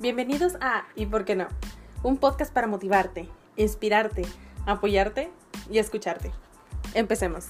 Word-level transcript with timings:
Bienvenidos 0.00 0.56
a 0.62 0.86
¿Y 0.96 1.04
por 1.04 1.26
qué 1.26 1.36
no? 1.36 1.46
Un 2.02 2.16
podcast 2.16 2.54
para 2.54 2.66
motivarte, 2.66 3.28
inspirarte, 3.56 4.22
apoyarte 4.64 5.30
y 5.70 5.76
escucharte. 5.76 6.30
Empecemos. 6.94 7.48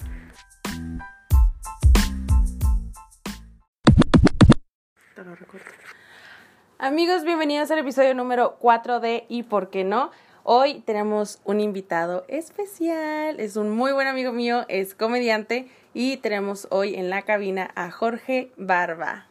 Amigos, 6.76 7.22
bienvenidos 7.22 7.70
al 7.70 7.78
episodio 7.78 8.16
número 8.16 8.56
4 8.58 8.98
de 8.98 9.26
¿Y 9.28 9.44
por 9.44 9.70
qué 9.70 9.84
no? 9.84 10.10
Hoy 10.42 10.80
tenemos 10.80 11.40
un 11.44 11.60
invitado 11.60 12.24
especial, 12.26 13.38
es 13.38 13.54
un 13.54 13.70
muy 13.70 13.92
buen 13.92 14.08
amigo 14.08 14.32
mío, 14.32 14.64
es 14.66 14.96
comediante 14.96 15.70
y 15.94 16.16
tenemos 16.16 16.66
hoy 16.72 16.96
en 16.96 17.10
la 17.10 17.22
cabina 17.22 17.70
a 17.76 17.92
Jorge 17.92 18.50
Barba. 18.56 19.29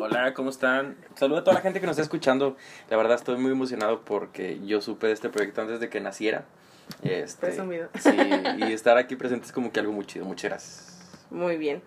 Hola, 0.00 0.32
¿cómo 0.34 0.50
están? 0.50 0.96
Saludo 1.16 1.38
a 1.38 1.44
toda 1.44 1.54
la 1.54 1.60
gente 1.60 1.80
que 1.80 1.86
nos 1.86 1.94
está 1.94 2.02
escuchando. 2.02 2.56
La 2.90 2.96
verdad 2.96 3.16
estoy 3.16 3.36
muy 3.36 3.50
emocionado 3.50 4.02
porque 4.04 4.60
yo 4.64 4.80
supe 4.80 5.08
de 5.08 5.12
este 5.12 5.28
proyecto 5.28 5.60
antes 5.62 5.80
de 5.80 5.88
que 5.88 6.00
naciera. 6.00 6.44
Este, 7.02 7.48
Presumido. 7.48 7.88
Sí, 7.98 8.10
y 8.58 8.72
estar 8.72 8.96
aquí 8.96 9.16
presente 9.16 9.46
es 9.46 9.52
como 9.52 9.72
que 9.72 9.80
algo 9.80 9.92
muy 9.92 10.06
chido. 10.06 10.24
Muchas 10.24 10.50
gracias. 10.50 11.26
Muy 11.30 11.56
bien. 11.56 11.82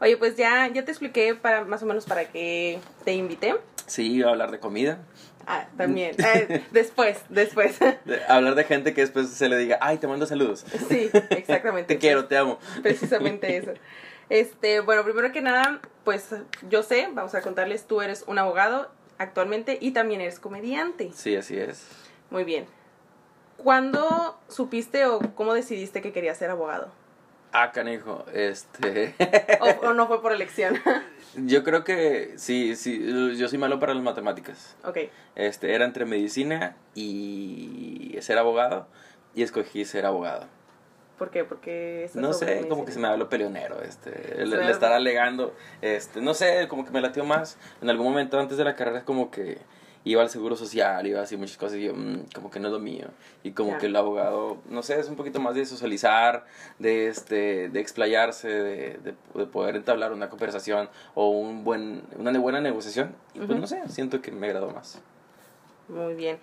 Oye, 0.00 0.16
pues 0.16 0.36
ya, 0.36 0.66
ya 0.68 0.84
te 0.84 0.90
expliqué 0.90 1.34
para 1.34 1.64
más 1.64 1.82
o 1.82 1.86
menos 1.86 2.04
para 2.04 2.26
qué 2.26 2.78
te 3.04 3.14
invité. 3.14 3.56
Sí, 3.86 4.12
iba 4.12 4.28
a 4.28 4.32
hablar 4.32 4.50
de 4.50 4.58
comida. 4.58 4.98
Ah, 5.46 5.66
también. 5.76 6.14
Eh, 6.18 6.62
después, 6.72 7.18
después. 7.30 7.78
de- 7.78 8.20
hablar 8.28 8.54
de 8.56 8.64
gente 8.64 8.92
que 8.92 9.00
después 9.00 9.28
se 9.30 9.48
le 9.48 9.56
diga, 9.56 9.78
ay, 9.80 9.98
te 9.98 10.06
mando 10.08 10.26
saludos. 10.26 10.66
Sí, 10.88 11.08
exactamente. 11.30 11.94
Te 11.94 11.98
quiero, 12.00 12.26
te 12.26 12.36
amo. 12.36 12.58
Precisamente 12.82 13.56
eso. 13.56 13.72
Este, 14.28 14.80
bueno, 14.80 15.04
primero 15.04 15.30
que 15.30 15.40
nada, 15.40 15.78
pues 16.06 16.32
yo 16.70 16.84
sé, 16.84 17.08
vamos 17.12 17.34
a 17.34 17.42
contarles, 17.42 17.84
tú 17.88 18.00
eres 18.00 18.22
un 18.28 18.38
abogado 18.38 18.88
actualmente 19.18 19.76
y 19.80 19.90
también 19.90 20.20
eres 20.20 20.38
comediante. 20.38 21.10
Sí, 21.12 21.34
así 21.34 21.58
es. 21.58 21.84
Muy 22.30 22.44
bien. 22.44 22.66
¿Cuándo 23.56 24.38
supiste 24.48 25.04
o 25.06 25.18
cómo 25.34 25.52
decidiste 25.52 26.02
que 26.02 26.12
querías 26.12 26.38
ser 26.38 26.50
abogado? 26.50 26.92
Ah, 27.50 27.72
canijo, 27.72 28.24
este... 28.32 29.16
¿O, 29.60 29.88
o 29.88 29.94
no 29.94 30.06
fue 30.06 30.22
por 30.22 30.30
elección? 30.30 30.80
yo 31.34 31.64
creo 31.64 31.82
que 31.82 32.34
sí, 32.36 32.76
sí, 32.76 33.04
yo 33.36 33.48
soy 33.48 33.58
malo 33.58 33.80
para 33.80 33.92
las 33.92 34.04
matemáticas. 34.04 34.76
ok. 34.84 34.98
Este, 35.34 35.74
era 35.74 35.84
entre 35.84 36.04
medicina 36.04 36.76
y 36.94 38.16
ser 38.20 38.38
abogado 38.38 38.86
y 39.34 39.42
escogí 39.42 39.84
ser 39.84 40.06
abogado. 40.06 40.46
¿Por 41.18 41.30
qué? 41.30 41.44
Porque 41.44 42.10
No 42.14 42.32
sé, 42.32 42.66
como 42.68 42.84
que 42.84 42.92
se 42.92 42.98
me 42.98 43.08
habló 43.08 43.28
peleonero, 43.28 43.80
este, 43.82 44.42
el, 44.42 44.52
el 44.52 44.68
estar 44.68 44.92
alegando, 44.92 45.54
este, 45.80 46.20
no 46.20 46.34
sé, 46.34 46.68
como 46.68 46.84
que 46.84 46.90
me 46.90 47.00
latió 47.00 47.24
más. 47.24 47.56
En 47.80 47.88
algún 47.88 48.06
momento 48.06 48.38
antes 48.38 48.58
de 48.58 48.64
la 48.64 48.76
carrera 48.76 49.04
como 49.04 49.30
que 49.30 49.58
iba 50.04 50.22
al 50.22 50.30
seguro 50.30 50.54
social, 50.56 51.04
iba 51.06 51.20
así 51.20 51.36
muchas 51.36 51.56
cosas 51.56 51.78
y 51.78 51.84
yo, 51.84 51.94
mm, 51.94 52.26
como 52.32 52.50
que 52.50 52.60
no 52.60 52.68
es 52.68 52.72
lo 52.72 52.78
mío. 52.78 53.06
Y 53.42 53.52
como 53.52 53.76
que 53.78 53.86
el 53.86 53.96
abogado, 53.96 54.58
no 54.68 54.82
sé, 54.82 55.00
es 55.00 55.08
un 55.08 55.16
poquito 55.16 55.40
más 55.40 55.54
de 55.56 55.66
socializar, 55.66 56.44
de 56.78 57.08
este, 57.08 57.70
de 57.70 57.80
explayarse, 57.80 58.48
de, 58.48 58.98
de, 58.98 59.14
de 59.34 59.46
poder 59.46 59.74
entablar 59.74 60.12
una 60.12 60.28
conversación 60.28 60.88
o 61.14 61.30
un 61.30 61.64
buen, 61.64 62.02
una 62.18 62.38
buena 62.38 62.60
negociación. 62.60 63.16
Y 63.34 63.40
pues 63.40 63.58
no 63.58 63.66
sé, 63.66 63.80
siento 63.88 64.20
que 64.22 64.30
me 64.30 64.46
agradó 64.46 64.70
más. 64.70 65.00
Muy 65.88 66.14
bien. 66.14 66.38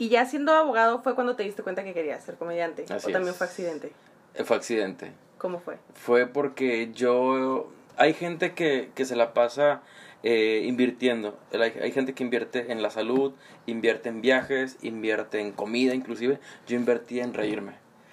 ¿Y 0.00 0.08
ya 0.08 0.24
siendo 0.24 0.52
abogado 0.54 1.02
fue 1.02 1.14
cuando 1.14 1.36
te 1.36 1.42
diste 1.42 1.62
cuenta 1.62 1.84
que 1.84 1.92
querías 1.92 2.24
ser 2.24 2.36
comediante? 2.36 2.86
Así 2.88 3.10
¿O 3.10 3.12
también 3.12 3.32
es. 3.32 3.36
fue 3.36 3.46
accidente? 3.46 3.92
Eh, 4.34 4.44
Fue 4.44 4.56
accidente. 4.56 5.12
¿Cómo 5.36 5.60
fue? 5.60 5.76
fue 5.94 6.26
porque 6.26 6.90
yo 6.94 7.68
hay 7.98 8.14
gente 8.14 8.54
que, 8.54 8.90
que 8.94 9.04
se 9.04 9.14
la 9.14 9.34
pasa 9.34 9.82
eh, 10.22 10.62
invirtiendo 10.66 11.38
hay, 11.52 11.72
hay 11.82 11.92
gente 11.92 12.14
que 12.14 12.22
invierte 12.24 12.72
en 12.72 12.82
la 12.82 12.88
salud 12.90 13.32
invierte 13.66 14.08
en 14.10 14.20
viajes 14.22 14.78
invierte 14.82 15.40
en 15.40 15.52
comida 15.52 15.94
inclusive 15.94 16.38
yo 16.66 16.76
invertí 16.76 17.20
en 17.20 17.32
reírme 17.34 17.72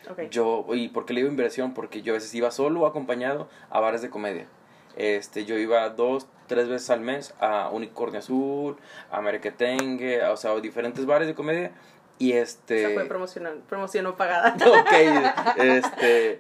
Ok. 0.10 0.30
yo 0.32 0.66
y 0.74 0.88
por 0.90 1.06
qué 1.06 1.14
le 1.14 1.20
digo 1.22 1.30
inversión 1.32 1.74
porque 1.74 2.02
yo 2.02 2.14
a 2.14 2.16
veces 2.16 2.34
iba 2.34 2.50
solo 2.52 2.82
o 2.82 2.86
acompañado 2.86 3.50
a 3.70 3.80
bares 3.82 4.02
de 4.02 4.10
comedia 4.10 4.48
este 4.96 5.44
yo 5.46 5.58
iba 5.58 5.88
dos 5.90 6.28
tres 6.48 6.68
veces 6.70 6.90
al 6.90 7.02
mes 7.02 7.34
a 7.40 7.70
Unicornio 7.70 8.20
Azul 8.20 8.78
a 9.12 9.22
Merequetengue 9.22 10.24
a- 10.24 10.32
o 10.32 10.38
sea 10.38 10.52
a 10.52 10.60
diferentes 10.60 11.06
bares 11.06 11.28
de 11.28 11.36
comedia 11.36 11.72
y 12.20 12.32
este 12.34 12.86
Esa 12.86 12.94
fue 12.96 13.06
promoción, 13.06 13.62
promoción 13.70 14.04
no 14.06 14.16
pagada. 14.18 14.56
Ok, 14.66 15.58
este, 15.58 16.40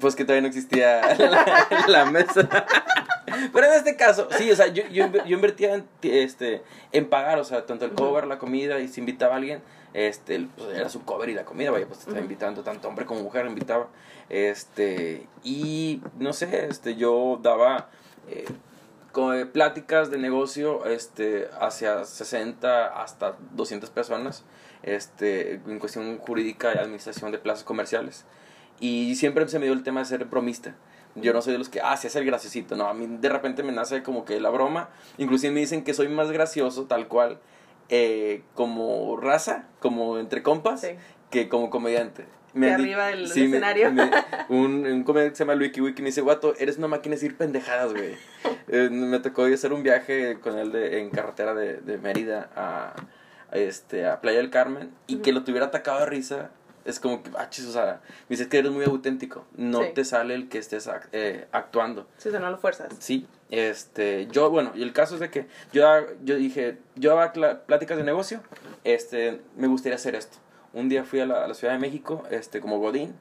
pues 0.00 0.14
que 0.14 0.24
todavía 0.24 0.42
no 0.42 0.48
existía 0.48 1.00
la, 1.16 1.66
la 1.88 2.04
mesa. 2.04 2.48
Pero 3.52 3.66
en 3.66 3.72
este 3.72 3.96
caso, 3.96 4.28
sí, 4.38 4.50
o 4.50 4.56
sea, 4.56 4.68
yo, 4.68 4.84
yo, 4.88 5.06
yo 5.24 5.34
invertía 5.36 5.74
en, 5.74 5.84
este, 6.02 6.62
en 6.92 7.08
pagar, 7.08 7.38
o 7.38 7.44
sea, 7.44 7.66
tanto 7.66 7.84
el 7.86 7.92
cover, 7.92 8.26
la 8.26 8.38
comida, 8.38 8.78
y 8.80 8.88
si 8.88 9.00
invitaba 9.00 9.34
a 9.34 9.36
alguien, 9.38 9.62
este, 9.94 10.46
pues 10.56 10.76
era 10.76 10.88
su 10.88 11.04
cover 11.04 11.28
y 11.28 11.34
la 11.34 11.44
comida, 11.44 11.70
vaya, 11.70 11.86
pues 11.86 11.98
te 12.00 12.04
estaba 12.04 12.20
invitando, 12.20 12.62
tanto 12.62 12.88
hombre 12.88 13.06
como 13.06 13.22
mujer 13.22 13.46
invitaba, 13.46 13.88
este, 14.28 15.26
y 15.42 16.02
no 16.18 16.32
sé, 16.32 16.66
este, 16.66 16.96
yo 16.96 17.38
daba... 17.42 17.88
eh, 18.28 18.44
pláticas 19.52 20.10
de 20.10 20.18
negocio 20.18 20.84
este 20.86 21.48
hacia 21.60 22.04
60 22.04 23.02
hasta 23.02 23.36
200 23.52 23.90
personas 23.90 24.44
este 24.82 25.54
en 25.54 25.78
cuestión 25.78 26.18
jurídica 26.18 26.72
y 26.74 26.78
administración 26.78 27.30
de 27.32 27.38
plazas 27.38 27.64
comerciales. 27.64 28.24
Y 28.78 29.14
siempre 29.16 29.46
se 29.48 29.58
me 29.58 29.66
dio 29.66 29.74
el 29.74 29.82
tema 29.82 30.00
de 30.00 30.06
ser 30.06 30.24
bromista. 30.24 30.74
Yo 31.16 31.32
no 31.32 31.42
soy 31.42 31.52
de 31.52 31.58
los 31.58 31.68
que 31.68 31.80
ah 31.80 31.96
se 31.96 32.06
hace 32.06 32.20
el 32.20 32.24
graciosito 32.24 32.76
no 32.76 32.86
a 32.86 32.94
mí 32.94 33.06
de 33.20 33.28
repente 33.28 33.62
me 33.62 33.72
nace 33.72 34.02
como 34.02 34.24
que 34.24 34.40
la 34.40 34.50
broma. 34.50 34.88
Inclusive 35.18 35.52
me 35.52 35.60
dicen 35.60 35.84
que 35.84 35.92
soy 35.92 36.08
más 36.08 36.30
gracioso 36.30 36.84
tal 36.84 37.08
cual 37.08 37.40
eh, 37.88 38.42
como 38.54 39.16
raza 39.16 39.66
como 39.80 40.18
entre 40.18 40.42
compas 40.42 40.82
Sí. 40.82 40.88
que 41.30 41.48
como 41.48 41.68
comediante 41.68 42.24
De 42.54 42.70
arriba 42.72 43.06
del 43.08 43.24
escenario. 43.24 43.92
me- 43.92 44.10
un, 44.48 44.86
un 44.86 45.02
comediante 45.04 45.32
que 45.32 45.36
se 45.36 45.44
llama 45.44 45.58
Wiki 45.60 45.80
Wiki 45.80 46.02
me 46.02 46.06
dice, 46.08 46.20
guato, 46.20 46.54
eres 46.58 46.78
una 46.78 46.88
máquina 46.88 47.14
de 47.14 47.20
decir 47.20 47.36
pendejadas, 47.36 47.92
güey. 47.92 48.14
Eh, 48.72 48.88
me 48.88 49.18
tocó 49.18 49.44
hacer 49.46 49.72
un 49.72 49.82
viaje 49.82 50.38
con 50.40 50.56
él 50.56 50.70
de, 50.70 51.00
en 51.00 51.10
carretera 51.10 51.54
de, 51.54 51.78
de 51.78 51.98
Mérida 51.98 52.50
a, 52.54 52.94
a 53.50 53.56
este, 53.58 54.06
a 54.06 54.20
Playa 54.20 54.38
del 54.38 54.48
Carmen 54.50 54.92
y 55.08 55.16
que 55.16 55.32
lo 55.32 55.42
tuviera 55.42 55.66
atacado 55.66 55.98
de 55.98 56.06
risa. 56.06 56.50
Es 56.84 57.00
como 57.00 57.20
que, 57.22 57.30
ah, 57.36 57.48
chis, 57.50 57.66
o 57.66 57.72
sea, 57.72 58.00
me 58.28 58.34
dices 58.36 58.46
que 58.46 58.58
eres 58.58 58.70
muy 58.70 58.84
auténtico. 58.84 59.44
No 59.56 59.82
Sí. 59.82 59.88
te 59.94 60.04
sale 60.04 60.34
el 60.36 60.48
que 60.48 60.58
estés 60.58 60.86
ac- 60.86 61.08
eh, 61.10 61.46
actuando. 61.50 62.06
Sí, 62.16 62.28
o 62.28 62.30
sea, 62.30 62.38
no 62.40 62.48
lo 62.48 62.58
fuerzas. 62.58 62.94
Sí, 63.00 63.26
este, 63.50 64.28
yo, 64.30 64.50
bueno, 64.50 64.70
y 64.76 64.82
el 64.82 64.92
caso 64.92 65.14
es 65.14 65.20
de 65.20 65.30
que 65.30 65.46
yo, 65.72 65.82
yo 66.22 66.36
dije, 66.36 66.78
yo 66.94 67.10
daba 67.16 67.32
pláticas 67.66 67.98
de 67.98 68.04
negocio, 68.04 68.40
este, 68.84 69.40
me 69.56 69.66
gustaría 69.66 69.96
hacer 69.96 70.14
esto. 70.14 70.38
Un 70.72 70.88
día 70.88 71.04
fui 71.04 71.20
a 71.20 71.26
la, 71.26 71.44
a 71.44 71.48
la 71.48 71.54
Ciudad 71.54 71.72
de 71.74 71.78
México, 71.80 72.22
este, 72.30 72.60
como 72.60 72.78
Godín, 72.78 73.14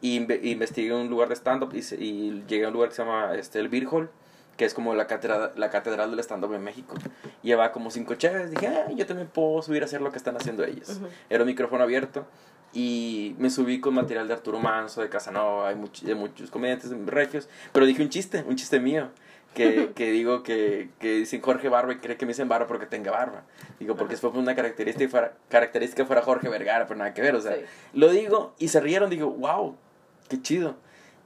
y 0.00 0.18
inve- 0.20 0.40
investigué 0.42 0.92
un 0.94 1.08
lugar 1.08 1.28
de 1.28 1.34
stand-up 1.36 1.70
y, 1.74 2.42
llegué 2.48 2.64
a 2.64 2.68
un 2.68 2.74
lugar 2.74 2.88
que 2.90 2.94
se 2.96 3.02
llama, 3.04 3.34
este, 3.34 3.58
el 3.60 3.68
Beer 3.68 3.86
Hall, 3.90 4.10
que 4.56 4.64
es 4.64 4.74
como 4.74 4.94
la 4.94 5.06
catedral, 5.06 5.52
la 5.56 5.70
catedral 5.70 6.10
del 6.10 6.20
stand-up 6.20 6.52
en 6.54 6.64
México. 6.64 6.94
Llevaba 7.42 7.72
como 7.72 7.90
cinco 7.90 8.14
chéves, 8.14 8.50
dije, 8.50 8.68
ah, 8.68 8.90
yo 8.94 9.06
también 9.06 9.28
puedo 9.28 9.62
subir 9.62 9.82
a 9.82 9.84
hacer 9.86 10.00
lo 10.00 10.10
que 10.10 10.18
están 10.18 10.36
haciendo 10.36 10.64
ellos. 10.64 11.00
Era 11.30 11.42
un 11.42 11.46
micrófono 11.48 11.82
abierto 11.84 12.26
y 12.72 13.34
me 13.38 13.48
subí 13.50 13.80
con 13.80 13.94
material 13.94 14.26
de 14.28 14.34
Arturo 14.34 14.58
Manso, 14.58 15.00
de 15.02 15.08
Casanova, 15.08 15.68
hay 15.68 15.76
much- 15.76 16.02
de 16.02 16.14
muchos 16.14 16.50
comediantes 16.50 16.90
regios, 17.06 17.48
pero 17.72 17.86
dije 17.86 18.02
un 18.02 18.08
chiste, 18.08 18.44
un 18.46 18.56
chiste 18.56 18.80
mío. 18.80 19.08
Que, 19.56 19.92
que 19.94 20.10
digo 20.10 20.42
que, 20.42 20.90
que 21.00 21.14
dicen 21.14 21.40
Jorge 21.40 21.70
Barba 21.70 21.94
y 21.94 21.96
cree 21.96 22.18
que 22.18 22.26
me 22.26 22.32
dicen 22.32 22.46
Barba 22.46 22.66
porque 22.66 22.84
tenga 22.84 23.10
barba. 23.10 23.44
Digo, 23.80 23.96
porque 23.96 24.16
fue 24.18 24.28
una 24.30 24.54
característica 24.54 25.08
fuera, 25.08 25.32
característica 25.48 26.04
fuera 26.04 26.20
Jorge 26.20 26.50
Vergara, 26.50 26.86
pero 26.86 26.98
nada 26.98 27.14
que 27.14 27.22
ver, 27.22 27.34
o 27.34 27.40
sea. 27.40 27.54
Sí. 27.54 27.62
Lo 27.94 28.10
digo 28.10 28.54
y 28.58 28.68
se 28.68 28.80
rieron, 28.80 29.08
digo, 29.08 29.30
wow, 29.30 29.74
qué 30.28 30.42
chido. 30.42 30.76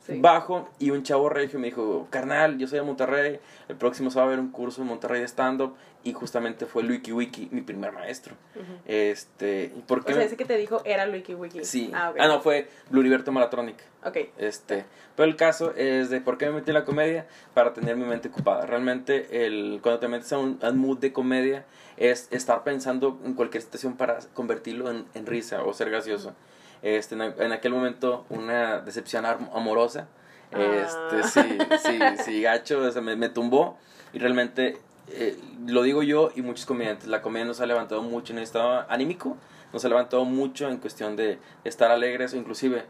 Sí. 0.07 0.21
Bajo 0.21 0.69
y 0.79 0.91
un 0.91 1.03
chavo 1.03 1.29
regio 1.29 1.59
me 1.59 1.67
dijo, 1.67 2.07
carnal, 2.11 2.57
yo 2.57 2.69
soy 2.69 2.79
de 2.79 2.85
Monterrey, 2.85 3.41
el 3.69 3.77
próximo 3.77 4.11
sábado 4.13 4.29
va 4.29 4.31
a 4.31 4.35
haber 4.35 4.45
un 4.47 4.53
curso 4.53 4.81
en 4.83 4.89
Monterrey 4.89 5.21
de 5.21 5.27
stand-up 5.27 5.75
y 6.03 6.13
justamente 6.13 6.67
fue 6.67 6.83
Wiki 6.85 7.13
Wiki, 7.13 7.49
mi 7.53 7.61
primer 7.61 7.93
maestro. 7.93 8.35
Ujú. 8.55 8.65
Este, 8.87 9.73
¿y 9.77 9.81
por 9.83 10.01
O 10.01 10.03
sea, 10.03 10.23
ese 10.23 10.37
que 10.37 10.45
te 10.45 10.57
dijo 10.57 10.81
era 10.85 11.09
Wiki 11.09 11.35
Wiki. 11.35 11.65
Sí. 11.65 11.91
Ah. 11.95 12.13
Ah, 12.19 12.27
no, 12.29 12.41
fue 12.41 12.69
Bluriberto 12.91 13.33
Malatronic. 13.33 13.77
Ok. 14.05 14.17
Este, 14.39 14.85
pero 15.17 15.29
el 15.29 15.37
caso 15.37 15.75
es 15.77 16.09
de 16.11 16.21
por 16.21 16.39
qué 16.39 16.47
me 16.47 16.53
metí 16.53 16.71
en 16.71 16.75
la 16.75 16.85
comedia 16.85 17.27
para 17.55 17.73
tener 17.75 17.97
mi 17.97 18.05
mente 18.05 18.29
ocupada. 18.29 18.65
Realmente, 18.67 19.47
el, 19.47 19.81
cuando 19.83 20.01
te 20.01 20.09
metes 20.09 20.33
a 20.33 20.39
un, 20.39 20.59
a 20.63 20.71
un 20.71 20.79
mood 20.79 20.99
de 20.99 21.13
comedia, 21.13 21.65
es 21.97 22.29
estar 22.31 22.65
pensando 22.65 23.21
en 23.25 23.35
cualquier 23.35 23.63
situación 23.63 23.97
para 23.97 24.19
convertirlo 24.33 24.91
en, 24.91 25.05
en 25.15 25.27
risa 25.27 25.63
o 25.65 25.75
ser 25.75 25.91
gracioso. 25.91 26.35
Este, 26.83 27.15
en, 27.15 27.21
en 27.21 27.53
aquel 27.53 27.73
momento, 27.73 28.25
una 28.31 28.81
decepción 28.81 29.27
am- 29.27 29.51
amorosa. 29.55 30.09
Este, 30.51 31.17
Ah. 31.21 31.23
sí, 31.23 31.59
sí, 31.85 31.99
sí, 32.25 32.43
gacho, 32.43 32.81
o 32.81 32.91
sea, 32.91 33.03
me, 33.03 33.17
me 33.17 33.29
tumbó. 33.29 33.79
Y 34.13 34.19
realmente, 34.19 34.79
eh, 35.13 35.39
lo 35.67 35.83
digo 35.83 36.03
yo 36.03 36.31
y 36.35 36.43
muchos 36.43 36.67
comediantes, 36.67 37.07
la 37.09 37.23
comedia 37.23 37.45
nos 37.47 37.61
ha 37.61 37.67
levantado 37.67 38.03
mucho 38.03 38.33
en 38.33 38.39
el 38.39 38.45
estado 38.45 38.85
anímico, 38.89 39.37
nos 39.73 39.85
ha 39.85 39.89
levantado 39.89 40.25
mucho 40.25 40.69
en 40.69 40.79
cuestión 40.79 41.17
de 41.17 41.39
estar 41.65 41.91
alegres 41.91 42.33
o 42.33 42.37
inclusive 42.37 42.85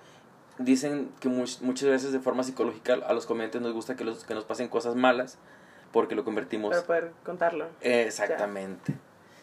dicen 0.59 1.11
que 1.21 1.29
much- 1.29 1.61
muchas 1.63 1.89
veces 1.89 2.13
de 2.13 2.21
forma 2.21 2.43
psicológica 2.43 2.95
a 3.07 3.13
los 3.15 3.27
comediantes 3.27 3.63
nos 3.63 3.73
gusta 3.73 3.97
que, 3.97 4.05
los, 4.05 4.25
que 4.25 4.35
nos 4.35 4.45
pasen 4.45 4.69
cosas 4.69 4.95
malas 4.95 5.39
porque 5.93 6.15
lo 6.15 6.25
convertimos 6.25 6.71
Para 6.75 6.87
poder 6.87 7.13
contarlo. 7.25 7.67
exactamente 7.81 8.95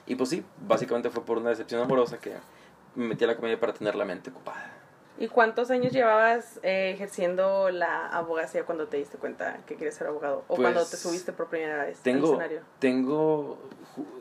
Y 0.06 0.16
pues 0.16 0.30
sí, 0.30 0.44
básicamente 0.68 1.10
fue 1.10 1.26
por 1.26 1.38
una 1.40 1.50
decepción 1.50 1.82
amorosa 1.82 2.18
que 2.20 2.34
me 2.96 3.08
metí 3.08 3.24
a 3.24 3.28
la 3.28 3.36
comedia 3.36 3.60
para 3.60 3.74
tener 3.74 3.96
la 3.96 4.06
mente 4.06 4.30
ocupada. 4.30 4.74
¿Y 5.20 5.28
cuántos 5.30 5.72
años 5.72 5.92
llevabas 5.94 6.60
eh, 6.64 6.92
ejerciendo 6.94 7.70
la 7.72 8.08
abogacía 8.08 8.66
cuando 8.66 8.88
te 8.88 8.98
diste 8.98 9.18
cuenta 9.18 9.58
que 9.66 9.76
querías 9.76 9.96
ser 9.96 10.08
abogado? 10.08 10.44
¿O 10.48 10.56
cuando 10.56 10.82
te 10.84 10.90
Pues, 10.92 11.00
subiste 11.02 11.34
por 11.34 11.48
primera 11.48 11.86
vez 11.86 12.00
Tengo, 12.00 12.28
al 12.28 12.34
escenario? 12.34 12.62
tengo 12.80 13.58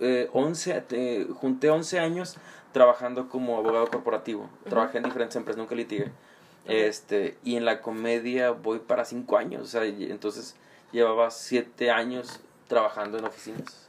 eh, 0.01 0.31
11, 0.33 0.81
te- 0.83 1.25
junté 1.39 1.69
11 1.71 1.99
años 1.99 2.37
trabajando 2.73 3.29
como 3.29 3.59
abogado 3.59 3.87
corporativo. 3.89 4.49
Trabajé 4.69 4.99
en 4.99 5.05
diferentes 5.05 5.37
empresas, 5.37 5.59
nunca 5.59 5.75
litigué. 5.75 6.11
Este, 6.65 7.37
y 7.45 7.57
en 7.57 7.65
la 7.65 7.81
comedia 7.81 8.51
voy 8.51 8.79
para 8.81 9.05
5 9.05 9.37
años, 9.37 9.63
o 9.63 9.67
sea, 9.67 9.85
entonces 9.85 10.57
llevaba 10.93 11.31
7 11.31 11.91
años 11.91 12.41
trabajando 12.69 13.19
en 13.19 13.25
oficinas 13.25 13.87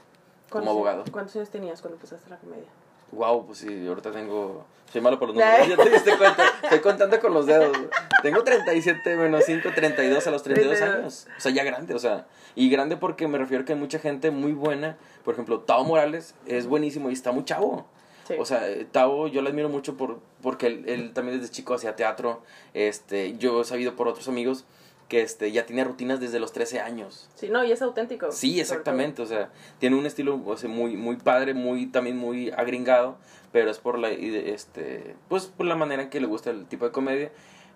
como 0.49 0.65
¿Cuántos- 0.65 0.69
abogado. 0.75 1.03
¿Cuántos 1.11 1.35
años 1.37 1.49
tenías 1.49 1.81
cuando 1.81 1.95
empezaste 1.95 2.29
la 2.29 2.37
comedia? 2.37 2.67
Wow, 3.11 3.45
pues 3.45 3.59
sí, 3.59 3.87
ahorita 3.87 4.11
tengo. 4.11 4.65
Soy 4.91 5.01
malo 5.01 5.19
por 5.19 5.29
los 5.29 5.35
números. 5.35 5.67
Ya 5.67 5.77
te 5.77 5.89
diste 5.89 6.17
cuenta. 6.17 6.45
Estoy 6.63 6.79
contando 6.79 7.19
con 7.19 7.33
los 7.33 7.45
dedos. 7.45 7.75
Tengo 8.21 8.43
37 8.43 9.15
menos 9.15 9.43
5, 9.45 9.69
32 9.75 10.27
a 10.27 10.31
los 10.31 10.43
32 10.43 10.81
años. 10.81 11.27
O 11.37 11.39
sea, 11.39 11.51
ya 11.51 11.63
grande, 11.63 11.93
o 11.93 11.99
sea. 11.99 12.25
Y 12.55 12.69
grande 12.69 12.97
porque 12.97 13.27
me 13.27 13.37
refiero 13.37 13.65
que 13.65 13.73
hay 13.73 13.79
mucha 13.79 13.99
gente 13.99 14.31
muy 14.31 14.53
buena. 14.53 14.97
Por 15.23 15.33
ejemplo, 15.33 15.59
Tao 15.59 15.83
Morales 15.83 16.35
es 16.45 16.67
buenísimo 16.67 17.09
y 17.09 17.13
está 17.13 17.31
muy 17.31 17.43
chavo. 17.43 17.85
Sí. 18.27 18.35
O 18.39 18.45
sea, 18.45 18.69
eh, 18.69 18.85
Tao 18.89 19.27
yo 19.27 19.41
lo 19.41 19.49
admiro 19.49 19.69
mucho 19.69 19.95
por, 19.95 20.19
porque 20.41 20.67
él, 20.67 20.83
él 20.87 21.13
también 21.13 21.39
desde 21.39 21.51
chico 21.51 21.73
hacía 21.73 21.95
teatro. 21.95 22.41
Este, 22.73 23.37
yo 23.37 23.61
he 23.61 23.65
sabido 23.65 23.95
por 23.95 24.07
otros 24.07 24.27
amigos 24.27 24.65
que 25.07 25.21
este, 25.21 25.51
ya 25.51 25.65
tiene 25.65 25.83
rutinas 25.83 26.19
desde 26.19 26.39
los 26.39 26.51
13 26.51 26.81
años. 26.81 27.29
Sí, 27.35 27.49
no, 27.49 27.63
y 27.63 27.71
es 27.71 27.81
auténtico. 27.81 28.31
Sí, 28.31 28.59
exactamente, 28.59 29.21
o 29.21 29.25
sea, 29.25 29.49
tiene 29.79 29.95
un 29.95 30.05
estilo 30.05 30.41
o 30.45 30.57
sea, 30.57 30.69
muy 30.69 30.97
muy 30.97 31.15
padre, 31.15 31.53
muy 31.53 31.87
también 31.87 32.17
muy 32.17 32.51
agringado, 32.51 33.17
pero 33.51 33.71
es 33.71 33.79
por 33.79 33.97
la 33.97 34.09
este 34.09 35.15
pues 35.29 35.45
por 35.45 35.65
la 35.65 35.75
manera 35.75 36.03
en 36.03 36.09
que 36.09 36.19
le 36.19 36.27
gusta 36.27 36.49
el 36.49 36.65
tipo 36.65 36.85
de 36.85 36.91
comedia, 36.91 37.31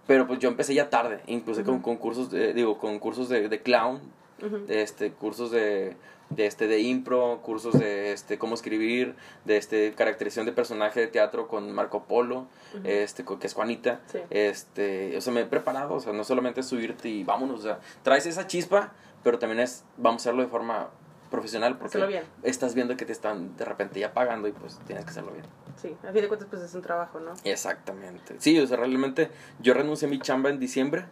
pero 0.07 0.27
pues 0.27 0.39
yo 0.39 0.49
empecé 0.49 0.73
ya 0.73 0.89
tarde, 0.89 1.21
incluso 1.27 1.63
con 1.63 1.79
concursos 1.79 2.31
de, 2.31 2.53
digo, 2.53 2.77
con 2.77 2.99
cursos 2.99 3.29
de, 3.29 3.47
de 3.47 3.61
clown, 3.61 4.01
Ujú. 4.43 4.65
de 4.65 4.81
este 4.81 5.11
cursos 5.11 5.51
de 5.51 5.95
de 6.29 6.45
este 6.45 6.67
de 6.67 6.79
impro, 6.79 7.41
cursos 7.43 7.77
de 7.77 8.13
este 8.13 8.37
cómo 8.37 8.55
escribir, 8.55 9.15
de 9.43 9.57
este 9.57 9.93
caracterización 9.93 10.45
de 10.45 10.53
personaje 10.53 11.01
de 11.01 11.07
teatro 11.07 11.49
con 11.49 11.69
Marco 11.73 12.05
Polo, 12.05 12.47
Ujú. 12.73 12.83
este 12.85 13.25
con- 13.25 13.37
que 13.37 13.47
es 13.47 13.53
Juanita. 13.53 13.99
Sí. 14.05 14.19
Este, 14.29 15.17
o 15.17 15.21
sea, 15.21 15.33
me 15.33 15.41
he 15.41 15.45
preparado, 15.45 15.95
o 15.95 15.99
sea, 15.99 16.13
no 16.13 16.23
solamente 16.23 16.63
subirte 16.63 17.09
y 17.09 17.25
vámonos, 17.25 17.59
o 17.59 17.63
sea, 17.63 17.79
traes 18.03 18.25
esa 18.27 18.47
chispa, 18.47 18.93
pero 19.23 19.39
también 19.39 19.59
es 19.59 19.83
vamos 19.97 20.21
a 20.21 20.29
hacerlo 20.29 20.41
de 20.41 20.47
forma 20.47 20.89
profesional 21.29 21.77
porque 21.77 22.05
bien. 22.07 22.23
estás 22.43 22.75
viendo 22.75 22.95
que 22.97 23.05
te 23.05 23.11
están 23.13 23.55
de 23.57 23.63
repente 23.65 23.99
ya 23.99 24.13
pagando 24.13 24.47
y 24.47 24.51
pues 24.53 24.79
tienes 24.87 25.03
que 25.05 25.11
hacerlo 25.11 25.31
bien. 25.31 25.45
Sí, 25.81 25.95
a 26.07 26.11
fin 26.13 26.21
de 26.21 26.27
cuentas 26.29 26.47
pues 26.49 26.61
es 26.61 26.73
un 26.73 26.81
trabajo, 26.81 27.19
¿no? 27.19 27.33
Exactamente. 27.43 28.35
Sí, 28.39 28.57
o 28.59 28.67
sea, 28.67 28.77
realmente 28.77 29.29
yo 29.59 29.73
renuncié 29.73 30.07
a 30.07 30.11
mi 30.11 30.19
chamba 30.19 30.49
en 30.49 30.59
diciembre. 30.59 31.05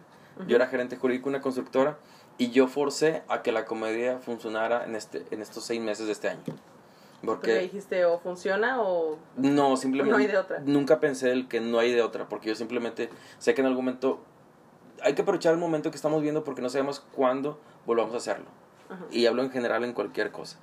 Yo 0.46 0.56
era 0.56 0.68
gerente 0.68 0.96
jurídico 0.96 1.24
de 1.28 1.36
una 1.36 1.42
constructora 1.42 1.98
y 2.40 2.50
yo 2.52 2.68
forcé 2.68 3.22
a 3.28 3.42
que 3.42 3.52
la 3.52 3.66
comedia 3.66 4.18
funcionara 4.18 4.86
en 4.86 4.96
este 4.96 5.26
en 5.30 5.42
estos 5.42 5.62
seis 5.62 5.78
meses 5.80 6.06
de 6.06 6.12
este 6.12 6.28
año. 6.30 6.42
Porque 6.46 6.56
Porque 7.22 7.58
dijiste 7.58 8.06
o 8.06 8.18
funciona 8.18 8.80
o... 8.80 9.18
no, 9.36 9.76
simplemente 9.76 10.10
No 10.10 10.16
hay 10.16 10.26
de 10.26 10.38
otra. 10.38 10.60
nunca 10.64 11.00
pensé 11.00 11.32
el 11.32 11.48
que 11.48 11.60
no 11.60 11.78
hay 11.78 11.92
de 11.92 12.00
otra, 12.00 12.30
porque 12.30 12.48
yo 12.48 12.54
simplemente 12.54 13.10
sé 13.38 13.52
que 13.52 13.60
en 13.60 13.66
algún 13.66 13.84
momento 13.84 14.20
hay 15.02 15.12
que 15.14 15.20
aprovechar 15.20 15.52
el 15.52 15.58
momento 15.58 15.90
que 15.90 15.96
estamos 15.96 16.22
viendo 16.22 16.42
porque 16.42 16.62
no 16.62 16.70
sabemos 16.70 17.00
cuándo 17.14 17.60
volvamos 17.84 18.14
a 18.14 18.16
hacerlo. 18.16 18.46
Ajá. 18.88 19.04
Y 19.10 19.26
hablo 19.26 19.42
en 19.42 19.50
general 19.50 19.84
en 19.84 19.92
cualquier 19.92 20.30
cosa. 20.30 20.56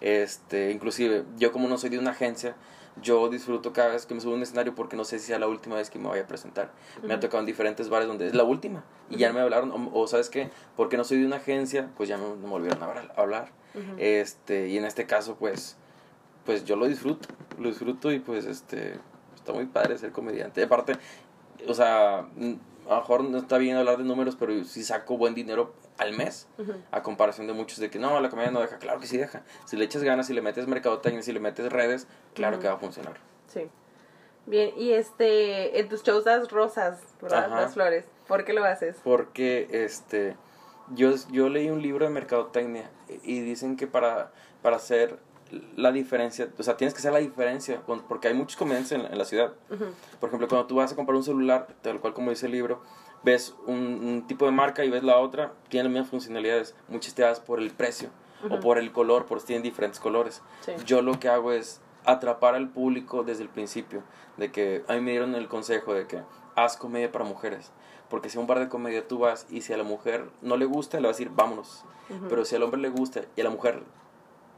Este, 0.00 0.70
inclusive, 0.70 1.24
yo 1.38 1.50
como 1.50 1.66
no 1.68 1.76
soy 1.76 1.90
de 1.90 1.98
una 1.98 2.12
agencia, 2.12 2.54
yo 3.02 3.28
disfruto 3.28 3.72
cada 3.72 3.90
vez 3.90 4.06
que 4.06 4.14
me 4.14 4.20
subo 4.20 4.32
a 4.32 4.36
un 4.36 4.42
escenario 4.42 4.74
porque 4.74 4.96
no 4.96 5.04
sé 5.04 5.18
si 5.18 5.26
sea 5.26 5.38
la 5.38 5.48
última 5.48 5.76
vez 5.76 5.90
que 5.90 5.98
me 5.98 6.08
vaya 6.08 6.22
a 6.22 6.26
presentar. 6.26 6.70
Me 7.02 7.14
ha 7.14 7.20
tocado 7.20 7.40
en 7.40 7.46
diferentes 7.46 7.88
bares 7.88 8.08
donde 8.08 8.26
es 8.26 8.34
la 8.34 8.44
última 8.44 8.84
y 9.10 9.16
ya 9.16 9.28
no 9.28 9.34
me 9.34 9.40
hablaron, 9.40 9.70
o, 9.70 9.90
o 10.00 10.06
sabes 10.06 10.30
qué, 10.30 10.50
porque 10.76 10.96
no 10.96 11.04
soy 11.04 11.20
de 11.20 11.26
una 11.26 11.36
agencia, 11.36 11.90
pues 11.96 12.08
ya 12.08 12.16
no 12.16 12.36
me 12.36 12.48
volvieron 12.48 12.82
a 12.82 12.86
hablar-. 13.16 13.50
Este, 13.98 14.68
y 14.68 14.78
en 14.78 14.84
este 14.84 15.06
caso, 15.06 15.36
pues, 15.36 15.76
pues 16.44 16.64
yo 16.64 16.76
lo 16.76 16.86
disfruto, 16.86 17.28
lo 17.58 17.68
disfruto 17.68 18.10
y 18.10 18.18
pues, 18.18 18.46
este, 18.46 18.98
está 19.34 19.52
muy 19.52 19.66
padre 19.66 19.98
ser 19.98 20.12
comediante. 20.12 20.62
Aparte, 20.62 20.94
o 21.68 21.74
sea, 21.74 22.26
a 22.86 22.94
lo 22.94 23.00
mejor 23.00 23.24
no 23.24 23.38
está 23.38 23.58
bien 23.58 23.76
hablar 23.76 23.98
de 23.98 24.04
números, 24.04 24.36
pero 24.36 24.64
si 24.64 24.82
saco 24.82 25.16
buen 25.16 25.34
dinero 25.34 25.74
al 25.98 26.12
mes, 26.12 26.48
a 26.90 27.02
comparación 27.02 27.46
de 27.46 27.52
muchos 27.52 27.78
de 27.78 27.90
que 27.90 27.98
no, 27.98 28.20
la 28.20 28.28
comedia 28.28 28.50
no 28.50 28.60
deja, 28.60 28.78
claro 28.78 29.00
que 29.00 29.06
sí 29.06 29.16
deja. 29.16 29.42
Si 29.64 29.76
le 29.76 29.84
echas 29.84 30.02
ganas, 30.02 30.26
si 30.26 30.34
le 30.34 30.42
metes 30.42 30.66
mercadotecnia, 30.66 31.22
si 31.22 31.32
le 31.32 31.40
metes 31.40 31.72
redes, 31.72 32.06
claro 32.34 32.58
que 32.58 32.68
va 32.68 32.74
a 32.74 32.78
funcionar. 32.78 33.14
Sí. 33.48 33.68
Bien, 34.46 34.72
y 34.76 34.92
este, 34.92 35.80
en 35.80 35.88
tus 35.88 36.02
shows 36.04 36.24
das 36.24 36.50
rosas, 36.50 37.00
¿verdad? 37.20 37.50
Las 37.50 37.74
flores. 37.74 38.04
¿Por 38.28 38.44
qué 38.44 38.52
lo 38.52 38.64
haces? 38.64 38.96
Porque 39.02 39.68
este 39.70 40.36
yo, 40.94 41.14
yo 41.30 41.48
leí 41.48 41.68
un 41.70 41.82
libro 41.82 42.04
de 42.04 42.10
mercadotecnia 42.10 42.90
y 43.24 43.40
dicen 43.40 43.76
que 43.76 43.86
para, 43.86 44.30
para 44.62 44.76
hacer 44.76 45.18
la 45.76 45.92
diferencia, 45.92 46.48
o 46.58 46.62
sea, 46.62 46.76
tienes 46.76 46.92
que 46.94 46.98
hacer 46.98 47.12
la 47.12 47.18
diferencia, 47.20 47.80
con- 47.82 48.02
porque 48.02 48.28
hay 48.28 48.34
muchos 48.34 48.56
comediantes 48.56 48.92
en, 48.92 49.02
en 49.02 49.16
la 49.18 49.24
ciudad. 49.24 49.52
Por 50.20 50.28
ejemplo, 50.28 50.48
cuando 50.48 50.66
tú 50.66 50.76
vas 50.76 50.92
a 50.92 50.96
comprar 50.96 51.16
un 51.16 51.22
celular, 51.24 51.68
tal 51.82 52.00
cual 52.00 52.14
como 52.14 52.30
dice 52.30 52.46
el 52.46 52.52
libro, 52.52 52.80
ves 53.22 53.54
un, 53.66 53.76
un 53.76 54.26
tipo 54.26 54.44
de 54.46 54.52
marca 54.52 54.84
y 54.84 54.90
ves 54.90 55.02
la 55.02 55.18
otra, 55.18 55.52
tienen 55.68 55.86
las 55.86 55.92
mismas 55.92 56.10
funcionalidades, 56.10 56.74
muchas 56.88 57.14
te 57.14 57.22
das 57.22 57.40
por 57.40 57.60
el 57.60 57.70
precio 57.70 58.08
o 58.50 58.60
por 58.60 58.78
el 58.78 58.92
color, 58.92 59.26
porque 59.26 59.44
tienen 59.46 59.62
diferentes 59.62 59.98
colores. 60.00 60.42
Sí. 60.60 60.72
Yo 60.84 61.00
lo 61.02 61.18
que 61.18 61.28
hago 61.28 61.52
es 61.52 61.80
atrapar 62.04 62.54
al 62.54 62.68
público 62.68 63.22
desde 63.24 63.42
el 63.42 63.48
principio, 63.48 64.02
de 64.36 64.52
que 64.52 64.84
a 64.88 64.94
mí 64.94 65.00
me 65.00 65.10
dieron 65.12 65.34
el 65.34 65.48
consejo 65.48 65.94
de 65.94 66.06
que 66.06 66.22
haz 66.54 66.76
comedia 66.76 67.10
para 67.10 67.24
mujeres, 67.24 67.72
porque 68.08 68.28
si 68.30 68.38
a 68.38 68.40
un 68.40 68.46
bar 68.46 68.60
de 68.60 68.68
comedia 68.68 69.08
tú 69.08 69.18
vas 69.18 69.46
y 69.50 69.62
si 69.62 69.72
a 69.72 69.76
la 69.76 69.82
mujer 69.82 70.26
no 70.42 70.56
le 70.56 70.64
gusta, 70.66 71.00
le 71.00 71.08
vas 71.08 71.16
a 71.16 71.18
decir 71.18 71.32
vámonos, 71.34 71.84
pero 72.28 72.44
si 72.44 72.54
al 72.54 72.62
hombre 72.62 72.80
le 72.80 72.88
gusta 72.90 73.22
y 73.34 73.40
a 73.40 73.44
la 73.44 73.50
mujer 73.50 73.82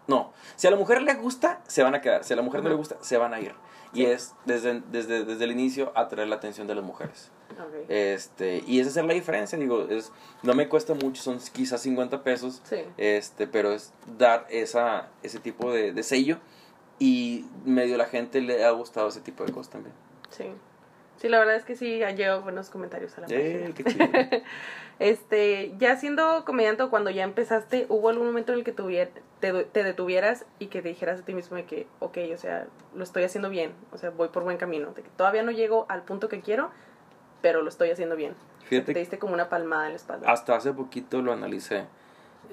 no, 0.09 0.33
si 0.57 0.67
a 0.67 0.71
la 0.73 0.77
mujer 0.77 1.01
le 1.03 1.15
gusta, 1.15 1.61
se 1.69 1.83
van 1.85 1.95
a 1.95 2.01
quedar, 2.01 2.25
si 2.25 2.33
a 2.33 2.37
la 2.37 2.43
mujer 2.43 2.63
no 2.65 2.69
le 2.69 2.75
gusta, 2.75 2.97
se 3.01 3.17
van 3.17 3.33
a 3.35 3.41
ir. 3.41 3.55
Y 3.95 4.05
es 4.05 4.35
desde, 4.45 4.83
desde, 4.91 5.25
desde 5.25 5.45
el 5.45 5.53
inicio 5.53 5.93
atraer 5.95 6.29
la 6.29 6.37
atención 6.37 6.67
de 6.67 6.75
las 6.75 6.85
mujeres. 6.85 7.31
Este, 7.89 8.63
y 8.67 8.81
esa 8.81 8.91
es 9.01 9.07
la 9.07 9.15
diferencia, 9.15 9.57
digo, 9.59 9.87
es, 9.89 10.13
no 10.43 10.55
me 10.55 10.69
cuesta 10.69 10.95
mucho, 10.95 11.23
son 11.23 11.39
quizás 11.53 11.81
50 11.83 12.23
pesos, 12.23 12.61
Sí. 12.65 12.77
este, 12.99 13.47
pero 13.47 13.73
es 13.73 13.93
dar 14.19 14.47
esa, 14.51 15.09
ese 15.23 15.39
tipo 15.41 15.73
de, 15.73 15.93
de 15.93 16.03
sello 16.03 16.39
y 16.99 17.47
medio 17.65 17.97
la 17.97 18.05
gente 18.07 18.41
le 18.41 18.65
ha 18.65 18.71
gustado 18.73 19.09
ese 19.09 19.21
tipo 19.21 19.45
de 19.45 19.53
cosas 19.53 19.71
también. 19.73 19.95
Sí. 20.31 20.45
Sí, 21.21 21.29
la 21.29 21.39
verdad 21.41 21.57
es 21.57 21.65
que 21.65 21.75
sí, 21.77 22.03
ha 22.03 22.13
llegado 22.13 22.43
buenos 22.43 22.71
comentarios 22.71 23.17
a 23.19 23.23
la 23.23 23.27
Eh, 23.29 23.73
página. 23.73 23.75
qué 23.75 23.85
chido. 23.85 24.07
Este, 25.01 25.75
ya 25.79 25.97
siendo 25.97 26.45
comediante 26.45 26.83
o 26.83 26.91
cuando 26.91 27.11
ya 27.11 27.23
empezaste, 27.23 27.87
¿hubo 27.89 28.09
algún 28.09 28.27
momento 28.27 28.53
en 28.53 28.59
el 28.59 28.65
que 28.65 28.75
tuvier- 28.75 29.11
te, 29.39 29.53
te 29.65 29.85
detuvieras 29.85 30.45
y 30.59 30.67
que 30.67 30.83
te 30.83 30.89
dijeras 30.89 31.21
a 31.21 31.25
ti 31.25 31.35
mismo 31.35 31.57
de 31.57 31.67
que, 31.67 31.87
ok, 32.01 32.19
o 32.35 32.37
sea, 32.37 32.67
lo 32.97 33.05
estoy 33.05 33.23
haciendo 33.23 33.49
bien, 33.49 33.73
o 33.93 33.99
sea, 33.99 34.11
voy 34.11 34.27
por 34.29 34.43
buen 34.43 34.57
camino, 34.57 34.91
de 34.95 35.03
que 35.03 35.11
todavía 35.11 35.45
no 35.45 35.53
llego 35.53 35.87
al 35.89 36.03
punto 36.03 36.29
que 36.29 36.41
quiero, 36.41 36.71
pero 37.43 37.63
lo 37.63 37.69
estoy 37.69 37.91
haciendo 37.93 38.17
bien? 38.17 38.35
Fíjate 38.65 38.93
Te 38.93 38.99
diste 38.99 39.19
como 39.21 39.35
una 39.35 39.49
palmada 39.49 39.87
en 39.87 39.93
la 39.93 39.97
espalda. 39.97 40.29
hasta 40.33 40.57
hace 40.57 40.73
poquito 40.73 41.23
lo 41.23 41.33
analicé. 41.33 41.85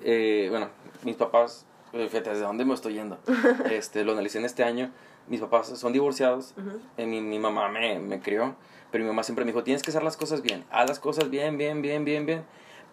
Eh, 0.03 0.45
bueno, 0.51 0.69
mis 1.03 1.15
papás, 1.15 1.65
eh, 1.93 2.07
fíjate, 2.09 2.29
¿desde 2.29 2.43
dónde 2.43 2.63
me 2.63 2.75
estoy 2.75 2.93
yendo? 2.93 3.17
Este, 3.71 4.03
lo 4.03 4.11
analicé 4.11 4.37
en 4.37 4.45
este 4.45 4.63
año. 4.63 4.91
Mis 5.27 5.41
papás 5.41 5.67
son 5.67 5.93
divorciados. 5.93 6.53
Eh, 6.97 7.05
mi, 7.05 7.21
mi 7.21 7.39
mamá 7.39 7.67
me, 7.69 7.99
me 7.99 8.19
crió, 8.19 8.55
pero 8.91 9.03
mi 9.03 9.09
mamá 9.09 9.23
siempre 9.23 9.43
me 9.45 9.51
dijo, 9.51 9.63
tienes 9.63 9.81
que 9.81 9.89
hacer 9.89 10.03
las 10.03 10.17
cosas 10.17 10.41
bien. 10.41 10.65
Haz 10.69 10.87
las 10.87 10.99
cosas 10.99 11.29
bien, 11.29 11.57
bien, 11.57 11.81
bien, 11.81 12.05
bien, 12.05 12.25
bien. 12.25 12.43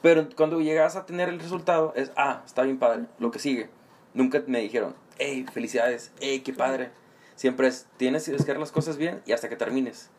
Pero 0.01 0.29
cuando 0.37 0.61
llegas 0.61 0.97
a 0.97 1.07
tener 1.07 1.29
el 1.29 1.39
resultado, 1.39 1.93
es, 1.95 2.11
ah, 2.17 2.43
está 2.45 2.63
bien 2.63 2.79
padre, 2.79 3.05
lo 3.19 3.31
que 3.31 3.39
sigue. 3.39 3.71
Nunca 4.15 4.43
me 4.47 4.61
dijeron, 4.61 4.95
hey, 5.19 5.47
felicidades, 5.53 6.13
hey, 6.21 6.41
qué 6.41 6.53
padre. 6.53 6.91
Siempre 7.37 7.69
es, 7.69 7.87
tienes 7.97 8.29
que 8.29 8.35
hacer 8.35 8.59
las 8.59 8.73
cosas 8.73 8.97
bien 8.97 9.23
y 9.27 9.33
hasta 9.33 9.49
que 9.49 9.57
termines. 9.57 10.11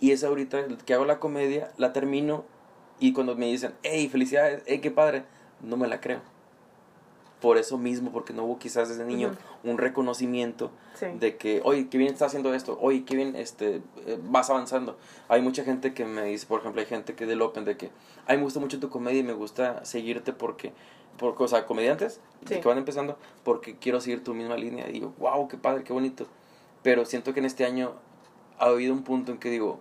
Y 0.00 0.12
es 0.12 0.22
ahorita 0.22 0.66
que 0.84 0.94
hago 0.94 1.04
la 1.04 1.18
comedia, 1.18 1.72
la 1.76 1.92
termino 1.92 2.44
y 3.00 3.12
cuando 3.12 3.34
me 3.34 3.46
dicen, 3.46 3.74
hey, 3.82 4.08
felicidades, 4.08 4.62
hey, 4.66 4.80
qué 4.80 4.90
padre, 4.90 5.24
no 5.60 5.76
me 5.76 5.88
la 5.88 6.00
creo. 6.00 6.20
Por 7.42 7.58
eso 7.58 7.76
mismo, 7.76 8.12
porque 8.12 8.32
no 8.32 8.44
hubo 8.44 8.58
quizás 8.58 8.88
desde 8.88 9.04
niño 9.04 9.32
un 9.64 9.76
reconocimiento 9.76 10.70
Sí. 10.94 11.06
de 11.18 11.36
que, 11.36 11.60
oye, 11.64 11.88
qué 11.88 11.98
bien 11.98 12.12
estás 12.12 12.28
haciendo 12.28 12.54
esto, 12.54 12.78
oye, 12.80 13.04
qué 13.04 13.16
bien 13.16 13.34
este, 13.36 13.82
eh, 14.06 14.18
vas 14.22 14.48
avanzando. 14.48 14.96
Hay 15.28 15.42
mucha 15.42 15.64
gente 15.64 15.92
que 15.92 16.04
me 16.04 16.22
dice, 16.24 16.46
por 16.46 16.60
ejemplo, 16.60 16.80
hay 16.80 16.86
gente 16.86 17.14
que 17.14 17.26
del 17.26 17.42
Open 17.42 17.64
de 17.64 17.76
que, 17.76 17.90
ay, 18.26 18.36
me 18.36 18.44
gusta 18.44 18.60
mucho 18.60 18.78
tu 18.78 18.88
comedia 18.88 19.18
y 19.20 19.24
me 19.24 19.32
gusta 19.32 19.84
seguirte 19.84 20.32
porque, 20.32 20.72
por, 21.18 21.34
o 21.36 21.48
sea, 21.48 21.66
comediantes 21.66 22.20
Sí. 22.46 22.60
que 22.60 22.68
van 22.68 22.78
empezando, 22.78 23.18
porque 23.42 23.76
quiero 23.76 24.00
seguir 24.00 24.22
tu 24.22 24.32
misma 24.34 24.56
línea. 24.56 24.88
Y 24.88 24.92
digo, 24.92 25.12
wow, 25.18 25.48
qué 25.48 25.56
padre, 25.56 25.82
qué 25.84 25.92
bonito. 25.92 26.26
Pero 26.84 27.04
siento 27.04 27.34
que 27.34 27.40
en 27.40 27.46
este 27.46 27.64
año 27.64 27.92
ha 28.58 28.66
habido 28.66 28.92
un 28.94 29.02
punto 29.02 29.32
en 29.32 29.38
que 29.38 29.50
digo, 29.50 29.80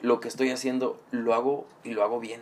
lo 0.00 0.20
que 0.20 0.28
estoy 0.28 0.50
haciendo 0.50 0.98
lo 1.10 1.34
hago 1.34 1.66
y 1.84 1.90
lo 1.90 2.02
hago 2.02 2.18
bien. 2.20 2.40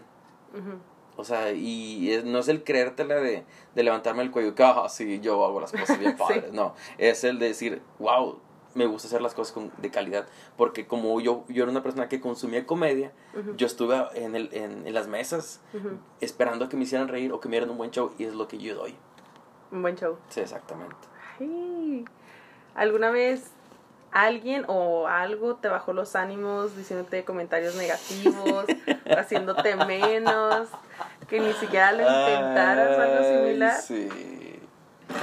Ujú. 0.52 0.78
O 1.16 1.24
sea, 1.24 1.52
y 1.52 2.10
es- 2.12 2.24
no 2.24 2.38
es 2.38 2.48
el 2.48 2.62
creértela 2.64 3.16
de, 3.16 3.44
de 3.74 3.82
levantarme 3.82 4.22
el 4.22 4.30
cuello, 4.30 4.54
que, 4.54 4.62
ah, 4.62 4.86
sí, 4.88 5.20
yo 5.20 5.44
hago 5.44 5.60
las 5.60 5.72
cosas 5.72 5.98
bien 5.98 6.12
Sí. 6.16 6.22
padres. 6.22 6.52
No, 6.52 6.74
es 6.98 7.24
el 7.24 7.38
de 7.38 7.46
decir, 7.48 7.82
wow, 7.98 8.38
me 8.74 8.84
gusta 8.84 9.08
hacer 9.08 9.22
las 9.22 9.32
cosas 9.32 9.52
con- 9.54 9.72
de 9.78 9.90
calidad. 9.90 10.26
Porque 10.58 10.86
como 10.86 11.18
yo, 11.20 11.44
yo 11.48 11.62
era 11.62 11.72
una 11.72 11.82
persona 11.82 12.08
que 12.08 12.20
consumía 12.20 12.66
comedia, 12.66 13.12
yo 13.56 13.66
estuve 13.66 13.96
en, 14.14 14.34
el, 14.36 14.50
en, 14.52 14.86
en 14.86 14.92
las 14.94 15.08
mesas 15.08 15.60
esperando 16.20 16.66
a 16.66 16.68
que 16.68 16.76
me 16.76 16.82
hicieran 16.84 17.08
reír 17.08 17.32
o 17.32 17.40
que 17.40 17.48
me 17.48 17.52
dieran 17.56 17.70
un 17.70 17.78
buen 17.78 17.90
show, 17.90 18.12
y 18.18 18.24
es 18.24 18.34
lo 18.34 18.46
que 18.48 18.58
yo 18.58 18.74
doy. 18.74 18.94
Un 19.72 19.80
buen 19.82 19.96
show. 19.96 20.18
Sí, 20.28 20.40
exactamente. 20.40 20.94
Ay, 21.40 22.04
¿Alguna 22.74 23.10
vez 23.10 23.50
alguien 24.12 24.64
o 24.68 25.06
algo 25.08 25.56
te 25.56 25.68
bajó 25.68 25.92
los 25.92 26.14
ánimos 26.16 26.76
diciéndote 26.76 27.24
comentarios 27.24 27.74
negativos, 27.74 28.64
haciéndote 29.18 29.76
menos, 29.76 30.68
que 31.28 31.40
ni 31.40 31.52
siquiera 31.54 31.92
lo 31.92 32.02
intentaras 32.02 32.98
o 32.98 33.00
algo 33.02 33.24
similar? 33.24 33.80
Sí. 33.80 34.08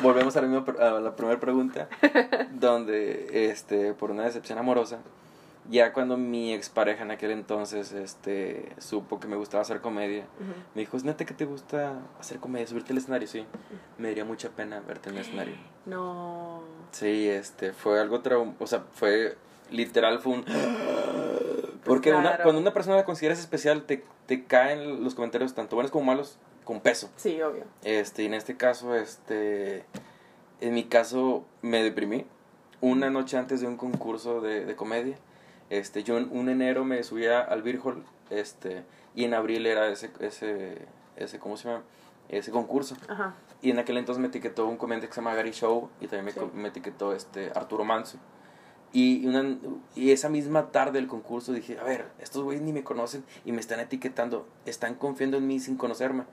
Volvemos 0.02 0.36
a 0.38 0.42
la, 0.42 0.48
misma 0.48 0.66
a 0.80 1.00
la 1.00 1.16
primera 1.16 1.40
pregunta, 1.40 1.88
donde, 2.54 3.50
este, 3.50 3.94
por 3.94 4.12
una 4.12 4.24
decepción 4.24 4.58
amorosa, 4.58 5.00
ya 5.70 5.94
cuando 5.94 6.18
mi 6.18 6.54
expareja 6.54 7.04
en 7.04 7.12
aquel 7.12 7.32
entonces, 7.32 7.92
este, 7.94 8.74
supo 8.80 9.20
que 9.20 9.28
me 9.28 9.36
gustaba 9.36 9.62
hacer 9.62 9.82
comedia, 9.82 10.26
Ujú. 10.40 10.54
me 10.76 10.82
dijo, 10.82 10.98
¿es 10.98 11.04
neta 11.04 11.26
que 11.26 11.34
te 11.34 11.46
gusta 11.46 11.94
hacer 12.20 12.40
comedia, 12.40 12.68
subirte 12.68 12.92
al 12.92 12.98
escenario? 12.98 13.28
Sí, 13.28 13.46
me 13.98 14.10
daría 14.10 14.26
mucha 14.26 14.50
pena 14.50 14.82
verte 14.86 15.10
en 15.10 15.16
el 15.16 15.22
escenario. 15.22 15.56
No. 15.86 16.62
Sí, 16.92 17.28
este, 17.28 17.74
fue 17.74 18.00
algo 18.00 18.22
traum... 18.22 18.54
O 18.60 18.68
sea, 18.68 18.84
fue... 18.94 19.36
Literal 19.70 20.20
fue 20.20 20.32
un... 20.36 20.46
Porque 21.86 22.12
una, 22.12 22.22
claro. 22.30 22.44
cuando 22.44 22.62
una 22.62 22.74
persona 22.74 22.96
la 22.96 23.06
consideras 23.06 23.40
especial, 23.40 23.84
te, 23.84 24.04
te 24.26 24.46
caen 24.46 25.04
los 25.04 25.16
comentarios, 25.16 25.54
tanto 25.54 25.76
buenos 25.76 25.92
como 25.92 26.06
malos, 26.06 26.38
con 26.64 26.80
peso. 26.82 27.10
Sí, 27.18 27.42
obvio. 27.42 27.66
Este, 27.84 28.24
y 28.24 28.26
en 28.28 28.34
este 28.34 28.56
caso, 28.58 28.96
este... 28.96 29.86
En 30.62 30.74
mi 30.74 30.86
caso, 30.86 31.46
me 31.62 31.84
deprimí. 31.84 32.26
Una 32.80 33.10
noche 33.10 33.38
antes 33.38 33.60
de 33.62 33.68
un 33.68 33.76
concurso 33.78 34.40
de, 34.42 34.66
de 34.66 34.76
comedia. 34.76 35.18
Este, 35.70 36.04
yo 36.04 36.18
en 36.18 36.30
un 36.32 36.48
enero 36.50 36.86
me 36.86 37.04
subía 37.04 37.42
al 37.42 37.62
Beer 37.64 37.80
Hall, 37.84 38.04
este... 38.30 38.84
Y 39.16 39.26
en 39.26 39.34
abril 39.34 39.66
era 39.66 39.88
ese... 39.90 40.12
ese, 40.20 40.78
ese 41.18 41.40
¿Cómo 41.40 41.58
se 41.58 41.68
llama? 41.70 41.84
Ese 42.30 42.52
concurso. 42.52 42.96
Ajá. 43.10 43.36
Y 43.62 43.72
en 43.72 43.80
aquel 43.80 43.98
entonces 43.98 44.22
me 44.22 44.28
etiquetó 44.28 44.66
un 44.68 44.78
comediante 44.78 45.08
que 45.08 45.14
se 45.14 45.22
llama 45.22 45.36
Gary 45.36 45.52
Show 45.52 45.90
y 46.00 46.08
también 46.08 46.26
me, 46.26 46.32
Sí. 46.32 46.40
me 46.54 46.70
etiquetó 46.70 47.14
este 47.14 47.52
Arturo 47.54 47.84
Manso. 47.84 48.18
Y, 48.94 49.26
una, 49.26 49.58
y 49.96 50.12
esa 50.12 50.30
misma 50.30 50.72
tarde 50.72 51.00
del 51.00 51.08
concurso 51.08 51.52
dije, 51.52 51.80
a 51.80 51.84
ver, 51.84 52.06
estos 52.20 52.44
güeyes 52.44 52.64
ni 52.64 52.72
me 52.74 52.84
conocen 52.84 53.24
y 53.44 53.52
me 53.52 53.60
están 53.60 53.80
etiquetando, 53.80 54.48
están 54.68 54.94
confiando 54.94 55.38
en 55.38 55.48
mí 55.48 55.60
sin 55.60 55.78
conocerme. 55.78 56.26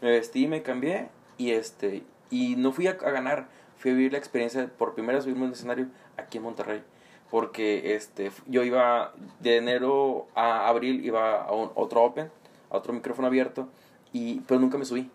Me 0.00 0.10
vestí, 0.10 0.46
me 0.48 0.62
cambié 0.62 1.08
y 1.36 1.50
este 1.50 2.04
y 2.30 2.56
no 2.56 2.72
fui 2.72 2.86
a, 2.86 2.92
a 2.92 3.10
ganar, 3.10 3.48
fui 3.76 3.90
a 3.90 3.94
vivir 3.94 4.12
la 4.12 4.18
experiencia 4.18 4.66
por 4.78 4.94
primera 4.94 5.16
vez 5.18 5.24
subirme 5.24 5.44
a 5.44 5.48
un 5.48 5.52
escenario 5.52 5.88
aquí 6.16 6.38
en 6.38 6.44
Monterrey. 6.44 6.82
Porque 7.30 7.94
este 7.94 8.30
yo 8.46 8.62
iba 8.64 9.12
de 9.40 9.56
enero 9.58 10.26
a 10.34 10.68
abril 10.68 11.04
iba 11.04 11.42
a 11.42 11.52
un- 11.52 11.70
otro 11.74 12.02
open, 12.02 12.30
a 12.70 12.76
otro 12.78 12.92
micrófono 12.94 13.28
abierto 13.28 13.68
y 14.14 14.40
pero 14.40 14.58
nunca 14.58 14.78
me 14.78 14.86
subí. 14.86 15.10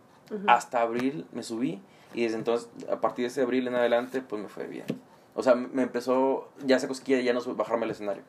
Hasta 0.48 0.82
abril 0.82 1.26
me 1.34 1.42
subí 1.42 1.82
y 2.14 2.24
desde 2.24 2.38
entonces, 2.38 2.70
a 2.92 3.02
partir 3.02 3.24
de 3.24 3.28
ese 3.30 3.42
abril 3.42 3.68
en 3.68 3.76
adelante, 3.76 4.22
pues 4.22 4.42
me 4.42 4.50
fue 4.50 4.68
bien. 4.68 4.86
O 5.34 5.44
sea, 5.44 5.56
me 5.56 5.84
empezó, 5.84 6.50
ya 6.66 6.80
se 6.80 6.88
cosquilla 6.88 7.20
ya 7.22 7.34
no 7.34 7.42
bajarme 7.56 7.86
al 7.86 7.92
escenario. 7.92 8.24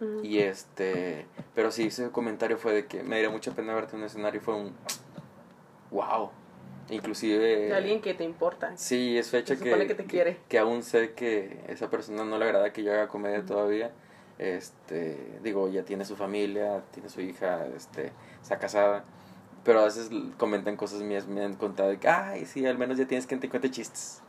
Ujú. 0.00 0.20
Y 0.22 0.38
este, 0.40 1.26
pero 1.54 1.70
sí, 1.70 1.86
ese 1.86 2.10
comentario 2.10 2.58
fue 2.58 2.74
de 2.74 2.86
que 2.86 3.02
me 3.02 3.16
daría 3.16 3.30
mucha 3.30 3.52
pena 3.52 3.74
verte 3.74 3.96
en 3.96 4.00
un 4.00 4.06
escenario, 4.06 4.40
fue 4.40 4.54
un, 4.54 4.74
wow. 5.90 6.30
Inclusive... 6.90 7.38
De 7.38 7.74
alguien 7.74 8.00
que 8.00 8.14
te 8.14 8.24
importa. 8.24 8.76
Sí, 8.76 9.18
es 9.18 9.30
fecha 9.30 9.56
que, 9.56 9.86
que 9.86 9.94
te 9.94 10.04
quiere. 10.04 10.38
que 10.48 10.58
aún 10.58 10.82
sé 10.82 11.14
que 11.14 11.64
esa 11.68 11.90
persona 11.90 12.24
no 12.24 12.38
le 12.38 12.44
agrada 12.44 12.72
que 12.72 12.82
yo 12.82 12.92
haga 12.92 13.08
comedia 13.08 13.38
Ujú. 13.38 13.48
todavía. 13.48 13.90
Este, 14.38 15.38
digo, 15.42 15.68
ya 15.68 15.82
tiene 15.84 16.04
su 16.04 16.14
familia, 16.14 16.82
tiene 16.92 17.08
su 17.08 17.22
hija, 17.22 17.66
este, 17.74 18.12
está 18.42 18.58
casada. 18.58 19.04
Pero 19.64 19.80
a 19.80 19.84
veces 19.86 20.10
comentan 20.36 20.76
cosas 20.76 21.00
mías, 21.00 21.26
me 21.26 21.42
han 21.42 21.54
contado 21.54 21.88
de 21.88 21.98
que, 21.98 22.06
ay, 22.06 22.46
sí, 22.46 22.64
al 22.66 22.78
menos 22.78 22.98
ya 22.98 23.06
tienes 23.06 23.26
quien 23.26 23.40
te 23.40 23.48
cuente 23.48 23.70
chistes. 23.70 24.22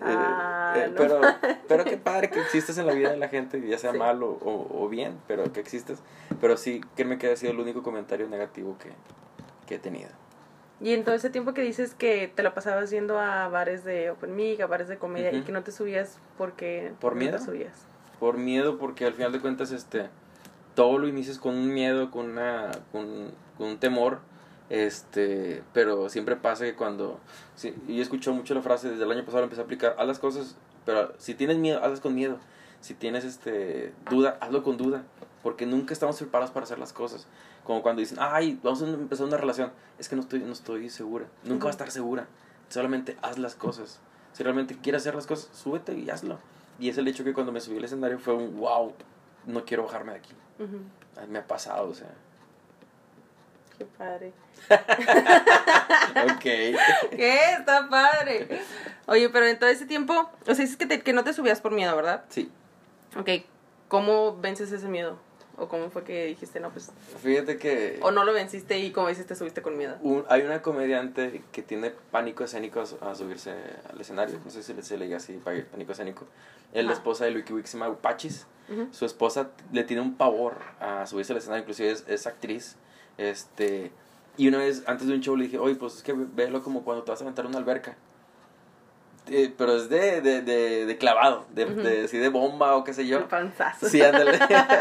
Eh, 0.00 0.04
Ah, 0.10 0.74
eh, 0.76 0.88
no 0.90 0.94
pero, 0.96 1.20
pero 1.66 1.84
qué 1.84 1.96
padre 1.96 2.30
que 2.30 2.40
existes 2.40 2.78
en 2.78 2.86
la 2.86 2.92
vida 2.92 3.10
de 3.10 3.16
la 3.16 3.28
gente, 3.28 3.60
ya 3.66 3.78
sea 3.78 3.92
Sí. 3.92 3.98
mal 3.98 4.22
o, 4.22 4.30
o- 4.30 4.84
o 4.84 4.88
bien, 4.88 5.18
pero 5.26 5.52
que 5.52 5.60
existes. 5.60 5.98
Pero 6.40 6.56
sí, 6.56 6.80
créeme 6.94 7.18
que 7.18 7.30
ha 7.32 7.36
sido 7.36 7.52
el 7.52 7.58
único 7.60 7.82
comentario 7.82 8.28
negativo 8.28 8.76
que, 8.78 8.90
que 9.66 9.74
he 9.76 9.78
tenido. 9.78 10.10
Y 10.80 10.92
en 10.94 11.02
todo 11.04 11.16
ese 11.16 11.30
tiempo 11.30 11.54
que 11.54 11.62
dices 11.62 11.94
que 11.94 12.30
te 12.32 12.44
la 12.44 12.54
pasabas 12.54 12.90
yendo 12.90 13.18
a 13.18 13.48
bares 13.48 13.84
de 13.84 14.10
open 14.10 14.36
mic, 14.36 14.60
a 14.60 14.66
bares 14.66 14.86
de 14.86 14.96
comedia 14.98 15.32
y 15.32 15.42
que 15.42 15.50
no 15.50 15.62
te 15.64 15.72
subías 15.72 16.20
porque 16.36 16.92
¿Por 17.00 17.14
no 17.14 17.18
miedo? 17.20 17.38
te 17.38 17.44
subías. 17.44 17.86
por 18.20 18.36
miedo 18.38 18.78
porque 18.78 19.04
al 19.04 19.14
final 19.14 19.32
de 19.32 19.40
cuentas 19.40 19.72
este 19.72 20.08
todo 20.76 20.98
lo 20.98 21.08
inicias 21.08 21.38
con 21.40 21.56
un 21.56 21.74
miedo 21.74 22.12
con 22.12 22.30
una 22.30 22.70
con, 22.92 23.32
con 23.56 23.66
un 23.66 23.78
temor 23.78 24.20
este 24.70 25.62
pero 25.72 26.08
siempre 26.08 26.36
pasa 26.36 26.64
que 26.64 26.74
cuando 26.74 27.18
sí, 27.54 27.74
y 27.86 27.96
yo 27.96 28.02
escucho 28.02 28.32
mucho 28.32 28.54
la 28.54 28.62
frase 28.62 28.90
desde 28.90 29.04
el 29.04 29.10
año 29.10 29.24
pasado 29.24 29.38
la 29.38 29.44
empecé 29.44 29.62
a 29.62 29.64
aplicar 29.64 29.96
haz 29.98 30.06
las 30.06 30.18
cosas 30.18 30.56
pero 30.84 31.14
si 31.18 31.34
tienes 31.34 31.56
miedo 31.58 31.82
hazlas 31.82 32.00
con 32.00 32.14
miedo 32.14 32.38
si 32.80 32.94
tienes 32.94 33.24
este 33.24 33.92
duda 34.10 34.36
hazlo 34.40 34.62
con 34.62 34.76
duda 34.76 35.04
porque 35.42 35.64
nunca 35.66 35.92
estamos 35.92 36.18
preparados 36.18 36.50
para 36.50 36.64
hacer 36.64 36.78
las 36.78 36.92
cosas 36.92 37.26
como 37.64 37.82
cuando 37.82 38.00
dicen 38.00 38.18
ay 38.20 38.60
vamos 38.62 38.82
a 38.82 38.88
empezar 38.88 39.26
una 39.26 39.38
relación 39.38 39.72
es 39.98 40.08
que 40.08 40.16
no 40.16 40.22
estoy 40.22 40.40
no 40.40 40.52
estoy 40.52 40.90
segura 40.90 41.26
nunca 41.44 41.64
va 41.64 41.70
a 41.70 41.72
estar 41.72 41.90
segura 41.90 42.26
solamente 42.68 43.16
haz 43.22 43.38
las 43.38 43.54
cosas 43.54 44.00
si 44.32 44.42
realmente 44.42 44.76
quieres 44.76 45.02
hacer 45.02 45.14
las 45.14 45.26
cosas 45.26 45.48
súbete 45.56 45.94
y 45.94 46.10
hazlo 46.10 46.38
y 46.78 46.88
es 46.88 46.98
el 46.98 47.08
hecho 47.08 47.24
que 47.24 47.34
cuando 47.34 47.52
me 47.52 47.60
subí 47.60 47.78
al 47.78 47.84
escenario 47.84 48.18
fue 48.18 48.34
un 48.34 48.56
wow, 48.56 48.92
no 49.46 49.64
quiero 49.64 49.84
bajarme 49.84 50.12
de 50.12 50.18
aquí. 50.18 50.32
Ujú. 50.58 50.78
Ay, 51.16 51.26
Me 51.28 51.40
ha 51.40 51.46
pasado, 51.46 51.88
o 51.88 51.94
sea. 51.94 52.14
Qué 53.78 53.84
padre. 53.84 54.32
Ok. 56.34 56.40
¿Qué? 57.10 57.52
Está 57.58 57.88
padre. 57.88 58.48
Oye, 59.06 59.28
pero 59.30 59.46
en 59.46 59.58
todo 59.58 59.70
ese 59.70 59.86
tiempo, 59.86 60.12
o 60.42 60.54
sea, 60.54 60.56
dices 60.64 60.76
que, 60.76 60.86
te- 60.86 61.00
que 61.00 61.12
no 61.12 61.24
te 61.24 61.32
subías 61.32 61.60
por 61.60 61.72
miedo, 61.72 61.94
¿verdad? 61.96 62.24
Sí. 62.28 62.50
Ok, 63.16 63.28
¿cómo 63.88 64.36
vences 64.36 64.70
ese 64.72 64.88
miedo? 64.88 65.18
¿O 65.60 65.66
cómo 65.68 65.90
fue 65.90 66.04
que 66.04 66.26
dijiste, 66.26 66.60
no, 66.60 66.70
pues, 66.70 66.92
Fíjate 67.20 67.58
que 67.58 67.98
o 68.02 68.12
no 68.12 68.22
lo 68.22 68.32
venciste 68.32 68.78
y 68.78 68.92
como 68.92 69.08
dices, 69.08 69.26
te 69.26 69.34
subiste 69.34 69.60
con 69.60 69.76
miedo? 69.76 69.96
un- 70.02 70.24
hay 70.28 70.42
una 70.42 70.62
comediante 70.62 71.42
que 71.50 71.62
tiene 71.62 71.90
pánico 72.12 72.44
escénico 72.44 72.80
a, 72.80 73.10
a 73.10 73.14
subirse 73.16 73.52
al 73.92 74.00
escenario. 74.00 74.38
No 74.44 74.50
sé 74.52 74.62
si 74.62 74.72
se 74.82 74.96
le 74.98 75.04
diga 75.06 75.16
así, 75.16 75.32
pánico 75.72 75.92
escénico. 75.92 76.26
Es 76.72 76.84
la 76.84 76.92
esposa 76.92 77.24
de 77.24 77.30
Luiki 77.32 77.52
Wick, 77.52 77.66
se 77.66 77.78
llama 77.78 77.96
Pachis. 77.96 78.46
Ujú. 78.70 78.88
Su 78.92 79.04
esposa 79.06 79.48
le 79.72 79.82
tiene 79.84 80.02
un 80.02 80.16
pavor 80.16 80.58
a 80.80 81.06
subirse 81.06 81.32
al 81.32 81.38
escenario, 81.38 81.62
inclusive 81.62 81.90
es, 81.90 82.04
es 82.06 82.26
actriz. 82.26 82.76
Este, 83.18 83.90
y 84.36 84.48
una 84.48 84.58
vez 84.58 84.82
antes 84.86 85.06
de 85.08 85.14
un 85.14 85.20
show 85.20 85.36
le 85.36 85.44
dije, 85.44 85.58
oye, 85.58 85.74
pues 85.74 85.96
es 85.96 86.02
que 86.02 86.12
véelo 86.14 86.62
como 86.62 86.82
cuando 86.84 87.02
te 87.04 87.10
vas 87.10 87.20
a 87.20 87.24
aventar 87.24 87.44
una 87.46 87.58
alberca. 87.58 87.96
Eh, 89.30 89.52
pero 89.58 89.76
es 89.76 89.90
de, 89.90 90.22
de, 90.22 90.40
de, 90.40 90.86
de 90.86 90.96
clavado, 90.98 91.44
de, 91.54 91.66
Ujú. 91.66 91.80
de, 91.82 92.04
así 92.04 92.16
de 92.16 92.30
bomba 92.30 92.76
o 92.76 92.84
qué 92.84 92.94
sé 92.94 93.02
El 93.02 93.08
yo. 93.08 93.28
panzazo. 93.28 93.86
Sí, 93.88 94.00
ándale. 94.02 94.38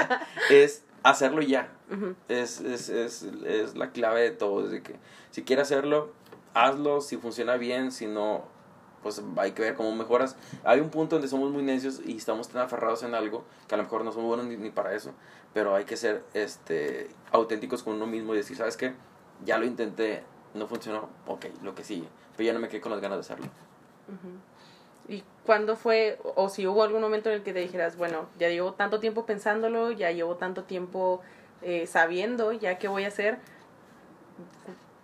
es 0.50 0.84
hacerlo 1.03 1.41
ya. 1.41 1.70
Ujú. 1.91 2.15
Es, 2.29 2.62
es, 2.62 2.88
es, 2.89 3.24
es 3.46 3.75
la 3.75 3.91
clave 3.91 4.22
de 4.22 4.32
todo. 4.32 4.63
Es 4.63 4.72
de 4.72 4.82
que 4.82 4.96
si 5.32 5.44
quieres 5.44 5.63
hacerlo, 5.63 6.13
hazlo. 6.53 7.01
Si 7.01 7.17
funciona 7.17 7.58
bien, 7.58 7.91
si 7.91 8.06
no, 8.08 8.46
pues 9.03 9.22
hay 9.36 9.51
que 9.51 9.63
ver 9.63 9.75
cómo 9.75 9.94
mejoras. 9.94 10.38
Hay 10.63 10.79
un 10.79 10.91
punto 10.91 11.17
donde 11.17 11.27
somos 11.27 11.51
muy 11.51 11.63
necios 11.63 12.00
y 12.06 12.15
estamos 12.15 12.48
tan 12.48 12.62
aferrados 12.62 13.03
en 13.03 13.15
algo 13.15 13.44
que 13.67 13.75
a 13.75 13.77
lo 13.77 13.84
mejor 13.84 14.06
no 14.06 14.13
somos 14.13 14.27
buenos 14.27 14.46
ni, 14.46 14.56
ni 14.56 14.70
para 14.70 14.94
eso. 14.94 15.12
Pero 15.54 15.75
hay 15.75 15.86
que 15.86 15.98
ser 15.98 16.24
este, 16.34 17.10
auténticos 17.32 17.84
con 17.84 17.96
uno 17.96 18.08
mismo 18.08 18.34
y 18.34 18.38
decir, 18.38 18.58
¿sabes 18.58 18.77
qué? 18.77 18.94
Ya 19.46 19.58
lo 19.58 19.66
intenté, 19.66 20.24
no 20.54 20.68
funcionó. 20.68 21.10
Ok, 21.25 21.46
lo 21.63 21.74
que 21.74 21.84
sigue. 21.84 22.08
Pero 22.36 22.48
ya 22.48 22.54
no 22.54 22.60
me 22.60 22.68
quedé 22.68 22.82
con 22.82 22.92
las 22.92 23.01
ganas 23.01 23.18
de 23.18 23.22
hacerlo. 23.22 23.46
Ujú. 24.08 25.13
¿Y 25.13 25.24
cuándo 25.46 25.75
fue, 25.75 26.20
o 26.24 26.44
o 26.44 26.50
si 26.50 26.68
hubo 26.68 26.84
algún 26.84 27.01
momento 27.01 27.30
en 27.30 27.36
el 27.36 27.44
que 27.44 27.54
te 27.54 27.60
dijeras, 27.60 27.98
bueno, 27.98 28.27
ya 28.38 28.50
llevo 28.50 28.74
tanto 28.74 29.00
tiempo 29.00 29.25
pensándolo, 29.25 29.92
ya 29.92 30.12
llevo 30.12 30.36
tanto 30.36 30.63
tiempo 30.66 31.22
eh, 31.62 31.88
sabiendo 31.88 32.51
ya 32.51 32.77
qué 32.77 32.88
voy 32.88 33.06
a 33.06 33.08
hacer? 33.08 33.39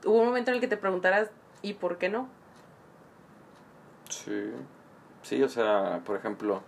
¿Hubo 0.05 0.19
un 0.19 0.27
momento 0.27 0.51
en 0.51 0.55
el 0.55 0.62
que 0.62 0.67
te 0.67 0.77
preguntaras, 0.77 1.29
¿y 1.62 1.73
por 1.73 1.97
qué 1.97 2.09
no? 2.09 2.27
Sí. 4.09 4.51
Sí, 5.23 5.41
o 5.41 5.47
sea, 5.47 6.01
por 6.05 6.17
ejemplo, 6.17 6.62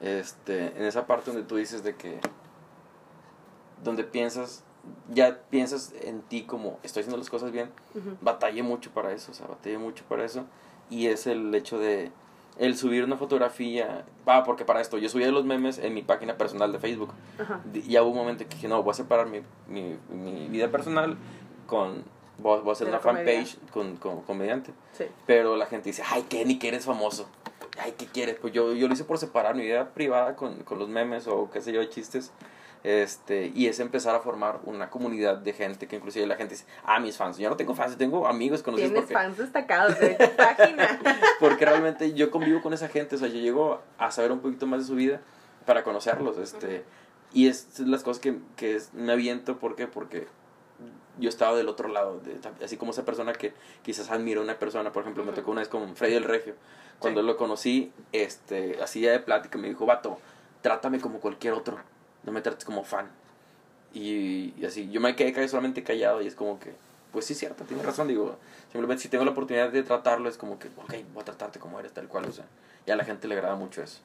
este, 0.00 0.76
en 0.76 0.82
esa 0.82 1.06
parte 1.06 1.30
donde 1.30 1.46
tú 1.46 1.56
dices 1.56 1.84
de 1.84 1.94
que, 1.94 2.18
donde 3.82 4.04
piensas, 4.04 4.64
ya 5.12 5.40
piensas 5.50 5.92
en 6.02 6.22
ti 6.22 6.42
como 6.42 6.78
estoy 6.82 7.00
haciendo 7.00 7.18
las 7.18 7.30
cosas 7.30 7.52
bien, 7.52 7.70
batallé 8.20 8.62
mucho 8.62 8.90
para 8.90 9.12
eso, 9.12 9.32
o 9.32 9.34
sea, 9.34 9.46
batallé 9.46 9.78
mucho 9.78 10.04
para 10.08 10.24
eso, 10.24 10.44
y 10.90 11.06
es 11.06 11.26
el 11.26 11.54
hecho 11.54 11.78
de 11.78 12.10
el 12.58 12.76
subir 12.76 13.02
una 13.02 13.16
fotografía, 13.16 14.04
va, 14.28 14.44
porque 14.44 14.64
para 14.64 14.80
esto, 14.80 14.98
yo 14.98 15.08
subía 15.08 15.28
los 15.32 15.44
memes 15.44 15.78
en 15.78 15.92
mi 15.92 16.02
página 16.02 16.36
personal 16.38 16.70
de 16.70 16.78
Facebook, 16.78 17.12
y 17.72 17.80
ya 17.82 18.02
hubo 18.02 18.10
un 18.10 18.18
momento 18.18 18.44
que 18.44 18.54
dije, 18.54 18.68
no, 18.68 18.82
voy 18.82 18.92
a 18.92 18.94
separar 18.94 19.26
mi, 19.26 19.40
mi, 19.66 19.98
mi 20.08 20.46
vida 20.48 20.70
personal 20.70 21.16
con 21.66 22.04
voy, 22.38 22.60
voy 22.60 22.70
a 22.70 22.72
hacer 22.72 22.88
una 22.88 23.00
fanpage 23.00 23.58
con, 23.72 23.96
con 23.96 24.22
comediante. 24.22 24.72
Sí. 24.92 25.04
Pero 25.26 25.56
la 25.56 25.66
gente 25.66 25.90
dice, 25.90 26.02
ay, 26.08 26.22
Kenny, 26.28 26.58
que 26.58 26.68
eres 26.68 26.84
famoso. 26.84 27.28
Ay, 27.78 27.94
¿qué 27.98 28.06
quieres? 28.06 28.36
Pues 28.40 28.52
yo, 28.52 28.72
yo 28.72 28.86
lo 28.86 28.94
hice 28.94 29.04
por 29.04 29.18
separar 29.18 29.54
mi 29.54 29.62
vida 29.62 29.90
privada 29.90 30.36
con, 30.36 30.62
con 30.62 30.78
los 30.78 30.88
memes 30.88 31.26
o 31.26 31.50
qué 31.50 31.60
sé 31.60 31.72
yo, 31.72 31.82
chistes. 31.84 32.32
Este, 32.84 33.50
y 33.54 33.66
es 33.66 33.80
empezar 33.80 34.14
a 34.14 34.20
formar 34.20 34.60
una 34.64 34.90
comunidad 34.90 35.38
de 35.38 35.54
gente 35.54 35.88
que 35.88 35.96
inclusive 35.96 36.26
la 36.26 36.36
gente 36.36 36.52
dice, 36.54 36.66
ah, 36.84 37.00
mis 37.00 37.16
fans. 37.16 37.38
Yo 37.38 37.48
no 37.48 37.56
tengo 37.56 37.74
fans, 37.74 37.92
yo 37.92 37.96
tengo 37.98 38.28
amigos 38.28 38.62
conocidos 38.62 38.90
Tienes 38.92 39.04
porque, 39.06 39.14
fans 39.14 39.38
destacados 39.38 39.98
de 39.98 40.10
tu 40.10 40.36
página. 40.36 41.00
porque 41.40 41.64
realmente 41.64 42.12
yo 42.12 42.30
convivo 42.30 42.60
con 42.60 42.74
esa 42.74 42.88
gente. 42.88 43.16
O 43.16 43.18
sea, 43.18 43.28
yo 43.28 43.40
llego 43.40 43.80
a 43.96 44.10
saber 44.10 44.32
un 44.32 44.40
poquito 44.40 44.66
más 44.66 44.80
de 44.80 44.86
su 44.86 44.94
vida 44.94 45.22
para 45.64 45.82
conocerlos. 45.82 46.36
Este, 46.36 46.84
Y 47.32 47.48
es 47.48 47.80
las 47.80 48.02
cosas 48.04 48.20
que, 48.20 48.36
que 48.56 48.76
es- 48.76 48.92
me 48.92 49.12
aviento. 49.12 49.58
¿Por 49.58 49.76
qué? 49.76 49.86
Porque 49.86 50.26
yo 51.18 51.30
estaba 51.30 51.56
del 51.56 51.70
otro 51.70 51.88
lado. 51.88 52.20
de- 52.20 52.38
así 52.62 52.76
como 52.76 52.90
esa 52.92 53.06
persona 53.06 53.32
que 53.32 53.54
quizás 53.82 54.10
admiro 54.10 54.42
a 54.42 54.44
una 54.44 54.58
persona. 54.58 54.92
Por 54.92 55.04
ejemplo, 55.04 55.24
me 55.24 55.32
tocó 55.32 55.52
una 55.52 55.62
vez 55.62 55.68
con 55.70 55.96
Freddy 55.96 56.16
el 56.16 56.24
Regio. 56.24 56.54
Cuando 56.98 57.22
Sí. 57.22 57.26
lo 57.26 57.38
conocí, 57.38 57.92
este, 58.12 58.78
así 58.82 59.00
ya 59.00 59.12
de 59.12 59.20
plática, 59.20 59.56
me 59.56 59.68
dijo, 59.68 59.86
vato, 59.86 60.18
trátame 60.60 61.00
como 61.00 61.18
cualquier 61.20 61.54
otro. 61.54 61.78
No 62.24 62.32
me 62.32 62.40
trates 62.40 62.64
como 62.64 62.84
fan. 62.84 63.10
Y, 63.92 64.54
y 64.58 64.64
así, 64.66 64.90
yo 64.90 65.00
me 65.00 65.14
quedé 65.14 65.48
solamente 65.48 65.84
callado 65.84 66.20
y 66.20 66.26
es 66.26 66.34
como 66.34 66.58
que, 66.58 66.74
pues 67.12 67.26
sí, 67.26 67.34
cierto, 67.34 67.64
tienes 67.64 67.86
razón. 67.86 68.08
Digo, 68.08 68.38
simplemente 68.72 69.02
si 69.02 69.08
tengo 69.08 69.24
la 69.24 69.30
oportunidad 69.30 69.70
de 69.70 69.82
tratarlo, 69.82 70.28
es 70.28 70.36
como 70.36 70.58
que, 70.58 70.68
ok, 70.68 70.94
voy 71.12 71.22
a 71.22 71.24
tratarte 71.24 71.58
como 71.58 71.78
eres, 71.78 71.92
tal 71.92 72.08
cual. 72.08 72.26
O 72.26 72.32
sea, 72.32 72.44
y 72.86 72.90
a 72.90 72.96
la 72.96 73.04
gente 73.04 73.28
le 73.28 73.34
agrada 73.34 73.54
mucho 73.54 73.82
eso. 73.82 74.00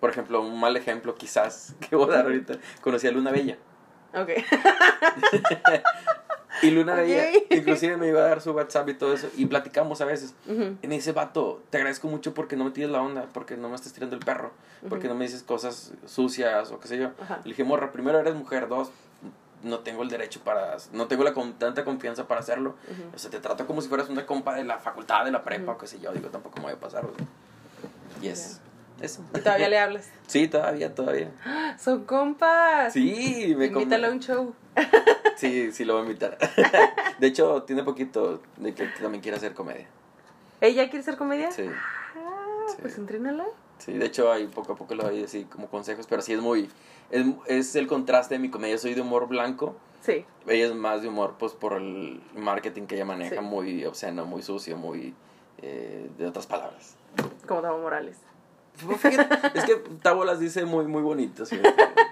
Por 0.00 0.10
ejemplo, 0.10 0.40
un 0.40 0.60
mal 0.60 0.76
ejemplo 0.76 1.14
quizás 1.14 1.74
que 1.88 1.96
voy 1.96 2.10
a 2.10 2.16
dar 2.16 2.26
ahorita, 2.26 2.58
conocí 2.80 3.06
a 3.06 3.10
Luna 3.10 3.30
Bella. 3.30 3.58
Ok. 4.14 4.30
Y 6.62 6.70
Luna 6.70 6.92
Ok. 6.94 6.98
Bella, 7.00 7.26
inclusive 7.50 7.96
me 7.96 8.08
iba 8.08 8.20
a 8.20 8.24
dar 8.28 8.40
su 8.40 8.52
WhatsApp 8.52 8.88
y 8.88 8.94
todo 8.94 9.12
eso, 9.12 9.28
y 9.36 9.46
platicamos 9.46 10.00
a 10.00 10.04
veces. 10.04 10.34
Ujú. 10.46 10.76
Y 10.82 10.86
me 10.86 10.94
dice, 10.94 11.12
vato, 11.12 11.62
te 11.70 11.78
agradezco 11.78 12.08
mucho 12.08 12.32
porque 12.34 12.56
no 12.56 12.64
me 12.64 12.70
tires 12.70 12.90
la 12.90 13.02
onda, 13.02 13.26
porque 13.32 13.56
no 13.56 13.68
me 13.68 13.74
estás 13.74 13.92
tirando 13.92 14.16
el 14.16 14.24
perro, 14.24 14.52
porque 14.88 15.06
Ujú. 15.06 15.14
no 15.14 15.18
me 15.18 15.24
dices 15.26 15.42
cosas 15.42 15.92
sucias 16.06 16.70
o 16.70 16.78
qué 16.80 16.88
sé 16.88 16.98
yo. 16.98 17.10
Ajá. 17.20 17.38
Le 17.44 17.50
dije, 17.50 17.64
morra, 17.64 17.90
primero 17.92 18.18
eres 18.18 18.34
mujer, 18.34 18.68
dos, 18.68 18.90
no 19.62 19.78
tengo 19.80 20.02
el 20.02 20.10
derecho 20.10 20.40
para, 20.44 20.76
no 20.92 21.06
tengo 21.08 21.24
la 21.24 21.32
con, 21.32 21.54
tanta 21.54 21.84
confianza 21.84 22.28
para 22.28 22.40
hacerlo. 22.40 22.76
Ujú. 22.90 23.02
O 23.14 23.18
sea, 23.18 23.30
te 23.30 23.40
trato 23.40 23.66
como 23.66 23.80
si 23.80 23.88
fueras 23.88 24.08
una 24.08 24.26
compa 24.26 24.54
de 24.54 24.64
la 24.64 24.78
facultad, 24.78 25.24
de 25.24 25.30
la 25.32 25.42
prepa 25.42 25.72
o 25.72 25.78
qué 25.78 25.86
sé 25.86 25.98
yo. 26.00 26.12
Digo, 26.12 26.28
tampoco 26.28 26.56
me 26.58 26.64
voy 26.64 26.72
a 26.74 26.78
pasar. 26.80 27.04
o 27.04 27.12
sea. 27.16 27.26
Y 28.22 28.28
es 28.28 28.60
eso. 29.00 29.22
Y 29.34 29.40
todavía 29.40 29.68
le 29.68 29.78
hablas. 29.78 30.10
Sí, 30.26 30.48
todavía, 30.48 30.94
todavía. 30.94 31.30
Son 31.78 32.04
compas. 32.04 32.92
Sí, 32.94 33.54
me 33.58 33.66
Invítalo 33.66 34.06
a 34.08 34.10
un 34.10 34.20
show. 34.20 34.54
Sí, 35.36 35.72
sí, 35.72 35.84
lo 35.84 35.94
voy 35.94 36.02
a 36.02 36.06
invitar. 36.06 36.38
de 37.18 37.26
hecho, 37.26 37.64
tiene 37.64 37.82
poquito 37.82 38.40
de 38.56 38.72
que 38.72 38.86
también 39.02 39.20
quiere 39.20 39.36
hacer 39.36 39.52
comedia. 39.52 39.86
¿Ella 40.60 40.88
quiere 40.88 41.02
ser 41.04 41.16
comedia? 41.16 41.50
Sí. 41.50 41.64
Ah, 42.16 42.66
Sí. 42.68 42.76
pues. 42.80 42.98
Sí, 43.78 43.92
de 43.92 44.06
hecho, 44.06 44.32
ahí 44.32 44.46
poco 44.46 44.72
a 44.72 44.76
poco 44.76 44.94
lo 44.94 45.02
doy 45.02 45.24
así 45.24 45.44
como 45.44 45.68
consejos, 45.68 46.06
pero 46.08 46.22
sí 46.22 46.32
es 46.32 46.40
muy. 46.40 46.70
Es, 47.10 47.26
es 47.46 47.76
el 47.76 47.86
contraste 47.86 48.34
de 48.36 48.38
mi 48.38 48.48
comedia. 48.48 48.78
Soy 48.78 48.94
de 48.94 49.00
humor 49.02 49.28
blanco, 49.28 49.76
Sí. 50.00 50.24
ella 50.46 50.66
es 50.66 50.74
más 50.74 51.02
de 51.02 51.08
humor, 51.08 51.34
pues 51.38 51.52
por 51.52 51.74
el 51.74 52.22
marketing 52.34 52.86
que 52.86 52.94
ella 52.94 53.04
maneja, 53.04 53.36
Sí. 53.36 53.40
muy 53.42 53.84
obsceno, 53.84 54.24
muy 54.24 54.42
sucio, 54.42 54.76
muy. 54.76 55.14
eh, 55.62 56.10
de 56.18 56.26
otras 56.26 56.46
palabras. 56.46 56.96
Como 57.46 57.60
Tavo 57.60 57.78
Morales. 57.78 58.18
Pues, 58.84 59.00
fíjate, 59.00 59.58
es 59.58 59.64
que 59.64 59.76
Tabo 60.02 60.24
las 60.24 60.40
dice 60.40 60.64
muy, 60.64 60.86
muy 60.86 61.02
bonitas. 61.02 61.48
Sí, 61.48 61.60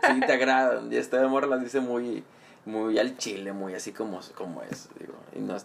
Sí, 0.07 0.21
te 0.27 0.33
agradan. 0.33 0.93
Y 0.93 0.97
esta 0.97 1.19
de 1.19 1.25
amor 1.27 1.47
las 1.49 1.61
dice 1.63 1.81
muy, 1.81 2.25
muy 2.65 2.99
al 2.99 3.17
chile, 3.19 3.53
muy 3.53 3.75
así 3.75 3.93
como, 3.93 4.21
como 4.37 4.63
es. 4.63 4.89
Digo, 4.99 5.15
y 5.35 5.41
no 5.41 5.57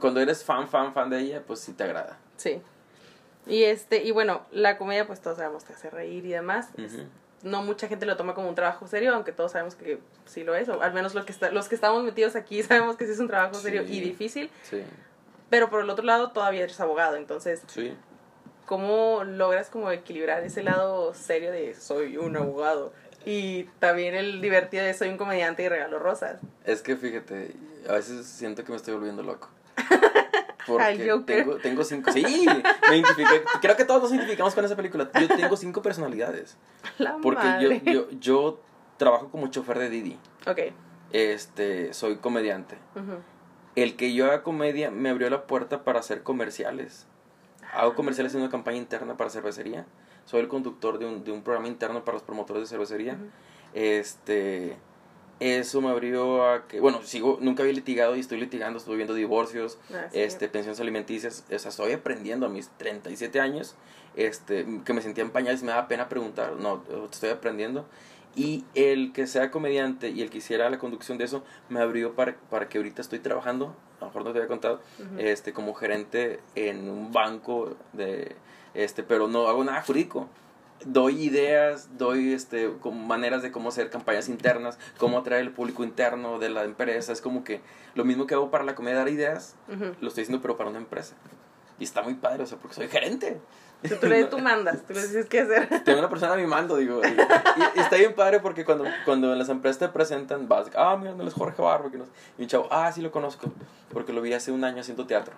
cuando 0.00 0.20
eres 0.20 0.44
fan, 0.44 0.68
fan, 0.68 0.92
fan 0.92 1.10
de 1.10 1.18
ella, 1.20 1.42
pues 1.46 1.58
sí 1.60 1.72
te 1.72 1.82
agrada. 1.84 2.16
Sí. 2.36 2.60
Y 3.46 3.64
este, 3.64 4.04
y 4.04 4.12
bueno, 4.12 4.42
la 4.52 4.78
comedia, 4.78 5.06
pues 5.06 5.20
todos 5.20 5.38
sabemos 5.38 5.64
que 5.64 5.72
hace 5.72 5.90
reír 5.90 6.24
y 6.26 6.30
demás. 6.30 6.68
No 7.42 7.62
mucha 7.62 7.88
gente 7.88 8.06
lo 8.06 8.16
toma 8.16 8.34
como 8.34 8.48
un 8.48 8.54
trabajo 8.54 8.86
serio, 8.86 9.14
aunque 9.14 9.32
todos 9.32 9.52
sabemos 9.52 9.74
que 9.74 9.98
sí 10.24 10.44
lo 10.44 10.54
es, 10.54 10.68
o 10.68 10.80
al 10.80 10.94
menos 10.94 11.14
lo 11.14 11.26
que 11.26 11.32
está, 11.32 11.50
los 11.50 11.68
que 11.68 11.74
estamos 11.74 12.02
metidos 12.04 12.36
aquí 12.36 12.62
sabemos 12.62 12.96
que 12.96 13.04
sí 13.06 13.12
es 13.12 13.18
un 13.18 13.26
trabajo 13.28 13.54
serio 13.54 13.82
Sí. 13.86 13.96
y 13.96 14.00
difícil. 14.00 14.50
Sí, 14.62 14.82
Pero 15.50 15.68
por 15.68 15.80
el 15.82 15.90
otro 15.90 16.04
lado, 16.04 16.30
todavía 16.30 16.62
eres 16.62 16.80
abogado, 16.80 17.16
entonces, 17.16 17.62
sí. 17.66 17.94
¿Cómo 18.66 19.24
logras 19.24 19.68
como 19.70 19.90
equilibrar 19.90 20.42
ese 20.42 20.62
lado 20.62 21.14
serio 21.14 21.52
de 21.52 21.74
soy 21.74 22.16
un 22.16 22.36
abogado? 22.36 22.92
Y 23.26 23.64
también 23.78 24.14
el 24.14 24.40
divertido 24.40 24.84
de 24.84 24.92
soy 24.94 25.08
un 25.08 25.16
comediante 25.16 25.62
y 25.62 25.68
regalo 25.68 25.98
rosas. 25.98 26.40
Es 26.64 26.82
que 26.82 26.96
fíjate, 26.96 27.54
a 27.88 27.92
veces 27.92 28.26
siento 28.26 28.64
que 28.64 28.70
me 28.70 28.76
estoy 28.76 28.94
volviendo 28.94 29.22
loco. 29.22 29.48
Porque 30.66 31.12
tengo, 31.26 31.56
tengo 31.56 31.84
cinco. 31.84 32.10
Sí, 32.12 32.46
me. 32.90 33.02
Creo 33.60 33.76
que 33.76 33.84
todos 33.84 34.02
nos 34.02 34.12
identificamos 34.12 34.54
con 34.54 34.64
esa 34.64 34.76
película. 34.76 35.10
Yo 35.20 35.28
tengo 35.28 35.56
cinco 35.56 35.82
personalidades. 35.82 36.56
La 36.98 37.18
Porque 37.22 37.44
yo, 37.60 37.70
madre. 37.70 37.82
yo, 37.84 38.10
yo 38.18 38.60
trabajo 38.96 39.28
como 39.30 39.48
chofer 39.48 39.78
de 39.78 39.90
Didi. 39.90 40.18
Ok. 40.46 40.60
Este, 41.12 41.92
soy 41.92 42.16
comediante. 42.16 42.76
El 43.76 43.96
que 43.96 44.14
yo 44.14 44.26
haga 44.26 44.42
comedia 44.42 44.90
me 44.90 45.10
abrió 45.10 45.28
la 45.28 45.46
puerta 45.46 45.84
para 45.84 46.00
hacer 46.00 46.22
comerciales. 46.22 47.06
Hago 47.74 47.94
comerciales 47.94 48.34
en 48.34 48.40
una 48.40 48.50
campaña 48.50 48.78
interna 48.78 49.16
para 49.16 49.30
cervecería. 49.30 49.86
Soy 50.24 50.40
el 50.40 50.48
conductor 50.48 50.98
de 50.98 51.06
un, 51.06 51.24
de 51.24 51.32
un 51.32 51.42
programa 51.42 51.68
interno 51.68 52.04
para 52.04 52.16
los 52.16 52.22
promotores 52.22 52.62
de 52.62 52.68
cervecería. 52.68 53.14
Ujú. 53.14 53.24
Este, 53.74 54.76
eso 55.40 55.80
me 55.80 55.88
abrió 55.90 56.48
a 56.48 56.66
que, 56.68 56.80
bueno, 56.80 57.02
sigo, 57.02 57.38
nunca 57.40 57.62
había 57.62 57.74
litigado 57.74 58.14
y 58.16 58.20
estoy 58.20 58.38
litigando, 58.38 58.78
estoy 58.78 58.96
viendo 58.96 59.14
divorcios, 59.14 59.78
Ah, 59.92 60.06
sí. 60.12 60.20
este, 60.20 60.48
pensiones 60.48 60.80
alimenticias, 60.80 61.44
o 61.52 61.58
sea, 61.58 61.70
estoy 61.70 61.92
aprendiendo 61.92 62.46
a 62.46 62.48
mis 62.48 62.68
37 62.78 63.40
años, 63.40 63.74
este, 64.14 64.64
que 64.84 64.92
me 64.92 65.02
sentía 65.02 65.24
en 65.24 65.30
pañales, 65.30 65.62
me 65.64 65.72
daba 65.72 65.88
pena 65.88 66.08
preguntar, 66.08 66.52
no, 66.54 66.84
estoy 67.10 67.30
aprendiendo. 67.30 67.84
Y 68.36 68.64
el 68.74 69.12
que 69.12 69.26
sea 69.26 69.50
comediante 69.50 70.10
y 70.10 70.22
el 70.22 70.30
que 70.30 70.38
hiciera 70.38 70.70
la 70.70 70.78
conducción 70.78 71.18
de 71.18 71.24
eso, 71.24 71.44
me 71.68 71.80
abrió 71.80 72.14
para, 72.14 72.36
para 72.50 72.68
que 72.68 72.78
ahorita 72.78 73.02
estoy 73.02 73.18
trabajando, 73.18 73.76
a 74.04 74.06
lo 74.06 74.10
mejor 74.10 74.24
no 74.24 74.32
te 74.32 74.38
había 74.38 74.48
contado, 74.48 74.80
Ujú. 74.98 75.18
este, 75.18 75.52
como 75.52 75.74
gerente 75.74 76.40
en 76.54 76.88
un 76.88 77.12
banco 77.12 77.76
de, 77.92 78.36
este, 78.74 79.02
pero 79.02 79.28
no 79.28 79.48
hago 79.48 79.64
nada 79.64 79.82
jurídico. 79.82 80.28
Doy 80.84 81.22
ideas, 81.22 81.96
doy 81.96 82.32
este, 82.34 82.70
como 82.80 83.04
maneras 83.06 83.42
de 83.42 83.50
cómo 83.50 83.70
hacer 83.70 83.88
campañas 83.90 84.28
internas, 84.28 84.78
cómo 84.98 85.18
atraer 85.18 85.42
el 85.42 85.50
público 85.52 85.82
interno 85.84 86.38
de 86.38 86.50
la 86.50 86.64
empresa. 86.64 87.12
Es 87.12 87.20
como 87.22 87.42
que 87.44 87.60
lo 87.94 88.04
mismo 88.04 88.26
que 88.26 88.34
hago 88.34 88.50
para 88.50 88.64
la 88.64 88.74
comedia, 88.74 88.98
dar 88.98 89.08
ideas, 89.08 89.54
Ujú. 89.68 89.94
lo 90.00 90.08
estoy 90.08 90.22
haciendo 90.22 90.42
pero 90.42 90.56
para 90.56 90.68
una 90.68 90.78
empresa. 90.78 91.14
Y 91.78 91.84
está 91.84 92.02
muy 92.02 92.14
padre, 92.14 92.42
o 92.42 92.46
sea, 92.46 92.58
porque 92.58 92.74
soy 92.76 92.88
gerente. 92.88 93.40
Sea, 93.84 94.00
tú, 94.00 94.06
le, 94.06 94.24
tú 94.24 94.38
mandas, 94.38 94.82
tú 94.86 94.94
les 94.94 95.08
dices 95.08 95.26
qué 95.26 95.40
hacer. 95.40 95.68
Tengo 95.84 95.98
una 95.98 96.08
persona 96.08 96.32
a 96.32 96.36
mi 96.36 96.46
mando, 96.46 96.76
digo. 96.76 97.00
Y, 97.04 97.08
y- 97.08 97.76
y 97.76 97.80
está 97.80 97.96
bien 97.96 98.14
padre 98.14 98.40
porque 98.40 98.64
cuando, 98.64 98.84
cuando 99.04 99.32
en 99.32 99.38
las 99.38 99.48
empresas 99.50 99.78
te 99.78 99.88
presentan, 99.88 100.48
vas, 100.48 100.70
ah, 100.76 100.96
mira, 100.98 101.12
no 101.14 101.26
es 101.26 101.34
Jorge 101.34 101.60
Barro. 101.60 101.90
Que 101.90 101.98
no, 101.98 102.04
y 102.38 102.42
un 102.42 102.48
chavo, 102.48 102.66
ah, 102.70 102.90
sí 102.92 103.02
lo 103.02 103.10
conozco, 103.10 103.52
porque 103.92 104.12
lo 104.12 104.22
vi 104.22 104.32
hace 104.32 104.52
un 104.52 104.64
año 104.64 104.80
haciendo 104.80 105.06
teatro. 105.06 105.34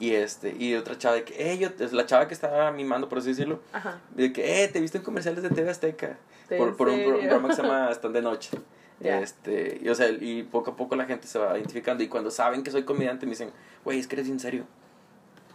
Y 0.00 0.12
este, 0.14 0.54
y 0.56 0.74
otra 0.76 0.96
chava 0.96 1.16
de 1.16 1.24
que, 1.24 1.52
eh, 1.52 1.58
yo, 1.58 1.68
es 1.78 1.92
la 1.92 2.06
chava 2.06 2.28
que 2.28 2.34
estaba 2.34 2.70
mimando, 2.70 3.08
por 3.08 3.18
así 3.18 3.28
decirlo, 3.30 3.60
Ajá. 3.72 3.98
de 4.14 4.32
que, 4.32 4.62
eh, 4.64 4.68
te 4.68 4.78
he 4.78 4.80
visto 4.80 4.96
en 4.96 5.04
comerciales 5.04 5.42
de 5.42 5.50
TV 5.50 5.68
Azteca. 5.70 6.16
¿En 6.50 6.58
Por, 6.58 6.76
por 6.76 6.88
un, 6.88 7.00
un 7.00 7.04
programa 7.18 7.48
que 7.48 7.54
se 7.56 7.62
llama 7.62 7.90
Stand 7.92 8.14
de 8.14 8.22
Noche. 8.22 8.50
Ya. 9.00 9.20
Este, 9.20 9.78
y, 9.80 9.88
o 9.90 9.94
sea, 9.94 10.08
y 10.08 10.42
poco 10.42 10.72
a 10.72 10.76
poco 10.76 10.96
la 10.96 11.04
gente 11.04 11.28
se 11.28 11.38
va 11.38 11.56
identificando. 11.56 12.02
Y 12.02 12.08
cuando 12.08 12.32
saben 12.32 12.64
que 12.64 12.72
soy 12.72 12.82
comediante, 12.82 13.26
me 13.26 13.30
dicen, 13.30 13.52
güey, 13.84 14.00
es 14.00 14.08
que 14.08 14.16
eres 14.16 14.26
bien 14.26 14.40
serio. 14.40 14.64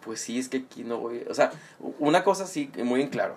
Pues 0.05 0.19
sí, 0.21 0.39
es 0.39 0.49
que 0.49 0.57
aquí 0.57 0.83
no 0.83 0.97
voy. 0.97 1.25
O 1.29 1.33
sea, 1.33 1.51
una 1.99 2.23
cosa 2.23 2.45
sí, 2.45 2.71
muy 2.83 3.01
en 3.01 3.09
claro. 3.09 3.35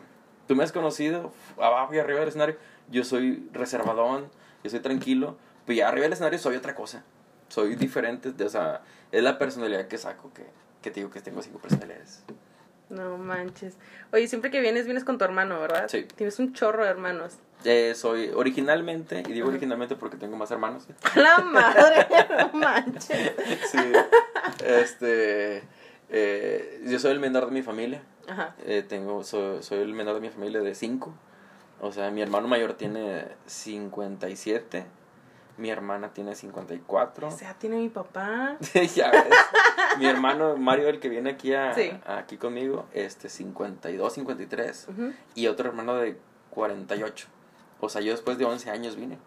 Tú 0.49 0.55
me 0.57 0.65
has 0.65 0.73
conocido 0.73 1.33
abajo 1.61 1.95
y 1.95 1.99
arriba 1.99 2.21
del 2.21 2.29
escenario. 2.29 2.57
Yo 2.91 3.05
soy 3.05 3.49
reservadón, 3.53 4.29
yo 4.65 4.71
soy 4.71 4.81
tranquilo. 4.81 5.37
Pero 5.65 5.77
ya 5.79 5.89
arriba 5.89 6.05
del 6.05 6.13
escenario 6.13 6.39
soy 6.39 6.57
otra 6.57 6.75
cosa. 6.75 7.03
Soy 7.49 7.75
diferente. 7.77 8.33
de- 8.33 8.45
o 8.45 8.49
sea, 8.49 8.83
es 9.13 9.23
la 9.23 9.39
personalidad 9.39 9.87
que 9.89 9.99
saco, 9.99 10.33
que, 10.33 10.45
que 10.83 10.91
te 10.91 11.01
digo 11.01 11.11
que 11.11 11.21
tengo 11.21 11.43
cinco 11.43 11.59
personalidades. 11.59 12.23
No 12.89 13.19
manches. 13.19 13.75
Oye, 14.13 14.29
siempre 14.29 14.51
que 14.53 14.61
vienes, 14.61 14.85
vienes 14.85 15.03
con 15.03 15.19
tu 15.19 15.25
hermano, 15.25 15.59
¿verdad? 15.61 15.87
Sí. 15.89 16.05
Tienes 16.15 16.39
un 16.39 16.53
chorro 16.53 16.85
de 16.85 16.91
hermanos. 16.91 17.35
Eh, 17.65 17.95
soy 17.97 18.31
originalmente, 18.33 19.25
y 19.27 19.33
digo 19.33 19.49
originalmente 19.49 19.97
porque 19.97 20.17
tengo 20.17 20.37
más 20.37 20.53
hermanos. 20.53 20.87
La 21.17 21.39
madre, 21.39 22.07
no 22.39 22.53
manches. 22.59 23.33
Sí. 23.73 23.79
Este. 24.65 25.63
Eh, 26.11 26.83
yo 26.87 26.99
soy 26.99 27.13
el 27.13 27.21
menor 27.21 27.47
de 27.47 27.53
mi 27.53 27.63
familia. 27.63 28.03
Ajá. 28.29 28.55
Eh, 28.65 28.85
tengo, 28.89 29.23
soy, 29.25 29.63
soy 29.63 29.79
el 29.81 29.93
menor 29.95 30.15
de 30.15 30.21
mi 30.21 30.31
familia 30.31 30.61
de 30.61 30.75
cinco. 30.75 31.15
O 31.81 31.93
sea, 31.93 32.11
mi 32.11 32.23
hermano 32.23 32.49
mayor 32.49 32.75
tiene 32.75 33.27
57. 33.47 34.87
Mi 35.59 35.71
hermana 35.71 36.13
tiene 36.13 36.35
54. 36.35 37.29
O 37.29 37.31
sea, 37.31 37.55
tiene 37.55 37.77
mi 37.77 37.89
papá. 37.89 38.57
ya 38.95 39.11
ves. 39.11 39.25
Mi 39.99 40.07
hermano 40.07 40.57
Mario, 40.57 40.89
el 40.89 41.01
que 41.01 41.09
viene 41.09 41.31
aquí, 41.31 41.55
a, 41.55 41.73
Sí. 41.75 41.91
aquí 42.07 42.37
conmigo, 42.37 42.87
este 42.93 43.29
52, 43.29 44.13
53. 44.13 44.89
Ujú. 44.91 45.13
Y 45.35 45.47
otro 45.47 45.69
hermano 45.69 45.97
de 45.97 46.19
48. 46.51 47.29
O 47.81 47.89
sea, 47.89 48.01
yo 48.03 48.13
después 48.13 48.37
de 48.39 48.45
11 48.45 48.71
años 48.71 48.97
vine. 48.97 49.19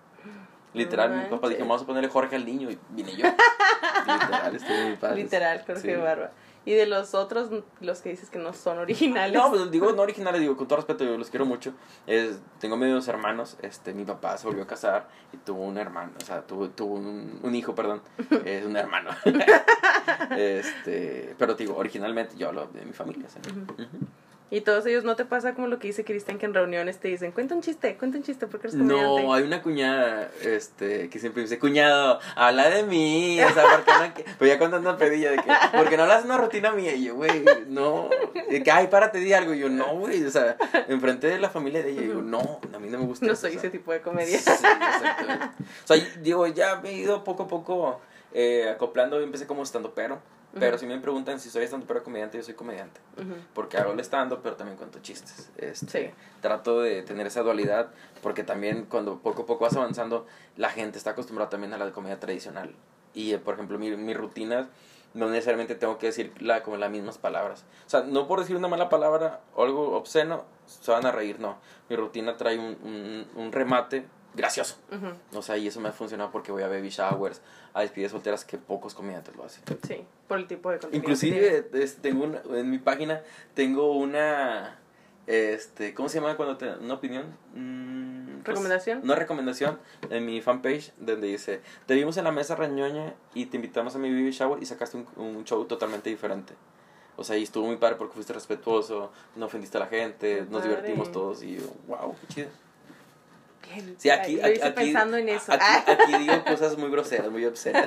Literal, 0.74 1.10
mi 1.16 1.26
papá 1.26 1.50
dije, 1.50 1.62
vamos 1.62 1.82
a 1.82 1.86
ponerle 1.88 2.10
Jorge 2.10 2.36
al 2.36 2.46
niño 2.46 2.70
y 2.70 2.78
vine 2.92 3.16
yo. 3.16 3.26
literal, 4.08 4.56
estuvo 4.56 4.78
muy 4.78 4.96
padre. 4.98 5.24
Literal, 5.24 5.64
Jorge 5.66 5.82
Sí. 5.82 5.96
Barba. 6.00 6.30
Y 6.66 6.74
de 6.74 6.86
los 6.86 7.16
otros, 7.16 7.50
los 7.80 8.02
que 8.02 8.10
dices 8.10 8.30
que 8.30 8.38
no 8.38 8.54
son 8.54 8.78
originales. 8.80 9.34
No, 9.34 9.50
pues 9.50 9.72
digo, 9.72 9.92
no 9.94 10.02
originales, 10.02 10.42
digo, 10.42 10.58
con 10.58 10.68
todo 10.68 10.78
respeto, 10.78 11.04
yo 11.04 11.18
los 11.18 11.30
quiero 11.30 11.46
mucho. 11.46 11.74
Es, 12.06 12.40
tengo 12.60 12.78
medios 12.78 13.08
hermanos, 13.08 13.58
este, 13.62 13.94
mi 13.94 14.06
papá 14.06 14.38
se 14.38 14.48
volvió 14.48 14.64
a 14.64 14.68
casar 14.68 15.08
y 15.34 15.38
tuvo 15.38 15.64
un 15.64 15.78
hermano, 15.78 16.12
o 16.22 16.26
sea, 16.26 16.42
tuvo, 16.42 16.70
tuvo 16.70 16.96
un, 16.96 17.40
un 17.42 17.56
hijo, 17.56 17.74
perdón, 17.74 18.02
es 18.46 18.66
un 18.66 18.76
hermano. 18.76 19.10
este, 20.38 21.36
pero 21.38 21.56
digo, 21.56 21.76
originalmente 21.76 22.36
yo 22.38 22.50
hablo 22.50 22.68
de 22.68 22.86
mi 22.86 22.94
familia, 22.94 23.28
¿sí? 23.30 23.40
Y 24.52 24.62
todos 24.62 24.86
ellos, 24.88 25.04
¿no 25.04 25.16
te 25.16 25.26
pasa 25.26 25.54
como 25.54 25.68
lo 25.68 25.78
que 25.78 25.88
dice 25.88 26.04
Cristian 26.04 26.40
que 26.40 26.48
en 26.48 26.56
reuniones 26.56 26.98
te 26.98 27.08
dicen, 27.08 27.32
cuenta 27.32 27.54
un 27.54 27.62
chiste, 27.62 27.96
cuenta 27.98 28.18
un 28.18 28.24
chiste 28.24 28.48
porque 28.48 28.68
eres 28.68 28.80
comediante? 28.80 29.24
No, 29.24 29.34
hay 29.34 29.44
una 29.44 29.62
cuñada, 29.62 30.32
este, 30.42 31.10
que 31.10 31.20
siempre 31.20 31.44
dice, 31.44 31.60
cuñado, 31.60 32.20
habla 32.36 32.70
de 32.70 32.82
mí, 32.84 33.40
o 33.42 33.54
sea, 33.54 33.64
porque 33.76 33.92
no, 33.92 34.14
que-" 34.16 34.26
pero 34.40 34.52
ya 34.52 34.58
contando 34.58 34.98
pedilla 34.98 35.32
de 35.32 35.38
que, 35.38 35.52
porque 35.78 35.98
no 35.98 36.04
hablas 36.04 36.26
una 36.26 36.38
rutina 36.38 36.72
mía, 36.72 36.96
y 36.96 37.04
yo, 37.06 37.16
güey, 37.16 37.46
no, 37.68 38.10
de 38.50 38.64
que, 38.64 38.72
ay, 38.72 38.88
párate, 38.88 39.20
di 39.20 39.34
algo, 39.34 39.54
y 39.54 39.60
yo, 39.60 39.70
no, 39.70 39.96
güey, 40.00 40.24
o 40.24 40.32
sea, 40.32 40.58
enfrente 40.88 41.28
de 41.28 41.40
la 41.40 41.50
familia 41.50 41.84
de 41.84 41.92
ella, 41.92 42.02
y 42.02 42.08
digo, 42.08 42.22
no, 42.24 42.60
a 42.74 42.80
mí 42.80 42.90
no 42.90 42.98
me 42.98 43.06
gusta 43.06 43.28
No 43.28 43.34
eso, 43.34 43.42
soy 43.42 43.52
o 43.52 43.60
sea. 43.60 43.70
ese 43.70 43.78
tipo 43.78 43.92
de 43.94 44.02
comedia. 44.02 44.40
Sí, 44.40 44.50
exactamente. 44.50 45.46
O 45.84 45.88
sea, 45.88 45.98
digo, 46.22 46.48
ya 46.48 46.78
me 46.78 46.90
he 46.90 46.94
ido 46.94 47.24
poco 47.24 47.44
a 47.44 47.48
poco 47.48 48.02
eh, 48.34 48.68
acoplando, 48.70 49.18
yo 49.20 49.24
empecé 49.24 49.46
como 49.46 49.62
estando 49.62 49.94
pero, 49.94 50.20
pero 50.58 50.78
si 50.78 50.86
me 50.88 50.98
preguntan 51.00 51.40
si 51.40 51.50
soy 51.50 51.64
estando 51.64 51.86
pero 51.86 52.04
comediante, 52.04 52.38
yo 52.38 52.44
soy 52.44 52.54
comediante, 52.56 53.00
Ujú. 53.18 53.36
porque 53.54 53.78
hago 53.78 53.92
el 53.94 54.00
estando, 54.00 54.42
pero 54.42 54.56
también 54.56 54.78
cuento 54.78 55.00
chistes. 55.00 55.52
Este, 55.58 55.88
Sí. 56.10 56.12
Trato 56.42 56.82
de 56.82 57.02
tener 57.04 57.28
esa 57.28 57.42
dualidad, 57.42 57.90
porque 58.24 58.44
también 58.44 58.86
cuando 58.86 59.20
poco 59.20 59.44
a 59.44 59.46
poco 59.46 59.66
vas 59.66 59.76
avanzando, 59.76 60.26
la 60.58 60.70
gente 60.70 60.98
está 60.98 61.12
acostumbrada 61.12 61.50
también 61.50 61.74
a 61.74 61.78
la 61.78 61.92
comedia 61.92 62.20
tradicional. 62.20 62.74
Y, 63.14 63.34
eh, 63.34 63.40
por 63.40 63.56
ejemplo, 63.56 63.78
mi, 63.78 63.96
mis 63.96 64.16
rutinas 64.18 64.68
no 65.14 65.28
necesariamente 65.30 65.74
tengo 65.76 65.98
que 65.98 66.06
decir 66.08 66.34
la, 66.40 66.62
como 66.64 66.78
las 66.78 66.92
mismas 66.92 67.18
palabras. 67.18 67.66
O 67.88 67.90
sea, 67.90 68.02
no 68.02 68.28
por 68.28 68.40
decir 68.40 68.56
una 68.56 68.68
mala 68.68 68.90
palabra 68.90 69.42
o 69.56 69.64
algo 69.64 69.96
obsceno, 69.98 70.46
se 70.68 70.92
van 70.92 71.06
a 71.06 71.12
reír, 71.12 71.40
no. 71.40 71.58
Mi 71.90 71.96
rutina 71.96 72.38
trae 72.38 72.60
un, 72.60 72.78
un, 72.84 73.28
un 73.36 73.52
remate 73.52 74.06
gracioso. 74.40 74.78
Ujú. 74.92 75.38
O 75.38 75.42
sea, 75.42 75.58
y 75.58 75.68
eso 75.68 75.80
me 75.80 75.90
ha 75.90 75.92
funcionado 75.92 76.32
porque 76.32 76.52
voy 76.52 76.64
a 76.64 76.68
baby 76.68 76.90
showers, 76.90 77.42
a 77.74 77.82
despedidas 77.82 78.12
solteras 78.12 78.44
que 78.46 78.58
pocos 78.58 78.94
comediantes 78.96 79.36
lo 79.36 79.44
hacen. 79.46 79.64
Sí, 79.88 80.04
por 80.28 80.40
el 80.40 80.48
tipo 80.48 80.72
de 80.72 80.80
contenido. 80.80 80.98
Inclusive 81.04 81.70
es- 81.74 81.98
tengo 81.98 82.24
una- 82.24 82.42
en 82.58 82.70
mi 82.70 82.80
página 82.80 83.22
tengo 83.54 83.92
una 83.94 84.80
este, 85.28 85.94
¿cómo 85.94 86.10
se 86.10 86.20
llama 86.20 86.36
cuando 86.36 86.58
te 86.58 86.68
una 86.78 86.96
opinión? 86.96 87.26
Mm, 87.54 88.38
pues, 88.38 88.48
¿Recomendación? 88.48 89.02
Una 89.04 89.14
recomendación 89.14 89.78
en 90.10 90.26
mi 90.26 90.42
fanpage 90.42 90.92
donde 90.98 91.28
dice, 91.28 91.62
"Te 91.86 91.94
vimos 91.94 92.18
en 92.18 92.24
la 92.24 92.32
mesa 92.32 92.56
reñoña 92.56 93.14
y 93.36 93.46
te 93.46 93.58
invitamos 93.58 93.94
a 93.96 94.00
mi 94.00 94.10
baby 94.10 94.32
shower 94.32 94.64
y 94.64 94.66
sacaste 94.66 94.98
un, 94.98 95.08
un 95.18 95.44
show 95.46 95.64
totalmente 95.66 96.10
diferente." 96.10 96.56
O 97.16 97.24
sea, 97.24 97.38
y 97.38 97.44
estuvo 97.44 97.68
muy 97.68 97.76
padre 97.76 97.96
porque 97.98 98.16
fuiste 98.16 98.34
respetuoso, 98.34 99.12
no 99.36 99.46
ofendiste 99.46 99.78
a 99.78 99.82
la 99.82 99.88
gente, 99.88 100.42
nos 100.50 100.62
padre. 100.64 100.70
divertimos 100.70 101.12
todos 101.12 101.44
y 101.44 101.58
wow, 101.88 102.16
qué 102.22 102.28
chido. 102.34 102.50
Sí, 103.98 104.10
aquí, 104.10 104.40
aquí, 104.42 104.62
aquí- 104.62 104.72
pensando 104.76 105.18
en 105.18 105.30
eso. 105.30 105.54
Aquí, 105.54 105.64
aquí 105.92 106.18
digo 106.20 106.44
cosas 106.46 106.78
muy 106.78 106.90
groseras, 106.90 107.30
muy 107.30 107.46
obscenas. 107.46 107.86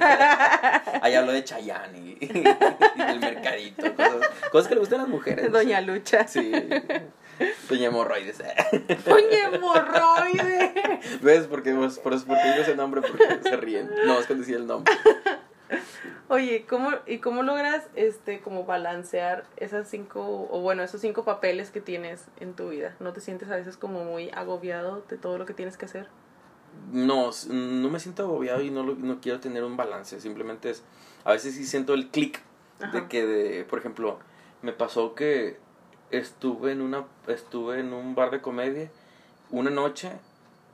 Ahí 1.02 1.14
hablo 1.14 1.32
de 1.32 1.42
Chayanne 1.44 1.98
y, 1.98 2.18
y 2.94 2.98
del 3.02 3.20
mercadito, 3.20 3.94
cosas, 3.94 4.28
cosas 4.50 4.68
que 4.68 4.74
le 4.74 4.80
gustan 4.80 5.00
a 5.00 5.02
las 5.02 5.10
mujeres. 5.10 5.46
no 5.46 5.58
Doña 5.58 5.80
sé. 5.80 5.86
Lucha. 5.86 6.28
Sí. 6.28 6.52
Doña 7.68 7.86
Hemorroides. 7.88 8.38
Doña 9.04 9.48
hemorroide. 9.52 11.00
¿Ves? 11.22 11.46
Porque, 11.46 11.72
pues, 11.72 11.98
por 11.98 12.12
eso 12.14 12.24
porque 12.26 12.44
digo 12.44 12.62
ese 12.62 12.76
nombre, 12.76 13.00
porque 13.00 13.40
se 13.42 13.56
ríen. 13.56 13.90
No, 14.06 14.20
es 14.20 14.26
cuando 14.26 14.42
decía 14.44 14.58
el 14.58 14.66
nombre. 14.66 14.94
Oye, 16.28 16.64
¿cómo, 16.68 16.90
¿y 17.06 17.18
cómo 17.18 17.42
logras 17.42 17.84
este 17.94 18.40
como 18.40 18.64
balancear 18.64 19.44
esas 19.56 19.88
cinco, 19.88 20.48
o 20.50 20.60
bueno, 20.60 20.82
esos 20.82 21.00
cinco 21.00 21.24
papeles 21.24 21.70
que 21.70 21.80
tienes 21.80 22.24
en 22.40 22.54
tu 22.54 22.70
vida? 22.70 22.96
¿No 23.00 23.12
te 23.12 23.20
sientes 23.20 23.50
a 23.50 23.56
veces 23.56 23.76
como 23.76 24.04
muy 24.04 24.30
agobiado 24.30 25.02
de 25.08 25.18
todo 25.18 25.38
lo 25.38 25.46
que 25.46 25.54
tienes 25.54 25.76
que 25.76 25.84
hacer? 25.86 26.08
No, 26.92 27.30
no 27.50 27.90
me 27.90 28.00
siento 28.00 28.22
agobiado 28.24 28.62
y 28.62 28.70
no, 28.70 28.82
lo- 28.82 28.94
no 28.94 29.20
quiero 29.20 29.40
tener 29.40 29.62
un 29.64 29.76
balance. 29.76 30.20
Simplemente 30.20 30.70
es. 30.70 30.82
A 31.24 31.32
veces 31.32 31.54
sí 31.54 31.64
siento 31.66 31.94
el 31.94 32.08
clic 32.08 32.40
de 32.92 33.08
que, 33.08 33.26
de, 33.26 33.64
por 33.64 33.78
ejemplo, 33.78 34.18
me 34.62 34.72
pasó 34.72 35.14
que 35.14 35.58
estuve 36.10 36.72
en 36.72 36.80
una 36.82 37.04
estuve 37.26 37.80
en 37.80 37.92
un 37.94 38.14
bar 38.14 38.30
de 38.30 38.40
comedia 38.42 38.90
una 39.50 39.70
noche 39.70 40.12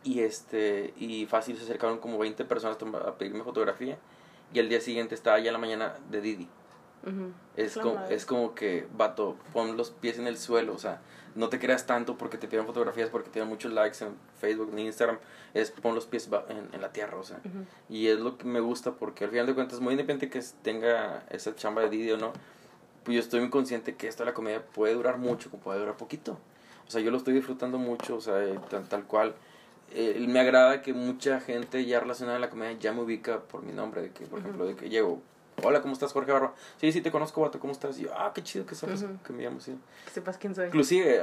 y 0.02 0.20
este 0.20 0.94
y 0.98 1.26
fácil 1.26 1.56
se 1.56 1.62
acercaron 1.64 1.98
como 1.98 2.18
20 2.18 2.44
personas 2.44 2.76
a 3.06 3.14
pedirme 3.18 3.44
fotografía 3.44 3.98
y 4.52 4.58
el 4.58 4.68
día 4.68 4.80
siguiente 4.80 5.14
estaba 5.14 5.38
ya 5.38 5.52
la 5.52 5.58
mañana 5.58 5.94
de 6.10 6.20
Didi. 6.20 6.48
Es 7.56 7.76
como, 7.76 8.00
es 8.10 8.26
como 8.26 8.54
que, 8.54 8.86
vato, 8.96 9.36
pon 9.52 9.76
los 9.76 9.90
pies 9.90 10.18
en 10.18 10.26
el 10.26 10.36
suelo, 10.36 10.74
o 10.74 10.78
sea, 10.78 11.00
no 11.34 11.48
te 11.48 11.58
creas 11.58 11.86
tanto 11.86 12.18
porque 12.18 12.36
te 12.36 12.48
piden 12.48 12.66
fotografías, 12.66 13.08
porque 13.08 13.30
tienen 13.30 13.48
muchos 13.48 13.72
likes 13.72 14.04
en 14.04 14.14
Facebook, 14.40 14.70
en 14.72 14.80
Instagram, 14.80 15.18
es 15.54 15.70
pon 15.70 15.94
los 15.94 16.06
pies 16.06 16.28
en, 16.48 16.68
en 16.72 16.80
la 16.80 16.92
tierra, 16.92 17.16
o 17.16 17.24
sea. 17.24 17.40
Y 17.88 18.08
es 18.08 18.18
lo 18.18 18.36
que 18.36 18.44
me 18.44 18.60
gusta 18.60 18.92
porque 18.92 19.24
al 19.24 19.30
final 19.30 19.46
de 19.46 19.54
cuentas, 19.54 19.80
muy 19.80 19.92
independiente 19.92 20.28
que 20.28 20.44
tenga 20.62 21.24
esa 21.30 21.54
chamba 21.54 21.82
de 21.82 21.90
Didi 21.90 22.12
o 22.12 22.18
no, 22.18 22.32
pues 23.04 23.14
yo 23.14 23.20
estoy 23.20 23.40
muy 23.40 23.50
consciente 23.50 23.94
que 23.94 24.08
esto 24.08 24.24
de 24.24 24.30
la 24.30 24.34
comedia 24.34 24.64
puede 24.64 24.94
durar 24.94 25.18
mucho, 25.18 25.50
como 25.50 25.62
puede 25.62 25.78
durar 25.78 25.96
poquito. 25.96 26.38
O 26.86 26.90
sea, 26.90 27.00
yo 27.00 27.10
lo 27.10 27.16
estoy 27.16 27.34
disfrutando 27.34 27.78
mucho, 27.78 28.16
o 28.16 28.20
sea, 28.20 28.42
eh, 28.42 28.58
tal, 28.68 28.88
tal 28.88 29.04
cual. 29.04 29.34
Eh, 29.92 30.24
me 30.28 30.38
agrada 30.40 30.82
que 30.82 30.92
mucha 30.92 31.40
gente 31.40 31.84
ya 31.86 32.00
relacionada 32.00 32.36
a 32.36 32.40
la 32.40 32.50
comedia 32.50 32.76
ya 32.78 32.92
me 32.92 33.00
ubica 33.00 33.40
por 33.40 33.62
mi 33.62 33.72
nombre, 33.72 34.02
de 34.02 34.10
que, 34.10 34.26
por 34.26 34.38
ejemplo, 34.40 34.66
de 34.66 34.76
que 34.76 34.90
llego, 34.90 35.22
hola, 35.62 35.80
¿cómo 35.80 35.94
estás, 35.94 36.12
Jorge 36.12 36.30
Barba? 36.30 36.54
Sí, 36.80 36.92
sí, 36.92 37.00
te 37.00 37.10
conozco, 37.10 37.40
vato, 37.40 37.58
¿cómo 37.58 37.72
estás? 37.72 37.98
Y 37.98 38.02
yo, 38.02 38.10
ah, 38.14 38.32
qué 38.34 38.42
chido 38.42 38.66
que 38.66 38.74
sabes 38.74 39.04
que 39.26 39.32
me 39.32 39.42
llamo 39.42 39.58
así. 39.58 39.74
Que 40.04 40.10
sepas 40.12 40.36
quién 40.36 40.54
soy. 40.54 40.66
Inclusive, 40.66 41.22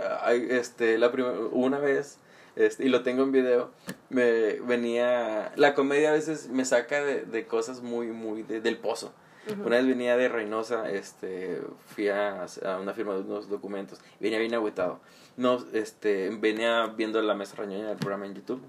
este, 0.50 0.98
la 0.98 1.10
una 1.52 1.78
vez, 1.80 2.18
este, 2.56 2.86
y 2.86 2.90
lo 2.90 3.04
tengo 3.04 3.22
en 3.24 3.32
video, 3.32 3.70
me 4.10 4.54
venía, 4.62 5.52
la 5.56 5.74
comedia 5.74 6.10
a 6.10 6.14
veces 6.14 6.50
me 6.50 6.66
saca 6.66 7.04
de, 7.04 7.22
de 7.22 7.46
cosas 7.46 7.82
muy, 7.82 8.08
muy 8.08 8.42
de- 8.44 8.62
del 8.62 8.78
pozo. 8.78 9.14
Ujú. 9.52 9.62
Una 9.68 9.78
vez 9.78 9.88
venía 9.88 10.18
de 10.18 10.28
Reynosa, 10.30 10.90
este, 10.90 11.62
fui 11.94 12.10
a, 12.10 12.46
a 12.66 12.80
una 12.80 12.94
firma 12.94 13.14
de 13.14 13.22
unos 13.22 13.50
documentos, 13.50 14.00
venía 14.20 14.40
bien 14.40 14.54
agüitado. 14.56 15.00
No, 15.38 15.64
este, 15.74 16.30
venía 16.30 16.88
viendo 16.96 17.22
la 17.22 17.34
mesa 17.36 17.56
reñoña 17.58 17.88
del 17.88 17.98
programa 17.98 18.26
en 18.26 18.36
YouTube, 18.36 18.62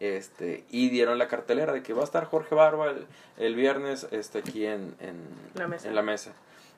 este, 0.00 0.64
y 0.70 0.88
dieron 0.88 1.18
la 1.18 1.28
cartelera 1.28 1.72
de 1.72 1.82
que 1.82 1.92
va 1.92 2.00
a 2.00 2.04
estar 2.04 2.24
Jorge 2.24 2.54
Barba 2.54 2.90
el, 2.90 3.06
el 3.38 3.54
viernes, 3.54 4.06
este, 4.10 4.38
aquí 4.38 4.66
en, 4.66 4.94
en, 5.00 5.16
La 5.54 5.68
mesa. 5.68 5.88
en 5.88 5.94
la 5.94 6.02
mesa. 6.02 6.32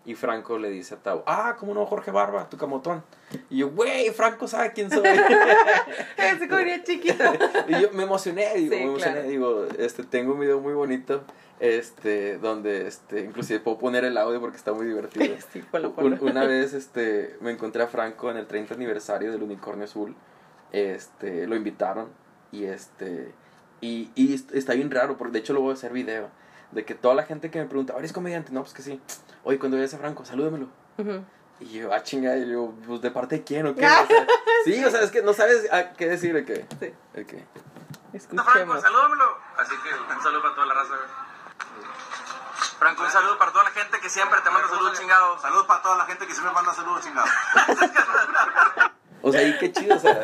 Y 0.07 0.15
Franco 0.17 0.59
le 0.59 0.69
dice 0.69 0.95
a 0.97 0.99
Tau, 0.99 1.23
ah, 1.27 1.57
¿cómo 1.59 1.73
no, 1.73 1.87
Jorge 1.87 2.11
Barba, 2.11 2.47
tu 2.51 2.59
camotón? 2.59 3.03
Y 3.49 3.59
yo, 3.59 3.71
güey, 3.71 4.11
Franco 4.11 4.47
sabe 4.47 4.73
quién 4.75 4.91
soy. 4.91 5.03
Ese 6.19 6.47
comedia 6.49 6.83
chiquito. 6.85 7.25
y 7.69 7.81
yo 7.81 7.91
me 7.93 8.03
emocioné, 8.03 8.53
digo, 8.55 8.73
Sí, 8.75 8.81
me 8.81 8.83
emocioné, 8.83 9.13
claro. 9.15 9.29
digo, 9.29 9.67
este, 9.79 10.03
tengo 10.05 10.35
un 10.35 10.41
video 10.41 10.61
muy 10.61 10.75
bonito, 10.75 11.25
este, 11.61 12.39
donde, 12.39 12.87
este, 12.87 13.21
inclusive 13.21 13.61
puedo 13.61 13.79
poner 13.79 14.05
el 14.05 14.17
audio 14.19 14.41
porque 14.41 14.57
está 14.57 14.73
muy 14.73 14.87
divertido. 14.87 15.35
Sí, 15.53 15.63
ponlo, 15.71 15.89
Un- 15.91 15.95
ponlo. 15.95 16.19
una 16.23 16.45
vez, 16.47 16.73
este, 16.75 17.37
me 17.41 17.51
encontré 17.51 17.83
a 17.83 17.87
Franco 17.87 18.31
en 18.31 18.37
el 18.37 18.47
30 18.47 18.75
aniversario 18.75 19.31
del 19.33 19.43
Unicornio 19.43 19.85
Azul, 19.85 20.15
este, 20.73 21.47
lo 21.47 21.57
invitaron, 21.57 22.09
y 22.53 22.65
este, 22.65 23.33
y, 23.81 24.11
y 24.15 24.35
est- 24.35 24.55
está 24.55 24.75
bien 24.75 24.91
raro, 24.91 25.17
porque 25.17 25.33
de 25.33 25.39
hecho 25.41 25.53
lo 25.53 25.61
voy 25.61 25.71
a 25.71 25.75
hacer 25.75 25.93
video, 25.93 26.29
de 26.73 26.85
que 26.85 26.95
toda 26.95 27.15
la 27.15 27.23
gente 27.25 27.51
que 27.51 27.59
me 27.61 27.67
pregunta, 27.67 27.95
¿eres 27.97 28.13
comediante? 28.13 28.53
No, 28.53 28.63
pues 28.63 28.75
que 28.75 28.83
sí. 28.83 29.01
Oye, 29.45 29.59
cuando 29.59 29.77
veas 29.77 29.95
a 29.95 29.99
Franco, 29.99 30.25
salúdamelo. 30.25 30.69
Ujú. 30.99 31.23
Y 31.61 31.67
yo, 31.79 31.93
ah, 31.95 32.03
chinga, 32.03 32.37
y 32.37 32.51
yo, 32.51 32.73
pues, 32.87 33.01
¿de 33.01 33.11
parte 33.13 33.37
de 33.37 33.45
quién 33.45 33.67
o 33.67 33.75
qué? 33.75 33.87
O 33.87 34.07
sea, 34.07 34.27
sí, 34.65 34.85
o 34.85 34.91
sea, 34.91 35.03
es 35.03 35.11
que 35.11 35.23
no 35.23 35.33
sabes 35.35 35.71
a 35.73 35.93
qué 35.93 36.09
decir, 36.09 36.33
¿de 36.35 36.45
qué? 36.45 36.65
Sí. 36.81 36.93
¿De 37.13 37.27
qué? 37.27 37.45
Escuchemos. 38.13 38.81
salúdamelo. 38.81 39.25
Así 39.59 39.75
que 39.83 40.15
un 40.15 40.23
saludo 40.23 40.41
para 40.43 40.55
toda 40.55 40.67
la 40.69 40.75
raza. 40.75 40.95
Franco, 42.79 43.03
un 43.03 43.11
saludo 43.11 43.39
para 43.39 43.53
toda 43.53 43.65
la 43.65 43.71
gente 43.71 43.99
que 44.01 44.09
siempre 44.09 44.39
te 44.43 44.51
manda 44.51 44.69
saludos 44.69 44.99
chingados. 44.99 45.41
Saludos 45.41 45.67
para 45.67 45.83
toda 45.83 45.97
la 45.97 46.07
gente 46.07 46.27
que 46.27 46.33
siempre 46.33 46.53
manda 46.53 46.75
saludos, 46.75 47.05
chingados. 47.05 47.31
O 49.23 49.33
sea, 49.33 49.43
y 49.43 49.57
qué 49.59 49.73
chido, 49.73 49.97
o 49.97 49.99
sea, 49.99 50.21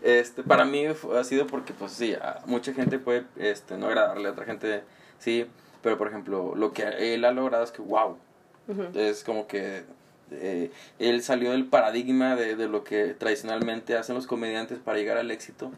este, 0.00 0.42
para 0.42 0.64
mí 0.64 0.86
ha 0.86 1.24
sido 1.24 1.46
porque, 1.46 1.74
pues 1.74 1.92
sí, 1.92 2.14
a 2.14 2.40
mucha 2.46 2.72
gente 2.72 2.98
puede, 2.98 3.26
este, 3.36 3.76
no 3.76 3.86
agradarle, 3.88 4.28
a 4.28 4.32
otra 4.32 4.46
gente 4.46 4.82
sí, 5.18 5.46
pero 5.82 5.98
por 5.98 6.08
ejemplo, 6.08 6.54
lo 6.54 6.72
que 6.72 7.14
él 7.14 7.24
ha 7.24 7.32
logrado 7.32 7.64
es 7.64 7.70
que, 7.70 7.82
wow, 7.82 8.18
es 8.94 9.24
como 9.24 9.46
que 9.46 9.84
eh, 10.30 10.70
él 10.98 11.22
salió 11.22 11.50
del 11.50 11.66
paradigma 11.66 12.36
de, 12.36 12.56
de 12.56 12.68
lo 12.68 12.84
que 12.84 13.14
tradicionalmente 13.14 13.96
hacen 13.96 14.14
los 14.14 14.26
comediantes 14.26 14.78
para 14.78 14.96
llegar 14.96 15.18
al 15.18 15.30
éxito 15.30 15.72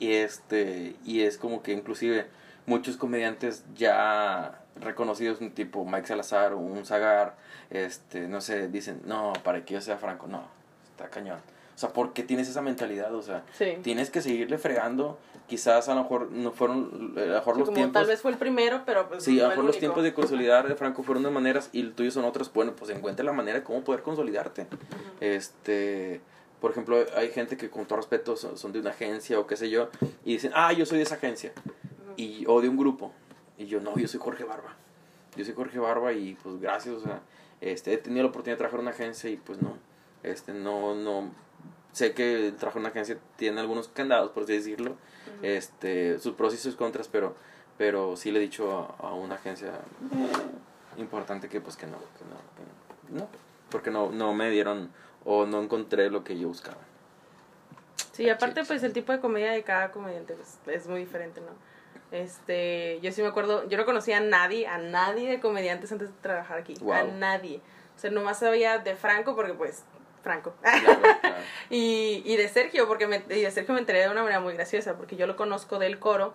y 0.00 0.14
este 0.14 0.96
y 1.04 1.22
es 1.22 1.38
como 1.38 1.62
que 1.62 1.72
inclusive 1.72 2.26
muchos 2.66 2.96
comediantes 2.96 3.64
ya 3.76 4.63
reconocidos 4.76 5.40
un 5.40 5.52
tipo 5.52 5.84
Mike 5.84 6.06
Salazar 6.06 6.52
o 6.52 6.58
un 6.58 6.84
Zagar 6.84 7.36
este 7.70 8.28
no 8.28 8.40
sé 8.40 8.68
dicen 8.68 9.00
no 9.04 9.32
para 9.44 9.64
que 9.64 9.74
yo 9.74 9.80
sea 9.80 9.96
franco 9.98 10.26
no 10.26 10.42
está 10.90 11.08
cañón 11.10 11.38
O 11.74 11.78
sea, 11.78 11.88
¿por 11.92 12.12
qué 12.12 12.22
tienes 12.22 12.48
esa 12.48 12.62
mentalidad? 12.62 13.12
O 13.14 13.22
sea, 13.22 13.42
Sí. 13.58 13.78
tienes 13.82 14.08
que 14.10 14.20
seguirle 14.22 14.58
fregando. 14.58 15.18
Quizás 15.48 15.88
a 15.88 15.94
lo 15.96 16.02
mejor 16.04 16.30
no 16.30 16.52
fueron, 16.52 17.14
a 17.16 17.20
lo 17.20 17.34
mejor 17.34 17.54
Sí, 17.54 17.58
los 17.60 17.66
como 17.68 17.74
tiempos... 17.74 17.92
tal 17.94 18.06
vez 18.06 18.22
fue 18.22 18.30
el 18.30 18.38
primero, 18.38 18.82
pero 18.86 19.08
pues 19.08 19.24
Sí, 19.24 19.34
no 19.36 19.40
a 19.40 19.42
lo 19.44 19.48
mejor 19.50 19.64
los 19.64 19.78
tiempos 19.80 20.04
de 20.04 20.14
consolidar 20.14 20.68
de 20.68 20.76
Franco 20.76 21.02
fueron 21.02 21.24
de 21.24 21.30
maneras 21.30 21.70
y 21.72 21.80
el 21.80 21.92
tuyo 21.92 22.12
son 22.12 22.24
otras. 22.24 22.52
Bueno, 22.52 22.74
pues 22.76 22.90
encuentra 22.92 23.24
la 23.24 23.32
manera 23.32 23.58
de 23.58 23.64
cómo 23.64 23.82
poder 23.82 24.02
consolidarte. 24.02 24.68
Este, 25.20 26.20
por 26.60 26.70
ejemplo, 26.70 27.04
hay 27.16 27.30
gente 27.30 27.56
que 27.56 27.68
con 27.68 27.86
todo 27.86 27.96
respeto 27.96 28.36
son, 28.36 28.56
son 28.56 28.72
de 28.72 28.78
una 28.78 28.90
agencia 28.90 29.38
o 29.40 29.46
qué 29.48 29.56
sé 29.56 29.68
yo 29.68 29.88
y 30.24 30.34
dicen, 30.34 30.52
ah, 30.54 30.72
yo 30.72 30.86
soy 30.86 30.98
de 30.98 31.04
esa 31.04 31.16
agencia 31.16 31.52
y 32.16 32.44
o 32.46 32.60
de 32.60 32.68
un 32.68 32.76
grupo 32.76 33.12
y 33.58 33.66
yo 33.66 33.80
no, 33.80 33.96
yo 33.96 34.08
soy 34.08 34.20
Jorge 34.20 34.44
Barba. 34.44 34.74
Yo 35.36 35.44
soy 35.44 35.54
Jorge 35.54 35.78
Barba 35.78 36.12
y 36.12 36.34
pues 36.42 36.60
gracias, 36.60 36.94
o 36.96 37.00
sea, 37.00 37.20
este, 37.60 37.92
he 37.92 37.98
tenido 37.98 38.22
la 38.22 38.28
oportunidad 38.28 38.56
de 38.56 38.58
trabajar 38.58 38.80
en 38.80 38.86
una 38.86 38.94
agencia 38.94 39.30
y 39.30 39.36
pues 39.36 39.60
no, 39.60 39.76
este, 40.22 40.52
no, 40.52 40.94
no, 40.94 41.30
sé 41.92 42.12
que 42.12 42.48
el 42.48 42.56
trabajo 42.56 42.78
en 42.78 42.82
una 42.82 42.90
agencia 42.90 43.18
tiene 43.36 43.60
algunos 43.60 43.88
candados, 43.88 44.30
por 44.30 44.44
así 44.44 44.52
decirlo, 44.54 44.96
este, 45.42 46.18
sus 46.18 46.34
pros 46.34 46.54
y 46.54 46.56
sus 46.56 46.76
contras, 46.76 47.08
pero, 47.08 47.36
pero 47.78 48.16
sí 48.16 48.30
le 48.30 48.38
he 48.38 48.42
dicho 48.42 48.96
a, 49.00 49.08
a 49.08 49.14
una 49.14 49.36
agencia 49.36 49.68
eh, 49.68 51.00
importante 51.00 51.48
que 51.48 51.60
pues 51.60 51.76
que 51.76 51.86
no, 51.86 51.98
que 51.98 52.24
no, 52.24 53.16
que 53.16 53.20
no, 53.20 53.28
porque 53.70 53.90
no, 53.90 54.10
no 54.10 54.34
me 54.34 54.50
dieron 54.50 54.90
o 55.24 55.46
no 55.46 55.62
encontré 55.62 56.10
lo 56.10 56.22
que 56.22 56.38
yo 56.38 56.48
buscaba. 56.48 56.78
Sí, 58.12 58.28
aparte 58.28 58.64
pues 58.64 58.82
el 58.82 58.92
tipo 58.92 59.12
de 59.12 59.20
comedia 59.20 59.52
de 59.52 59.62
cada 59.62 59.90
comediante 59.90 60.34
pues, 60.34 60.58
es 60.66 60.86
muy 60.86 61.00
diferente, 61.00 61.40
¿no? 61.40 61.73
Este, 62.14 63.00
yo 63.02 63.10
sí 63.10 63.22
me 63.22 63.28
acuerdo, 63.28 63.68
yo 63.68 63.76
no 63.76 63.84
conocía 63.84 64.18
a 64.18 64.20
nadie, 64.20 64.68
a 64.68 64.78
nadie 64.78 65.28
de 65.28 65.40
comediantes 65.40 65.90
antes 65.90 66.10
de 66.10 66.14
trabajar 66.22 66.58
aquí, 66.58 66.76
a 66.92 67.02
nadie. 67.02 67.60
O 67.96 67.98
sea, 67.98 68.12
nomás 68.12 68.38
sabía 68.38 68.78
de 68.78 68.94
Franco 68.94 69.34
porque 69.34 69.52
pues 69.52 69.82
Franco. 70.22 70.54
Claro, 70.62 71.00
claro. 71.00 71.36
y, 71.70 72.22
y 72.24 72.36
de 72.36 72.48
Sergio, 72.48 72.86
porque 72.86 73.08
me, 73.08 73.24
y 73.30 73.40
de 73.40 73.50
Sergio 73.50 73.74
me 73.74 73.80
enteré 73.80 74.02
de 74.02 74.10
una 74.10 74.22
manera 74.22 74.38
muy 74.38 74.54
graciosa, 74.54 74.96
porque 74.96 75.16
yo 75.16 75.26
lo 75.26 75.34
conozco 75.34 75.80
del 75.80 75.98
coro. 75.98 76.34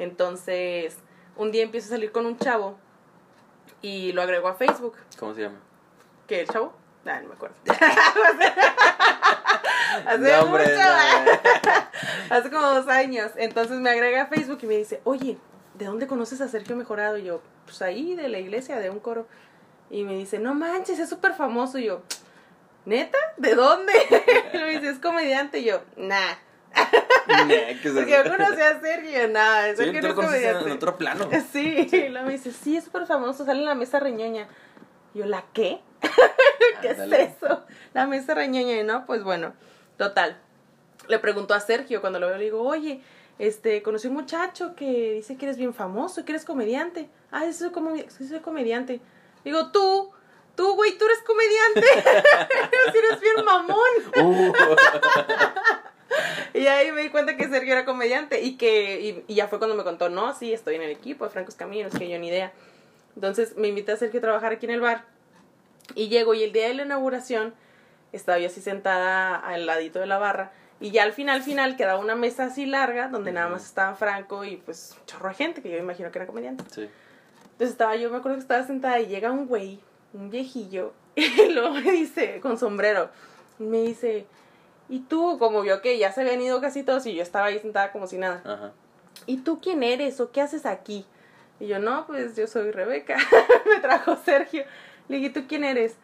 Entonces, 0.00 0.96
un 1.36 1.52
día 1.52 1.62
empiezo 1.62 1.86
a 1.86 1.90
salir 1.90 2.10
con 2.10 2.26
un 2.26 2.36
chavo 2.36 2.76
y 3.82 4.10
lo 4.14 4.22
agrego 4.22 4.48
a 4.48 4.54
Facebook. 4.54 4.96
¿Cómo 5.16 5.32
se 5.32 5.42
llama? 5.42 5.60
¿Qué, 6.26 6.40
el 6.40 6.48
chavo? 6.48 6.74
Ah, 7.06 7.20
no 7.20 7.28
me 7.28 7.34
acuerdo. 7.34 7.54
Hace 10.06 10.18
No, 10.18 10.46
mucho. 10.46 10.64
Hace 12.30 12.50
como 12.50 12.66
dos 12.66 12.88
años. 12.88 13.32
Entonces 13.36 13.78
me 13.80 13.90
agrega 13.90 14.22
a 14.22 14.26
Facebook 14.26 14.58
y 14.62 14.66
me 14.66 14.76
dice, 14.76 15.00
oye, 15.04 15.38
¿de 15.74 15.84
dónde 15.86 16.06
conoces 16.06 16.40
a 16.40 16.48
Sergio 16.48 16.76
Mejorado? 16.76 17.18
Y 17.18 17.24
yo, 17.24 17.42
pues 17.64 17.82
ahí, 17.82 18.14
de 18.14 18.28
la 18.28 18.38
iglesia, 18.38 18.78
de 18.78 18.90
un 18.90 19.00
coro. 19.00 19.26
Y 19.90 20.04
me 20.04 20.14
dice, 20.16 20.38
no 20.38 20.54
manches, 20.54 20.98
es 20.98 21.08
súper 21.08 21.34
famoso. 21.34 21.78
Y 21.78 21.84
yo, 21.84 22.02
¿neta? 22.84 23.18
¿De 23.36 23.54
dónde? 23.54 23.92
Y 24.52 24.56
me 24.58 24.70
dice, 24.70 24.90
es 24.90 24.98
comediante. 24.98 25.58
Y 25.60 25.64
yo, 25.64 25.82
nah. 25.96 26.34
Ne, 27.46 27.78
¿qué 27.80 27.88
es 27.88 27.94
Porque 27.94 28.10
yo 28.10 28.24
conocí 28.36 28.60
a 28.60 28.80
Sergio, 28.80 29.28
nada, 29.28 29.70
Sí, 29.70 29.76
Sergio 29.76 30.00
tú 30.00 30.06
no 30.08 30.12
es 30.12 30.18
en, 30.18 30.24
comediante. 30.24 30.64
en 30.66 30.72
otro 30.72 30.96
plano. 30.96 31.28
Sí, 31.52 31.88
y 31.90 32.08
luego 32.08 32.26
me 32.26 32.32
dice, 32.32 32.50
sí, 32.52 32.76
es 32.76 32.84
súper 32.84 33.06
famoso, 33.06 33.44
sale 33.44 33.60
en 33.60 33.64
la 33.66 33.74
mesa 33.74 34.00
reñoña. 34.00 34.48
Y 35.14 35.20
yo, 35.20 35.26
¿la 35.26 35.44
qué? 35.52 35.80
¿Qué 36.82 36.90
Ándale. 36.90 37.22
es 37.22 37.36
eso? 37.36 37.64
La 37.92 38.06
mesa 38.06 38.34
reñoña, 38.34 38.80
y 38.80 38.82
no, 38.82 39.06
pues 39.06 39.22
bueno, 39.22 39.54
total. 39.96 40.36
Le 41.08 41.18
preguntó 41.18 41.54
a 41.54 41.60
Sergio 41.60 42.00
cuando 42.00 42.18
lo 42.20 42.28
veo, 42.28 42.38
le 42.38 42.44
digo, 42.44 42.62
oye, 42.62 43.00
este, 43.38 43.82
conocí 43.82 44.08
un 44.08 44.14
muchacho 44.14 44.74
que 44.76 45.12
dice 45.14 45.36
que 45.36 45.46
eres 45.46 45.56
bien 45.56 45.74
famoso 45.74 46.24
que 46.24 46.32
eres 46.32 46.44
comediante. 46.44 47.08
Ah, 47.30 47.44
comi- 47.72 48.08
sí, 48.08 48.28
soy 48.28 48.40
comediante. 48.40 49.00
Digo, 49.44 49.70
tú, 49.72 50.10
tú, 50.54 50.74
güey, 50.74 50.96
tú 50.96 51.04
eres 51.04 51.18
comediante. 51.22 51.82
Eres 52.98 53.20
bien 53.20 53.44
mamón. 53.44 53.78
Uh, 54.16 54.52
Y 56.54 56.66
ahí 56.68 56.92
me 56.92 57.02
di 57.02 57.08
cuenta 57.10 57.36
que 57.36 57.48
Sergio 57.48 57.72
era 57.72 57.84
comediante 57.84 58.40
y 58.40 58.56
que 58.56 59.00
y, 59.00 59.24
y 59.26 59.34
ya 59.34 59.48
fue 59.48 59.58
cuando 59.58 59.74
me 59.74 59.82
contó, 59.82 60.08
no, 60.08 60.32
sí, 60.34 60.52
estoy 60.52 60.76
en 60.76 60.82
el 60.82 60.90
equipo 60.90 61.24
de 61.24 61.30
Francos 61.30 61.56
Caminos, 61.56 61.92
que 61.92 62.08
yo 62.08 62.18
ni 62.18 62.28
idea. 62.28 62.52
Entonces 63.16 63.56
me 63.56 63.66
invité 63.68 63.92
a 63.92 63.96
Sergio 63.96 64.18
a 64.18 64.22
trabajar 64.22 64.52
aquí 64.52 64.66
en 64.66 64.72
el 64.72 64.80
bar 64.80 65.04
y 65.96 66.08
llego 66.08 66.34
y 66.34 66.44
el 66.44 66.52
día 66.52 66.68
de 66.68 66.74
la 66.74 66.84
inauguración 66.84 67.52
estaba 68.12 68.38
yo 68.38 68.46
así 68.46 68.60
sentada 68.60 69.34
al 69.36 69.66
ladito 69.66 69.98
de 69.98 70.06
la 70.06 70.18
barra 70.18 70.52
y 70.80 70.90
ya 70.90 71.04
al 71.04 71.12
final, 71.12 71.42
final 71.42 71.76
quedaba 71.76 71.98
una 71.98 72.14
mesa 72.14 72.44
así 72.44 72.66
larga 72.66 73.08
donde 73.08 73.32
nada 73.32 73.48
más 73.48 73.64
estaba 73.64 73.94
Franco 73.94 74.44
y 74.44 74.56
pues 74.56 74.96
un 74.98 75.06
chorro 75.06 75.28
de 75.28 75.34
gente 75.34 75.62
que 75.62 75.70
yo 75.70 75.78
imagino 75.78 76.10
que 76.10 76.18
era 76.18 76.26
comediante. 76.26 76.64
sí. 76.70 76.88
Entonces 77.52 77.70
estaba 77.70 77.94
yo, 77.94 78.10
me 78.10 78.16
acuerdo 78.16 78.36
que 78.36 78.42
estaba 78.42 78.66
sentada 78.66 78.98
y 78.98 79.06
llega 79.06 79.30
un 79.30 79.46
güey, 79.46 79.78
un 80.12 80.28
viejillo, 80.28 80.92
y 81.14 81.52
luego 81.52 81.74
me 81.74 81.92
dice, 81.92 82.40
con 82.40 82.58
sombrero, 82.58 83.10
me 83.60 83.82
dice, 83.82 84.26
¿y 84.88 85.00
tú? 85.00 85.38
Como 85.38 85.62
vio 85.62 85.80
que 85.80 85.96
ya 85.96 86.10
se 86.10 86.22
habían 86.22 86.40
ido 86.40 86.60
casi 86.60 86.82
todos 86.82 87.06
y 87.06 87.14
yo 87.14 87.22
estaba 87.22 87.46
ahí 87.46 87.60
sentada 87.60 87.92
como 87.92 88.08
si 88.08 88.18
nada. 88.18 88.42
Ajá. 88.44 88.72
¿Y 89.26 89.38
tú 89.38 89.60
quién 89.60 89.84
eres 89.84 90.20
o 90.20 90.32
qué 90.32 90.40
haces 90.40 90.66
aquí? 90.66 91.06
Y 91.60 91.68
yo, 91.68 91.78
no, 91.78 92.06
pues 92.06 92.34
yo 92.34 92.48
soy 92.48 92.72
Rebeca, 92.72 93.16
me 93.70 93.80
trajo 93.80 94.16
Sergio. 94.16 94.64
Le 95.08 95.18
dije, 95.18 95.30
¿tú 95.30 95.46
quién 95.46 95.62
eres? 95.62 95.94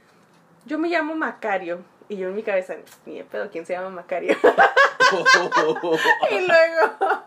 Yo 0.66 0.78
me 0.78 0.88
llamo 0.88 1.16
Macario. 1.16 1.80
Y 2.10 2.16
yo 2.16 2.28
en 2.28 2.34
mi 2.34 2.42
cabeza, 2.42 2.74
ni 3.06 3.18
de 3.18 3.24
pedo, 3.24 3.48
¿quién 3.52 3.64
se 3.64 3.72
llama 3.72 3.88
Macario? 3.88 4.36
y 6.30 6.40
luego, 6.40 7.24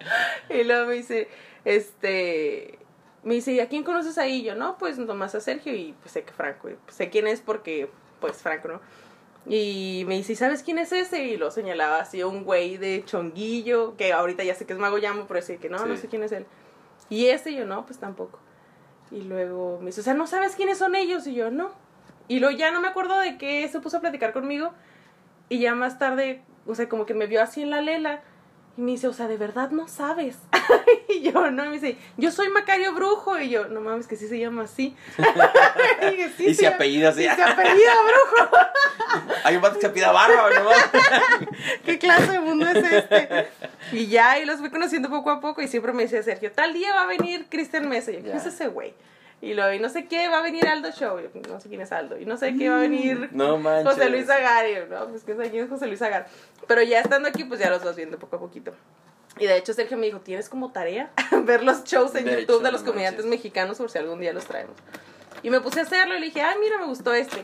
y 0.50 0.64
luego 0.66 0.88
me 0.88 0.96
dice, 0.96 1.30
este, 1.64 2.80
me 3.24 3.36
dice, 3.36 3.54
¿y 3.54 3.62
a 3.62 3.70
quién 3.70 3.84
conoces 3.84 4.18
ahí? 4.18 4.42
Y 4.42 4.44
yo, 4.44 4.56
no, 4.56 4.78
pues 4.78 4.98
nomás 4.98 5.36
a 5.36 5.40
Sergio 5.40 5.74
y 5.74 5.96
pues 6.02 6.12
sé 6.12 6.24
que 6.24 6.34
Franco, 6.34 6.70
y, 6.70 6.74
pues, 6.74 6.98
sé 6.98 7.10
quién 7.10 7.28
es 7.28 7.40
porque, 7.40 7.90
pues 8.20 8.42
Franco, 8.42 8.68
¿no? 8.68 8.82
Y 9.46 10.04
me 10.06 10.16
dice, 10.16 10.34
¿y 10.34 10.36
sabes 10.36 10.64
quién 10.64 10.78
es 10.80 10.92
ese? 10.92 11.24
Y 11.24 11.38
lo 11.38 11.50
señalaba 11.50 12.00
así 12.00 12.22
un 12.22 12.44
güey 12.44 12.76
de 12.76 13.04
chonguillo, 13.06 13.96
que 13.96 14.12
ahorita 14.12 14.44
ya 14.44 14.54
sé 14.54 14.66
que 14.66 14.74
es 14.74 14.80
Mago 14.80 14.98
Yamo, 14.98 15.28
pero 15.28 15.40
decía 15.40 15.58
que 15.60 15.70
no, 15.70 15.86
no 15.86 15.96
sé 15.96 16.10
quién 16.10 16.24
es 16.24 16.34
él. 16.34 16.46
Y 17.10 17.28
ese, 17.28 17.52
y 17.52 17.56
yo, 17.56 17.66
no, 17.66 17.86
pues 17.86 18.00
tampoco. 18.00 18.38
Y 19.12 19.22
luego 19.22 19.80
me 19.80 19.88
dice, 19.88 20.02
o 20.02 20.04
sea, 20.04 20.14
¿no 20.14 20.28
sabes 20.28 20.58
quiénes 20.58 20.78
son 20.78 20.96
ellos? 20.96 21.26
Y 21.26 21.36
yo, 21.36 21.52
no. 21.52 21.72
Y 22.28 22.40
luego 22.40 22.56
ya 22.58 22.72
no 22.72 22.82
me 22.82 22.88
acuerdo 22.88 23.20
de 23.20 23.38
qué 23.38 23.68
se 23.68 23.80
puso 23.80 23.98
a 23.98 24.02
platicar 24.02 24.34
conmigo. 24.34 24.74
Y 25.50 25.60
ya 25.60 25.76
más 25.76 26.00
tarde, 26.00 26.42
o 26.66 26.76
sea, 26.76 26.88
como 26.90 27.06
que 27.06 27.14
me 27.14 27.28
vio 27.28 27.42
así 27.42 27.62
en 27.62 27.70
la 27.70 27.82
lela. 27.82 28.22
Y 28.76 28.82
me 28.82 28.92
dice, 28.92 29.08
o 29.08 29.14
sea, 29.14 29.28
¿de 29.28 29.38
verdad 29.38 29.70
no 29.70 29.88
sabes? 29.88 30.38
y 31.10 31.22
yo, 31.22 31.52
no, 31.52 31.64
y 31.66 31.68
me 31.68 31.74
dice, 31.80 31.98
yo 32.18 32.32
soy 32.32 32.50
Macario 32.50 32.94
Brujo. 32.94 33.38
Y 33.40 33.50
yo, 33.50 33.68
no 33.68 33.82
mames, 33.82 34.08
que 34.08 34.16
sí 34.16 34.28
se 34.28 34.40
llama 34.40 34.64
así. 34.64 34.96
y 36.02 36.06
dije, 36.12 36.32
sí, 36.36 36.46
Y 36.48 36.54
se 36.56 36.66
apellida 36.68 37.10
así. 37.10 37.24
Y 37.26 37.30
se 37.30 37.44
apellida 37.44 37.92
Brujo. 38.04 38.50
Hay 39.44 39.58
un 39.58 39.62
vato 39.62 39.76
que 39.76 39.82
se 39.82 39.90
pida 39.90 40.12
barba, 40.12 40.50
¿no? 40.50 40.70
¿Qué 41.86 42.00
clase 42.00 42.32
de 42.32 42.40
mundo 42.40 42.66
es 42.68 42.78
este? 42.84 43.48
Y 43.92 44.08
ya, 44.08 44.40
y 44.40 44.46
los 44.46 44.60
fui 44.60 44.70
conociendo 44.72 45.10
poco 45.10 45.30
a 45.30 45.40
poco. 45.40 45.62
Y 45.62 45.68
siempre 45.68 45.94
me 45.94 46.04
decía 46.04 46.24
Sergio, 46.24 46.52
tal 46.52 46.74
día 46.74 46.96
va 46.96 47.04
a 47.04 47.08
venir 47.08 47.46
Cristian 47.50 47.88
Mesa. 47.90 48.12
Y 48.12 48.16
yo, 48.16 48.22
¿quién 48.22 48.34
Ya. 48.34 48.40
es 48.40 48.46
ese 48.48 48.70
güey? 48.70 48.94
Y 49.44 49.56
luego, 49.56 49.74
y 49.74 49.80
no 49.80 49.90
sé 49.90 50.06
qué, 50.06 50.30
va 50.30 50.38
a 50.38 50.42
venir 50.42 50.66
Aldo 50.66 50.90
Show. 50.92 51.20
No 51.50 51.60
sé 51.60 51.68
quién 51.68 51.82
es 51.82 51.92
Aldo. 51.92 52.18
Y 52.18 52.26
no 52.26 52.38
sé 52.38 52.56
qué 52.56 52.70
va 52.70 52.78
a 52.78 52.80
venir 52.80 53.28
No. 53.34 53.62
José 53.84 54.10
Luis 54.10 54.30
Agar. 54.30 54.66
No, 54.90 55.10
pues 55.10 55.24
quién 55.26 55.36
sabe 55.36 55.50
quién 55.52 55.66
es 55.66 55.70
José 55.70 55.86
Luis 55.88 56.02
Agar. 56.02 56.28
Pero 56.66 56.82
ya 56.82 57.02
estando 57.02 57.28
aquí, 57.28 57.44
pues 57.44 57.60
ya 57.60 57.70
los 57.70 57.84
vas 57.84 57.98
viendo 57.98 58.18
poco 58.18 58.38
a 58.38 58.40
poquito. 58.40 58.72
Y 59.38 59.46
de 59.46 59.58
hecho, 59.58 59.74
Sergio 59.74 59.98
me 59.98 60.06
dijo, 60.06 60.22
¿tienes 60.22 60.48
como 60.48 60.72
tarea 60.72 61.12
ver 61.44 61.62
los 61.64 61.84
shows 61.84 62.16
en 62.16 62.24
De 62.24 62.32
YouTube 62.32 62.44
hecho, 62.44 62.60
de 62.60 62.72
los 62.72 62.84
no 62.84 62.88
comediantes 62.88 63.26
manches. 63.26 63.38
mexicanos 63.42 63.78
por 63.80 63.92
si 63.92 63.98
algún 63.98 64.22
día 64.22 64.32
los 64.32 64.46
traemos? 64.46 64.78
Y 65.42 65.50
me 65.50 65.60
puse 65.60 65.82
a 65.82 65.84
hacerlo 65.84 66.16
y 66.16 66.20
le 66.22 66.28
dije, 66.28 66.42
ay, 66.42 66.56
mira, 66.62 66.78
me 66.78 66.86
gustó 66.86 67.14
este. 67.14 67.44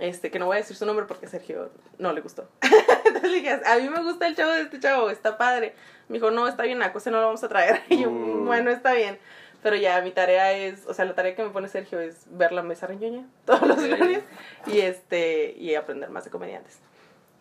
Este, 0.00 0.32
que 0.32 0.40
no 0.40 0.46
voy 0.46 0.56
a 0.56 0.60
decir 0.60 0.74
su 0.74 0.84
nombre 0.86 1.06
porque 1.06 1.26
a 1.26 1.28
Sergio 1.28 1.70
no 1.98 2.12
le 2.12 2.20
gustó. 2.20 2.48
Entonces 3.04 3.30
le 3.30 3.36
dije, 3.36 3.60
a 3.64 3.76
mí 3.76 3.88
me 3.88 4.02
gusta 4.02 4.26
el 4.26 4.34
show 4.34 4.50
de 4.50 4.62
este 4.62 4.80
chavo, 4.80 5.08
está 5.10 5.38
padre. 5.38 5.76
Me 6.08 6.14
dijo, 6.14 6.32
no, 6.32 6.48
está 6.48 6.64
bien, 6.64 6.80
la 6.80 6.92
cosa 6.92 7.12
no 7.12 7.20
lo 7.20 7.26
vamos 7.26 7.44
a 7.44 7.48
traer. 7.48 7.80
Y 7.88 8.02
yo, 8.02 8.10
Uh. 8.10 8.44
bueno, 8.44 8.72
está 8.72 8.92
bien. 8.94 9.20
Pero 9.62 9.76
ya 9.76 10.00
mi 10.02 10.10
tarea 10.10 10.52
es, 10.52 10.86
o 10.86 10.94
sea, 10.94 11.04
la 11.04 11.14
tarea 11.14 11.36
que 11.36 11.44
me 11.44 11.50
pone 11.50 11.68
Sergio 11.68 12.00
es 12.00 12.26
ver 12.30 12.52
la 12.52 12.62
mesa 12.62 12.86
reñoña 12.86 13.26
todos 13.44 13.66
los 13.66 13.78
lunes 13.78 14.24
y 14.66 14.80
este, 14.80 15.54
y 15.56 15.74
aprender 15.74 16.10
más 16.10 16.24
de 16.24 16.30
comediantes. 16.30 16.80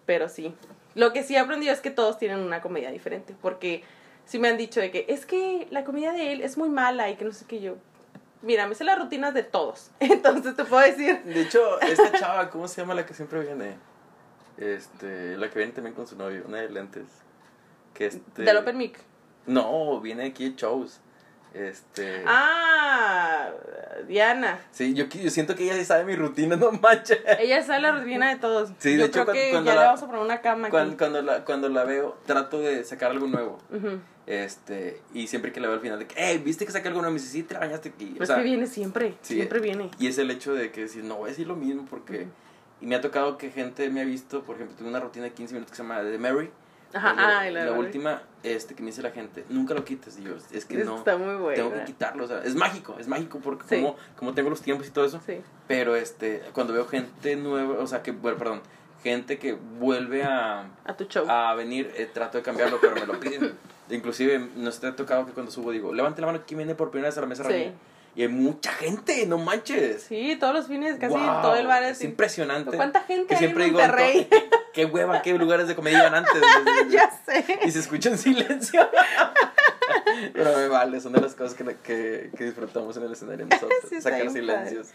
Pero 0.05 0.29
sí, 0.29 0.53
lo 0.93 1.13
que 1.13 1.23
sí 1.23 1.35
he 1.35 1.39
aprendido 1.39 1.73
es 1.73 1.81
que 1.81 1.89
todos 1.89 2.17
tienen 2.17 2.39
una 2.39 2.61
comedia 2.61 2.91
diferente, 2.91 3.35
porque 3.41 3.83
sí 4.25 4.39
me 4.39 4.49
han 4.49 4.57
dicho 4.57 4.79
de 4.79 4.91
que 4.91 5.05
es 5.09 5.25
que 5.25 5.67
la 5.71 5.83
comedia 5.83 6.11
de 6.11 6.33
él 6.33 6.41
es 6.41 6.57
muy 6.57 6.69
mala 6.69 7.09
y 7.09 7.15
que 7.15 7.25
no 7.25 7.31
sé 7.31 7.45
qué 7.45 7.59
yo. 7.59 7.77
Mira, 8.43 8.67
me 8.67 8.75
sé 8.75 8.83
las 8.83 8.97
rutinas 8.97 9.33
de 9.33 9.43
todos, 9.43 9.91
entonces 9.99 10.55
te 10.55 10.65
puedo 10.65 10.83
decir. 10.83 11.23
De 11.23 11.41
hecho, 11.41 11.81
esta 11.81 12.11
chava, 12.11 12.49
¿cómo 12.49 12.67
se 12.67 12.81
llama 12.81 12.93
la 12.93 13.05
que 13.05 13.13
siempre 13.13 13.39
viene? 13.41 13.77
Este, 14.57 15.37
la 15.37 15.49
que 15.49 15.57
viene 15.57 15.73
también 15.73 15.95
con 15.95 16.05
su 16.05 16.15
novio, 16.15 16.43
una 16.47 16.57
de 16.57 16.69
lentes. 16.69 17.07
Que 17.95 18.07
este... 18.07 18.43
Del 18.43 18.57
Open 18.57 18.77
Mic. 18.77 18.99
No, 19.47 19.99
viene 20.01 20.25
aquí 20.25 20.49
de 20.49 20.55
shows. 20.55 21.01
Este. 21.53 22.23
Ah, 22.25 23.49
Diana. 24.07 24.59
Sí, 24.71 24.93
yo, 24.93 25.05
yo 25.07 25.29
siento 25.29 25.55
que 25.55 25.63
ella 25.63 25.75
sí 25.75 25.85
sabe 25.85 26.05
mi 26.05 26.15
rutina, 26.15 26.55
no 26.57 26.71
manches. 26.71 27.19
Ella 27.39 27.61
sabe 27.63 27.81
la 27.81 27.91
rutina 27.91 28.29
de 28.29 28.37
todos. 28.37 28.71
Sí, 28.79 28.95
de 28.95 29.05
hecho, 29.05 29.11
creo 29.11 29.25
cuan- 29.25 29.35
que 29.35 29.49
cuando 29.51 29.69
ya 29.71 29.75
la- 29.75 29.81
le 29.81 29.87
vamos 29.87 30.03
a 30.03 30.05
poner 30.05 30.21
una 30.21 30.41
cama 30.41 30.67
aquí. 30.67 30.71
Cuando, 30.71 30.97
cuando, 30.97 31.21
la, 31.21 31.45
cuando 31.45 31.69
la 31.69 31.83
veo, 31.83 32.17
trato 32.25 32.59
de 32.59 32.83
sacar 32.83 33.11
algo 33.11 33.27
nuevo. 33.27 33.59
Este, 34.27 35.01
y 35.13 35.27
siempre 35.27 35.51
que 35.51 35.59
la 35.59 35.67
veo 35.67 35.75
al 35.75 35.81
final 35.81 35.99
de 35.99 36.07
que, 36.07 36.15
hey, 36.17 36.41
¿viste 36.43 36.65
que 36.65 36.71
saqué 36.71 36.87
algo 36.87 37.01
nuevo? 37.01 37.13
Me 37.13 37.19
dice, 37.19 37.31
sí, 37.31 37.43
te 37.43 37.57
bañaste 37.57 37.89
aquí. 37.89 38.15
O 38.19 38.25
sea, 38.25 38.37
que 38.37 38.43
viene 38.43 38.65
siempre, 38.67 39.15
sí, 39.21 39.33
siempre 39.35 39.59
viene. 39.59 39.89
Y 39.99 40.07
es 40.07 40.17
el 40.19 40.31
hecho 40.31 40.53
de 40.53 40.71
que 40.71 40.87
si 40.87 40.99
no 40.99 41.15
voy 41.17 41.25
a 41.27 41.29
decir 41.31 41.47
lo 41.47 41.55
mismo 41.55 41.85
porque 41.89 42.27
Y 42.79 42.85
me 42.85 42.95
ha 42.95 43.01
tocado 43.01 43.37
que 43.37 43.49
gente 43.51 43.89
me 43.89 44.01
ha 44.01 44.05
visto, 44.05 44.43
por 44.43 44.55
ejemplo, 44.55 44.75
tuve 44.77 44.87
una 44.87 44.99
rutina 44.99 45.25
de 45.25 45.33
15 45.33 45.53
minutos 45.53 45.71
que 45.71 45.77
se 45.77 45.83
llama 45.83 46.01
The 46.01 46.17
Mary. 46.17 46.49
Ajá, 46.93 47.13
la, 47.13 47.39
ah, 47.39 47.49
y 47.49 47.53
la 47.53 47.65
la 47.65 47.71
última, 47.73 48.21
este, 48.43 48.75
que 48.75 48.81
me 48.83 48.87
dice 48.87 49.01
la 49.01 49.11
gente, 49.11 49.45
nunca 49.49 49.73
lo 49.73 49.83
quites. 49.85 50.17
Y 50.19 50.23
yo, 50.23 50.33
es 50.51 50.65
que 50.65 50.83
no, 50.83 50.97
Está 50.97 51.17
muy 51.17 51.35
buena. 51.35 51.55
tengo 51.55 51.73
que 51.73 51.83
quitarlo. 51.85 52.25
O 52.25 52.27
sea, 52.27 52.41
es 52.43 52.55
mágico, 52.55 52.95
es 52.99 53.07
mágico 53.07 53.39
porque 53.39 53.63
Sí. 53.67 53.81
como, 53.81 53.95
como 54.17 54.33
tengo 54.33 54.49
los 54.49 54.61
tiempos 54.61 54.87
y 54.87 54.91
todo 54.91 55.05
eso. 55.05 55.21
Sí. 55.25 55.41
Pero 55.67 55.95
este, 55.95 56.41
cuando 56.53 56.73
veo 56.73 56.85
gente 56.87 57.35
nueva, 57.35 57.75
o 57.81 57.87
sea, 57.87 58.01
que, 58.03 58.11
bueno, 58.11 58.37
perdón, 58.37 58.61
gente 59.03 59.39
que 59.39 59.53
vuelve 59.53 60.23
a, 60.23 60.67
A 60.85 60.95
tu 60.95 61.05
show. 61.05 61.25
a 61.29 61.53
venir, 61.55 61.91
eh, 61.97 62.09
trato 62.13 62.37
de 62.37 62.43
cambiarlo, 62.43 62.79
pero 62.81 62.95
me 62.95 63.05
lo 63.05 63.19
piden. 63.19 63.53
Inclusive, 63.89 64.39
nos 64.55 64.79
te 64.79 64.87
ha 64.87 64.95
tocado 64.95 65.25
que 65.25 65.31
cuando 65.33 65.51
subo 65.51 65.71
digo, 65.71 65.93
levante 65.93 66.21
la 66.21 66.27
mano 66.27 66.41
quién 66.47 66.59
viene 66.59 66.75
por 66.75 66.91
primera 66.91 67.09
vez 67.09 67.17
a 67.17 67.21
la 67.21 67.27
mesa 67.27 67.43
Sí. 67.43 67.49
reunida. 67.49 67.73
Y 68.13 68.23
hay 68.23 68.27
mucha 68.27 68.73
gente, 68.73 69.25
no 69.25 69.37
manches. 69.37 70.03
Sí, 70.03 70.35
todos 70.37 70.53
los 70.53 70.67
fines, 70.67 70.97
casi 70.99 71.13
Wow, 71.13 71.41
todo 71.41 71.55
el 71.55 71.65
bar 71.65 71.81
es. 71.83 71.99
es 71.99 72.03
impresionante. 72.03 72.75
¿Cuánta 72.75 73.01
gente 73.03 73.27
que 73.27 73.35
hay 73.35 73.39
siempre 73.39 73.63
en 73.65 73.69
digo, 73.69 73.79
Monterrey? 73.79 74.27
"No, 74.29 74.37
qué 74.73 74.85
hueva, 74.85 75.21
qué 75.21 75.33
lugares 75.33 75.67
de 75.67 75.75
comedia 75.75 75.99
iban 75.99 76.15
antes. 76.15 76.41
ya 76.89 77.09
sé. 77.25 77.59
y 77.65 77.71
se 77.71 77.79
escucha 77.79 78.09
en 78.09 78.17
silencio. 78.17 78.87
Pero 80.33 80.55
me 80.55 80.67
vale, 80.67 80.99
son 80.99 81.13
de 81.13 81.21
las 81.21 81.35
cosas 81.35 81.53
que, 81.55 81.63
que, 81.83 82.31
que 82.37 82.43
disfrutamos 82.45 82.95
en 82.97 83.03
el 83.03 83.11
escenario 83.11 83.45
nosotros. 83.49 83.79
Sí, 83.89 84.01
sacar 84.01 84.29
silencios. 84.29 84.89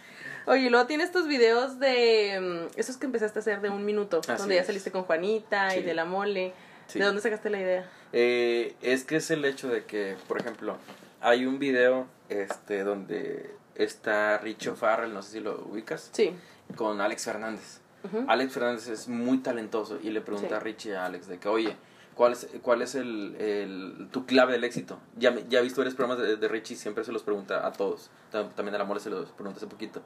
Oye, 0.46 0.62
y 0.66 0.68
luego 0.70 0.86
tienes 0.86 1.10
tus 1.12 1.26
videos 1.26 1.78
de. 1.80 2.68
mm, 2.74 2.78
esos 2.78 2.96
que 2.96 3.06
empezaste 3.06 3.38
a 3.38 3.40
hacer 3.40 3.60
de 3.60 3.70
un 3.70 3.84
minuto, 3.84 4.20
Así 4.20 4.32
donde 4.38 4.54
ya 4.56 4.64
saliste 4.64 4.90
con 4.90 5.02
Juanita 5.04 5.76
y 5.76 5.82
de 5.82 5.94
la 5.94 6.04
mole. 6.04 6.52
Sí. 6.86 6.98
¿De 7.00 7.04
dónde 7.04 7.20
sacaste 7.20 7.50
la 7.50 7.58
idea? 7.60 7.90
Eh, 8.12 8.76
es 8.80 9.04
que 9.04 9.16
es 9.16 9.30
el 9.32 9.44
hecho 9.44 9.68
de 9.68 9.84
que, 9.84 10.16
por 10.28 10.40
ejemplo, 10.40 10.76
hay 11.20 11.44
un 11.44 11.58
video 11.58 12.06
este 12.28 12.84
donde 12.84 13.50
está 13.74 14.38
Richo 14.38 14.76
Farrell, 14.76 15.12
no 15.12 15.22
sé 15.22 15.32
si 15.32 15.40
lo 15.40 15.64
ubicas, 15.66 16.10
Sí. 16.12 16.32
con 16.76 17.00
Alex 17.00 17.24
Fernández. 17.24 17.80
Alex 18.28 18.52
Fernández 18.52 18.88
es 18.88 19.08
muy 19.08 19.38
talentoso 19.38 19.98
y 20.02 20.10
le 20.10 20.20
pregunta 20.20 20.48
Sí. 20.48 20.54
a 20.54 20.60
Richie 20.60 20.96
a 20.96 21.06
Alex 21.06 21.26
de 21.28 21.38
que, 21.38 21.48
oye, 21.48 21.76
¿cuál 22.14 22.32
es, 22.32 22.48
cuál 22.62 22.82
es 22.82 22.94
el, 22.94 23.36
el- 23.38 24.08
tu 24.10 24.26
clave 24.26 24.52
del 24.52 24.64
éxito? 24.64 24.98
Ya, 25.16 25.34
ya 25.48 25.58
he 25.60 25.62
visto 25.62 25.80
varios 25.80 25.94
programas 25.94 26.24
de, 26.26 26.36
de 26.36 26.48
Richie, 26.48 26.76
siempre 26.76 27.04
se 27.04 27.12
los 27.12 27.22
pregunta 27.22 27.66
a 27.66 27.72
todos. 27.72 28.10
Tam- 28.32 28.52
También 28.54 28.74
a 28.74 28.78
la 28.78 28.84
mole 28.84 29.00
se 29.00 29.10
los 29.10 29.30
pregunta 29.30 29.58
hace 29.58 29.66
poquito. 29.66 30.02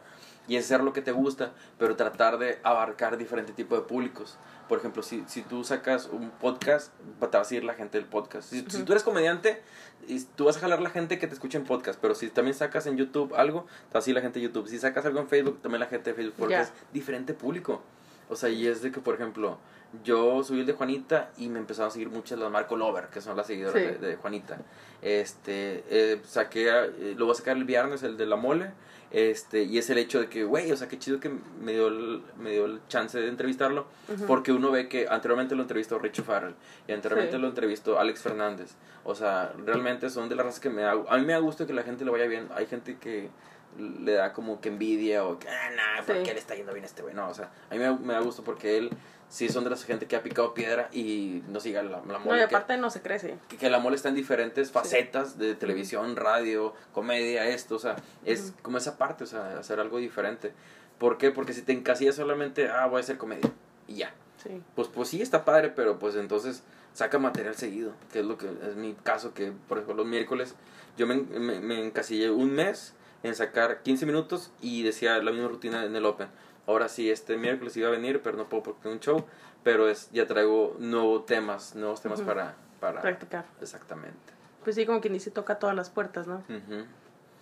Y 0.49 0.57
es 0.57 0.65
hacer 0.65 0.83
lo 0.83 0.93
que 0.93 1.03
te 1.03 1.13
gusta, 1.13 1.53
pero 1.79 1.95
tratar 1.97 2.39
de 2.39 2.59
abarcar 2.65 3.17
diferente 3.17 3.53
tipo 3.53 3.77
de 3.77 3.83
públicos. 3.83 4.37
Por 4.69 4.79
ejemplo, 4.79 5.03
si, 5.03 5.25
si 5.29 5.43
tú 5.43 5.63
sacas 5.65 6.09
un 6.11 6.31
podcast, 6.31 6.93
te 7.21 7.27
va 7.37 7.41
a 7.43 7.45
seguir 7.45 7.65
la 7.65 7.75
gente 7.75 7.99
del 7.99 8.07
podcast. 8.07 8.51
Si, 8.51 8.61
si 8.61 8.77
Ujú. 8.79 8.85
tú 8.87 8.93
eres 8.93 9.03
comediante, 9.05 9.63
y 10.07 10.21
tú 10.37 10.45
vas 10.45 10.57
a 10.57 10.61
jalar 10.61 10.81
la 10.81 10.91
gente 10.91 11.19
que 11.19 11.27
te 11.27 11.35
escucha 11.35 11.59
en 11.59 11.65
podcast, 11.65 11.99
pero 12.01 12.15
si 12.15 12.29
también 12.29 12.55
sacas 12.55 12.87
en 12.87 12.97
YouTube 12.97 13.35
algo, 13.35 13.67
te 13.89 13.95
va 13.95 13.99
a 13.99 14.03
seguir 14.03 14.17
la 14.17 14.23
gente 14.23 14.39
de 14.39 14.47
YouTube. 14.47 14.69
Si 14.69 14.79
sacas 14.79 15.05
algo 15.07 15.21
en 15.21 15.29
Facebook, 15.29 15.61
también 15.63 15.81
la 15.81 15.87
gente 15.87 16.11
de 16.11 16.17
Facebook, 16.17 16.35
porque 16.39 16.61
es 16.61 16.73
diferente 16.93 17.35
público. 17.35 17.83
O 18.29 18.37
sea, 18.37 18.49
y 18.49 18.67
es 18.67 18.83
de 18.83 18.93
que, 18.93 19.01
por 19.01 19.15
ejemplo, 19.15 19.59
yo 20.05 20.43
subí 20.45 20.61
el 20.61 20.67
de 20.67 20.73
Juanita 20.73 21.31
y 21.39 21.49
me 21.49 21.59
empezaron 21.59 21.89
a 21.89 21.91
seguir 21.91 22.11
muchas 22.11 22.39
las 22.39 22.51
Marco 22.51 22.77
Lover, 22.77 23.07
que 23.09 23.21
son 23.21 23.37
las 23.37 23.47
seguidoras 23.47 23.75
Sí. 23.83 23.89
de, 23.89 23.99
de 23.99 24.17
Juanita. 24.17 24.59
Este, 25.03 25.83
eh, 25.91 26.21
saqué, 26.25 26.69
eh, 26.69 27.15
lo 27.17 27.27
voy 27.27 27.33
a 27.33 27.37
sacar 27.37 27.57
el 27.57 27.65
viernes, 27.65 28.03
el 28.03 28.17
de 28.17 28.27
la 28.27 28.37
mole. 28.37 28.71
Este, 29.11 29.65
y 29.65 29.77
es 29.79 29.91
el 29.91 29.99
hecho 29.99 30.21
de 30.21 30.29
que, 30.29 30.45
güey, 30.45 30.71
o 30.71 30.77
sea, 30.77 30.87
qué 30.87 30.97
chido 30.97 31.19
que 31.19 31.31
me 31.61 31.73
dio 31.73 31.89
el, 31.89 32.23
me 32.39 32.53
dio 32.53 32.67
el 32.67 32.81
chance 32.89 33.19
de 33.19 33.27
entrevistarlo. 33.29 33.87
Porque 34.29 34.53
uno 34.53 34.71
ve 34.71 34.89
que 34.89 35.09
anteriormente 35.09 35.57
lo 35.57 35.63
entrevistó 35.63 35.99
Richie 35.99 36.23
Farrell 36.23 36.55
y 36.87 36.93
anteriormente 36.93 37.35
Sí. 37.37 37.43
lo 37.43 37.49
entrevistó 37.49 37.99
Alex 37.99 38.21
Fernández. 38.23 38.75
O 39.03 39.15
sea, 39.17 39.53
realmente 39.67 40.11
son 40.11 40.29
de 40.29 40.37
las 40.37 40.47
razas 40.47 40.61
que 40.61 40.71
me 40.71 40.83
da, 40.83 40.93
a 40.93 41.19
mí 41.19 41.25
me 41.27 41.33
da 41.33 41.41
gusto 41.41 41.67
que 41.67 41.73
la 41.73 41.83
gente 41.83 42.05
le 42.05 42.13
vaya 42.13 42.27
bien. 42.27 42.49
Hay 42.55 42.67
gente 42.67 42.99
que 42.99 43.31
le 43.79 44.13
da 44.13 44.33
como 44.33 44.61
que 44.61 44.69
envidia 44.69 45.25
o 45.25 45.39
que, 45.41 45.49
ah, 45.49 45.71
nah, 45.75 46.05
¿por 46.05 46.17
Sí. 46.19 46.23
qué 46.25 46.33
le 46.35 46.39
está 46.41 46.55
yendo 46.55 46.73
bien 46.73 46.85
a 46.85 46.87
este 46.87 47.03
güey? 47.03 47.15
No, 47.15 47.29
o 47.31 47.35
sea, 47.35 47.51
a 47.71 47.75
mí 47.75 47.81
me, 47.81 47.97
me 47.99 48.13
da 48.13 48.21
gusto 48.21 48.45
porque 48.45 48.77
él 48.79 48.91
sí 49.31 49.49
son 49.49 49.65
de 49.65 49.71
las 49.71 49.85
gente 49.85 50.07
que 50.07 50.17
ha 50.17 50.23
picado 50.23 50.53
piedra 50.53 50.89
y 50.93 51.43
no 51.49 51.59
siga 51.61 51.83
la, 51.83 52.03
la 52.07 52.19
No, 52.19 52.19
mole. 52.21 52.37
y 52.45 52.49
que- 52.49 52.55
aparte 52.57 52.77
no 52.77 52.91
se 52.91 53.01
crece. 53.01 53.39
que, 53.49 53.57
que 53.57 53.71
la 53.71 53.79
mole 53.79 53.97
está 53.97 54.11
en 54.11 54.15
diferentes 54.17 54.71
facetas 54.71 55.39
de 55.39 55.55
televisión, 55.55 56.17
radio, 56.17 56.75
comedia, 56.93 57.49
esto, 57.49 57.77
o 57.77 57.79
sea, 57.79 57.97
es 58.27 58.51
Ujú. 58.51 58.63
como 58.63 58.77
esa 58.79 58.99
parte, 58.99 59.25
o 59.25 59.27
sea, 59.27 59.59
hacer 59.59 59.81
algo 59.81 59.97
diferente. 59.99 60.53
¿Por 60.99 61.17
qué? 61.17 61.31
Porque 61.31 61.55
si 61.55 61.63
te 61.63 61.73
encasillas 61.73 62.17
solamente, 62.17 62.69
ah, 62.69 62.85
voy 62.87 62.99
a 62.99 63.01
hacer 63.01 63.17
comedia 63.17 63.49
y 63.89 63.95
ya. 63.95 64.13
Sí. 64.43 64.61
Pues, 64.75 64.89
pues 64.89 65.09
sí, 65.09 65.23
está 65.23 65.45
padre, 65.47 65.71
pero 65.71 65.99
pues 65.99 66.15
entonces 66.17 66.63
saca 66.93 67.19
material 67.19 67.55
seguido, 67.55 67.93
que 68.13 68.21
es 68.21 68.25
lo 68.27 68.37
que 68.37 68.47
es 68.49 68.75
mi 68.77 68.95
caso, 68.95 69.33
que 69.33 69.53
por 69.69 69.79
ejemplo 69.79 69.95
los 70.03 70.07
miércoles 70.07 70.55
yo 70.99 71.07
me, 71.07 71.15
me, 71.15 71.61
me 71.61 71.85
encasillé 71.85 72.31
un 72.31 72.53
mes 72.53 72.95
en 73.23 73.35
sacar 73.37 73.83
15 73.83 74.07
minutos 74.07 74.51
y 74.61 74.83
decía 74.83 75.19
la 75.23 75.31
misma 75.31 75.49
rutina 75.49 75.85
en 75.85 75.95
el 75.95 76.05
Open. 76.05 76.29
Ahora 76.71 76.89
sí, 76.89 77.11
este 77.11 77.37
miércoles 77.37 77.77
iba 77.77 77.89
a 77.89 77.91
venir, 77.91 78.21
pero 78.23 78.37
no 78.37 78.49
puedo 78.49 78.63
porque 78.63 78.83
tengo 78.83 78.95
un 78.95 79.01
show, 79.01 79.25
pero 79.65 79.89
es 79.89 80.09
ya 80.13 80.29
traigo 80.29 80.77
nuevos 80.79 81.27
temas, 81.27 81.75
nuevos 81.75 82.01
temas 82.01 82.21
para, 82.21 82.55
para... 82.79 83.01
Practicar. 83.01 83.45
Exactamente. 83.61 84.17
Pues 84.63 84.77
sí, 84.77 84.87
como 84.87 85.01
quien 85.01 85.15
dice, 85.15 85.33
toca 85.33 85.59
todas 85.59 85.75
las 85.75 85.91
puertas, 85.91 86.29
¿no? 86.29 86.45
Ujú. 86.49 86.85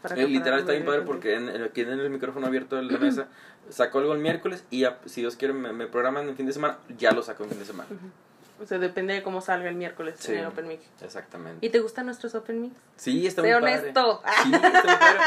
Para 0.01 0.15
Eh, 0.15 0.27
literal 0.29 0.61
está 0.61 0.73
bien 0.73 0.87
padre 0.87 1.03
porque 1.03 1.35
en, 1.35 1.63
aquí 1.63 1.83
en 1.83 1.91
el 1.91 2.09
micrófono 2.09 2.47
abierto 2.47 2.77
de 2.77 2.85
la 2.85 2.99
mesa 2.99 3.29
saco 3.69 3.99
algo 3.99 4.15
el 4.15 4.21
miércoles 4.21 4.65
y 4.71 4.81
ya, 4.81 4.99
si 5.05 5.21
Dios 5.21 5.37
quiere 5.37 5.53
me, 5.53 5.75
me 5.75 5.89
programan 5.89 6.27
en 6.27 6.35
fin 6.35 6.47
de 6.47 6.55
semana, 6.55 6.79
ya 6.97 7.13
lo 7.13 7.23
saco 7.23 7.45
en 7.45 7.51
fin 7.51 7.59
de 7.59 7.65
semana. 7.67 7.89
O 8.61 8.67
sea, 8.67 8.79
depende 8.79 9.15
de 9.15 9.23
cómo 9.23 9.41
salga 9.41 9.69
el 9.69 9.77
miércoles 9.77 10.17
Sí. 10.19 10.33
en 10.33 10.39
el 10.39 10.47
Open 10.47 10.67
Mic. 10.67 10.81
Exactamente. 11.01 11.65
¿Y 11.65 11.71
te 11.71 11.79
gustan 11.79 12.07
nuestros 12.07 12.35
Open 12.35 12.61
Mics? 12.61 12.77
Sí, 12.97 13.27
está 13.27 13.43
muy 13.43 13.53
padre. 13.53 13.65
honesto. 13.79 14.23
Sí, 14.43 14.51
está 14.53 14.71
muy 14.71 14.83
padre. 14.83 15.19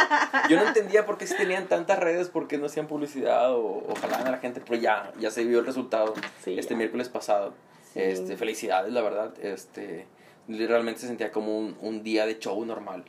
Yo 0.49 0.57
no 0.57 0.67
entendía 0.67 1.05
por 1.05 1.17
qué 1.17 1.27
si 1.27 1.35
tenían 1.37 1.67
tantas 1.67 1.97
redes, 1.99 2.29
por 2.29 2.47
qué 2.47 2.57
no 2.57 2.65
hacían 2.65 2.87
publicidad 2.87 3.53
o 3.53 3.85
ojalá 3.89 4.17
a 4.17 4.31
la 4.31 4.37
gente, 4.39 4.61
pero 4.65 4.81
ya, 4.81 5.11
ya 5.19 5.31
se 5.31 5.43
vio 5.45 5.59
el 5.59 5.65
resultado 5.65 6.13
Sí, 6.43 6.57
este 6.59 6.73
ya. 6.73 6.77
miércoles 6.77 7.07
pasado. 7.09 7.53
Sí. 7.93 8.01
Este, 8.01 8.35
felicidades, 8.37 8.91
la 8.93 9.01
verdad. 9.01 9.33
Este, 9.41 10.07
realmente 10.47 10.99
se 11.01 11.07
sentía 11.07 11.31
como 11.31 11.57
un, 11.57 11.77
un 11.81 12.03
día 12.03 12.25
de 12.25 12.37
show 12.39 12.63
normal. 12.65 13.03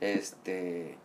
Este, 0.00 0.96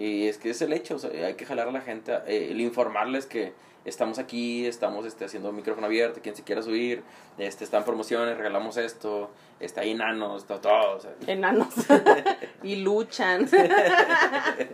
y 0.00 0.28
es 0.28 0.38
que 0.38 0.48
es 0.48 0.62
el 0.62 0.72
hecho, 0.72 0.96
o 0.96 0.98
sea, 0.98 1.10
hay 1.26 1.34
que 1.34 1.44
jalar 1.44 1.68
a 1.68 1.72
la 1.72 1.82
gente, 1.82 2.12
eh, 2.26 2.48
el 2.52 2.60
informarles 2.62 3.26
que 3.26 3.52
estamos 3.84 4.18
aquí, 4.18 4.66
estamos 4.66 5.04
este, 5.04 5.26
haciendo 5.26 5.52
micrófono 5.52 5.88
abierto, 5.88 6.20
quien 6.22 6.34
se 6.34 6.42
quiera 6.42 6.62
subir, 6.62 7.02
este, 7.36 7.64
están 7.64 7.84
promociones, 7.84 8.38
regalamos 8.38 8.78
esto, 8.78 9.30
está 9.58 9.82
ahí 9.82 9.90
enanos, 9.90 10.40
está 10.40 10.58
todo, 10.58 10.96
o 10.96 11.00
sea, 11.00 11.10
Enanos. 11.26 11.74
y 12.62 12.76
luchan. 12.76 13.42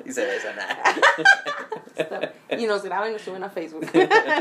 y 0.04 0.12
se 0.12 0.24
besan. 0.24 0.56
y 2.50 2.66
nos 2.66 2.84
graban 2.84 3.10
y 3.10 3.14
nos 3.14 3.22
suben 3.22 3.42
a 3.42 3.50
Facebook. 3.50 3.84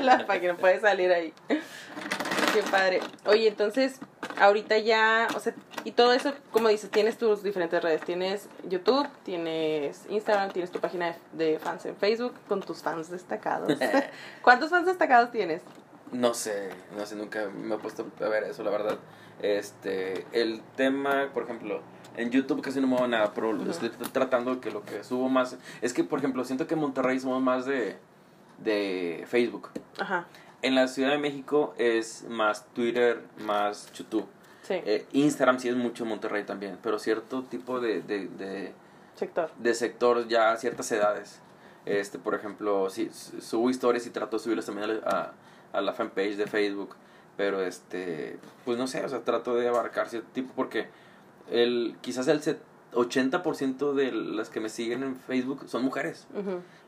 La 0.04 0.24
página 0.28 0.56
puede 0.56 0.80
salir 0.80 1.12
ahí. 1.12 1.34
Qué 1.48 2.62
padre. 2.69 3.00
Oye, 3.26 3.48
entonces, 3.48 4.00
ahorita 4.38 4.78
ya, 4.78 5.30
o 5.36 5.39
sea, 5.39 5.56
y 5.86 5.91
todo 5.91 6.13
eso, 6.13 6.34
como 6.52 6.67
dices, 6.67 6.89
tienes 6.89 7.15
tus 7.15 7.43
diferentes 7.43 7.82
redes. 7.82 8.02
Tienes 8.02 8.50
YouTube, 8.67 9.08
tienes 9.24 10.08
Instagram, 10.10 10.52
tienes 10.52 10.71
tu 10.71 10.80
página 10.80 11.15
de, 11.32 11.60
fans 11.60 11.86
en 11.86 11.95
Facebook 11.95 12.34
con 12.48 12.60
tus 12.62 12.82
fans 12.82 13.12
destacados. 13.12 13.71
¿Cuántos 14.41 14.71
fans 14.71 14.88
destacados 14.88 15.32
tienes? 15.32 15.62
No 16.12 16.34
sé, 16.34 16.69
no 16.98 17.06
sé, 17.06 17.15
nunca 17.15 17.50
me 17.50 17.76
he 17.76 17.78
puesto 17.78 18.08
a 18.19 18.28
ver 18.28 18.45
eso, 18.45 18.63
la 18.63 18.71
verdad. 18.71 18.98
Este, 19.43 20.26
el 20.32 20.63
tema, 20.76 21.30
por 21.32 21.43
ejemplo, 21.43 21.82
en 22.17 22.32
YouTube 22.32 22.62
casi 22.62 22.82
no 22.82 22.88
muevo 22.88 23.08
nada, 23.08 23.34
pero 23.36 23.52
Ujú. 23.52 23.69
estoy 23.69 23.89
tratando 24.12 24.60
que 24.60 24.71
lo 24.71 24.84
que 24.84 25.04
subo 25.04 25.30
más, 25.30 25.56
es 25.84 25.93
que, 25.93 26.04
por 26.04 26.17
ejemplo, 26.17 26.43
siento 26.45 26.65
que 26.65 26.74
en 26.74 26.80
Monterrey 26.80 27.19
somos 27.19 27.43
más 27.43 27.67
de, 27.67 27.98
de 28.58 29.24
Facebook. 29.28 29.69
Ajá, 30.00 30.26
En 30.63 30.74
la 30.74 30.88
Ciudad 30.88 31.12
de 31.12 31.19
México 31.19 31.76
es 31.78 32.26
más 32.28 32.65
Twitter, 32.74 33.21
más 33.38 33.91
YouTube. 33.93 34.28
Sí, 34.67 34.73
Eh, 34.86 35.06
Instagram 35.13 35.60
sí 35.60 35.69
es 35.69 35.75
mucho 35.75 36.06
Monterrey 36.06 36.43
también, 36.43 36.78
pero 36.82 36.99
cierto 36.99 37.43
tipo 37.43 37.80
de, 37.80 38.01
de, 38.01 38.28
de, 38.28 38.73
sector. 39.15 39.49
de 39.58 39.73
sector 39.73 40.28
ya 40.28 40.51
a 40.51 40.58
ciertas 40.58 40.91
edades. 40.91 41.39
Este, 41.86 42.17
por 42.17 42.34
ejemplo, 42.36 42.89
sí, 42.89 43.10
su- 43.13 43.41
subo 43.41 43.69
historias 43.69 44.06
y 44.08 44.10
trato 44.10 44.38
de 44.38 44.43
subirlas 44.43 44.65
también 44.65 44.99
a, 45.06 45.32
a, 45.71 45.82
la 45.82 45.93
fanpage 45.93 46.36
de 46.36 46.47
Facebook. 46.47 46.95
Pero 47.38 47.62
este, 47.62 48.38
pues 48.63 48.78
no 48.78 48.88
sé, 48.88 49.04
o 49.06 49.10
sea, 49.10 49.19
trato 49.23 49.56
de 49.56 49.67
abarcar 49.67 50.10
cierto 50.10 50.30
tipo 50.34 50.54
porque 50.56 50.88
el, 51.51 51.95
quizás 52.01 52.28
el 52.28 52.42
set- 52.42 52.62
80% 52.94 53.94
de 53.94 54.12
las 54.12 54.50
que 54.50 54.60
me 54.62 54.69
siguen 54.69 55.04
en 55.04 55.15
Facebook 55.17 55.65
son 55.67 55.83
mujeres. 55.83 56.27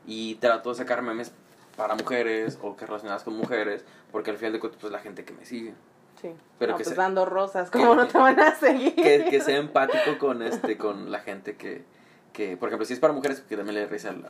Y 0.06 0.36
trato 0.36 0.70
de 0.70 0.74
sacar 0.76 1.02
memes 1.02 1.32
para 1.76 1.94
mujeres 1.94 2.58
o 2.62 2.76
que 2.76 2.86
relacionadas 2.86 3.22
con 3.22 3.36
mujeres, 3.36 3.84
porque 4.10 4.30
al 4.30 4.38
final 4.38 4.54
de 4.54 4.58
cuentas, 4.60 4.80
pues 4.80 4.92
la 4.92 4.98
gente 5.00 5.24
que 5.24 5.32
me 5.34 5.44
sigue. 5.44 5.74
Sí. 6.20 6.30
Pero 6.58 6.72
no, 6.72 6.78
que 6.78 6.84
pues 6.84 6.94
se- 6.94 7.00
dando 7.00 7.24
rosas, 7.24 7.70
¿cómo 7.70 7.94
no 7.94 8.06
te 8.08 8.18
van 8.18 8.40
a 8.40 8.54
seguir? 8.56 8.94
que, 8.94 9.26
que 9.30 9.40
sea 9.40 9.56
empático 9.56 10.18
con 10.18 10.42
este 10.42 10.76
con 10.76 11.10
la 11.12 11.20
gente 11.20 11.56
que, 11.56 11.84
que 12.32 12.56
por 12.56 12.68
ejemplo 12.68 12.84
si 12.86 12.92
es 12.94 12.98
para 13.00 13.12
mujeres 13.12 13.40
que 13.40 13.56
también 13.56 13.74
le 13.76 13.86
risa 13.86 14.10
al- 14.10 14.26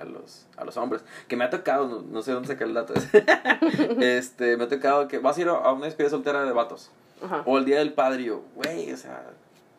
a, 0.00 0.04
los 0.04 0.46
a 0.56 0.64
los 0.64 0.76
hombres 0.76 1.02
que 1.28 1.36
me 1.36 1.44
ha 1.44 1.50
tocado 1.50 1.88
no, 1.88 2.02
no 2.02 2.22
sé 2.22 2.32
dónde 2.32 2.48
sacar 2.48 2.68
el 2.68 2.74
dato 2.74 2.94
este 4.00 4.56
me 4.56 4.64
ha 4.64 4.68
tocado 4.68 5.08
que 5.08 5.18
vas 5.18 5.36
a 5.36 5.40
ir 5.40 5.48
a 5.48 5.72
una 5.72 5.86
despedida 5.86 6.10
soltera 6.10 6.44
de 6.44 6.52
vatos 6.52 6.90
Ajá. 7.24 7.42
o 7.46 7.58
el 7.58 7.64
día 7.64 7.78
del 7.78 7.92
padre 7.92 8.24
yo 8.24 8.42
güey 8.54 8.92
o 8.92 8.96
sea 8.96 9.22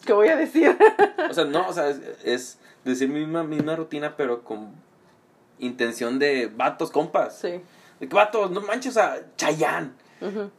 ¿Qué 0.05 0.11
voy 0.13 0.27
a 0.27 0.35
decir? 0.35 0.77
o 1.29 1.33
sea 1.33 1.45
no 1.45 1.67
o 1.67 1.73
sea 1.73 1.87
es, 1.89 2.01
es 2.23 2.59
decir 2.83 3.09
misma 3.09 3.43
misma 3.43 3.75
rutina 3.75 4.15
pero 4.17 4.43
con 4.43 4.71
intención 5.59 6.19
de 6.19 6.47
vatos 6.53 6.91
compas 6.91 7.37
sí. 7.39 7.61
De 7.99 8.09
que 8.09 8.15
vato, 8.15 8.49
no 8.49 8.59
manches, 8.61 8.89
o 8.91 8.93
sea, 8.95 9.21
Chayán. 9.37 9.93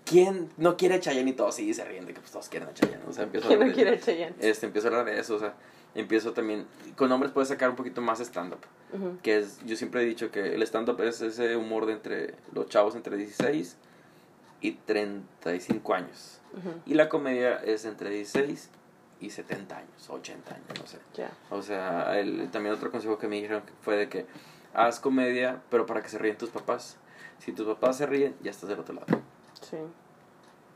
¿Quién 0.05 0.51
no 0.57 0.77
quiere 0.77 0.97
a 0.97 1.01
Chayanne 1.01 1.31
y 1.31 1.35
todos 1.35 1.55
sí 1.55 1.73
se 1.75 1.85
ríen 1.85 2.07
de 2.07 2.13
que 2.15 2.21
pues, 2.21 2.33
todos 2.33 2.49
quieren 2.49 2.69
a 2.69 2.75
Chayanne? 2.75 3.03
O 3.09 3.13
sea, 3.13 3.25
empiezo 3.25 3.47
a 3.47 3.49
¿Quién 3.49 3.61
no 3.61 3.65
hablar 3.67 3.77
de- 3.77 3.83
quiere 3.83 3.97
a 3.97 4.01
Chayanne? 4.01 4.37
Este, 4.41 4.67
empiezo 4.67 4.89
a 4.89 4.91
hablar 4.91 5.07
de 5.07 5.19
eso, 5.21 5.37
o 5.37 5.39
sea, 5.39 5.55
empiezo 5.95 6.33
también, 6.33 6.67
con 6.97 7.11
hombres 7.13 7.33
puedes 7.33 7.49
sacar 7.49 7.71
un 7.71 7.77
poquito 7.77 8.01
más 8.01 8.21
stand-up, 8.21 8.59
Ujú. 8.93 9.19
que 9.23 9.39
es, 9.39 9.59
yo 9.65 9.77
siempre 9.77 10.03
he 10.03 10.05
dicho 10.05 10.31
que 10.31 10.55
el 10.55 10.63
stand-up 10.65 11.01
es 11.03 11.21
ese 11.21 11.57
humor 11.57 11.87
de 11.87 11.93
entre 11.95 12.35
los 12.53 12.67
chavos 12.69 12.95
entre 12.97 13.17
16 13.17 13.77
y 14.61 14.73
35 14.73 15.95
años, 15.95 16.41
Ujú. 16.57 16.71
y 16.87 16.95
la 16.95 17.09
comedia 17.09 17.57
es 17.57 17.85
entre 17.85 18.11
16 18.11 18.71
y 19.21 19.31
70 19.31 19.77
años, 19.79 20.09
80 20.11 20.55
años, 20.55 20.67
no 20.81 20.87
sé. 20.87 20.99
Ya. 21.15 21.31
O 21.51 21.63
sea, 21.63 22.19
el, 22.19 22.51
también 22.51 22.75
otro 22.75 22.91
consejo 22.91 23.19
que 23.19 23.29
me 23.29 23.37
dijeron 23.37 23.63
fue 23.83 23.97
de 23.97 24.09
que 24.09 24.27
haz 24.75 25.01
comedia, 25.01 25.63
pero 25.71 25.87
para 25.87 26.03
que 26.03 26.09
se 26.09 26.19
ríen 26.19 26.37
tus 26.37 26.51
papás. 26.51 26.97
Si 27.39 27.53
tus 27.53 27.67
papás 27.67 27.97
se 27.99 28.07
ríen, 28.07 28.35
ya 28.43 28.51
estás 28.51 28.69
del 28.69 28.81
otro 28.81 28.95
lado. 28.95 29.07
Sí. 29.69 29.77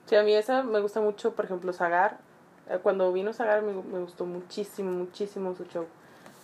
Sí, 0.07 0.17
a 0.17 0.23
mí 0.23 0.35
esa 0.35 0.63
me 0.63 0.81
gusta 0.81 1.01
mucho, 1.01 1.33
por 1.33 1.45
ejemplo, 1.45 1.73
Zagar. 1.73 2.19
Eh, 2.69 2.79
Cuando 2.83 3.13
vino 3.13 3.33
Zagar 3.33 3.63
me, 3.63 3.73
me 3.73 4.01
gustó 4.01 4.25
muchísimo, 4.27 4.91
muchísimo 4.91 5.55
su 5.55 5.65
show. 5.67 5.87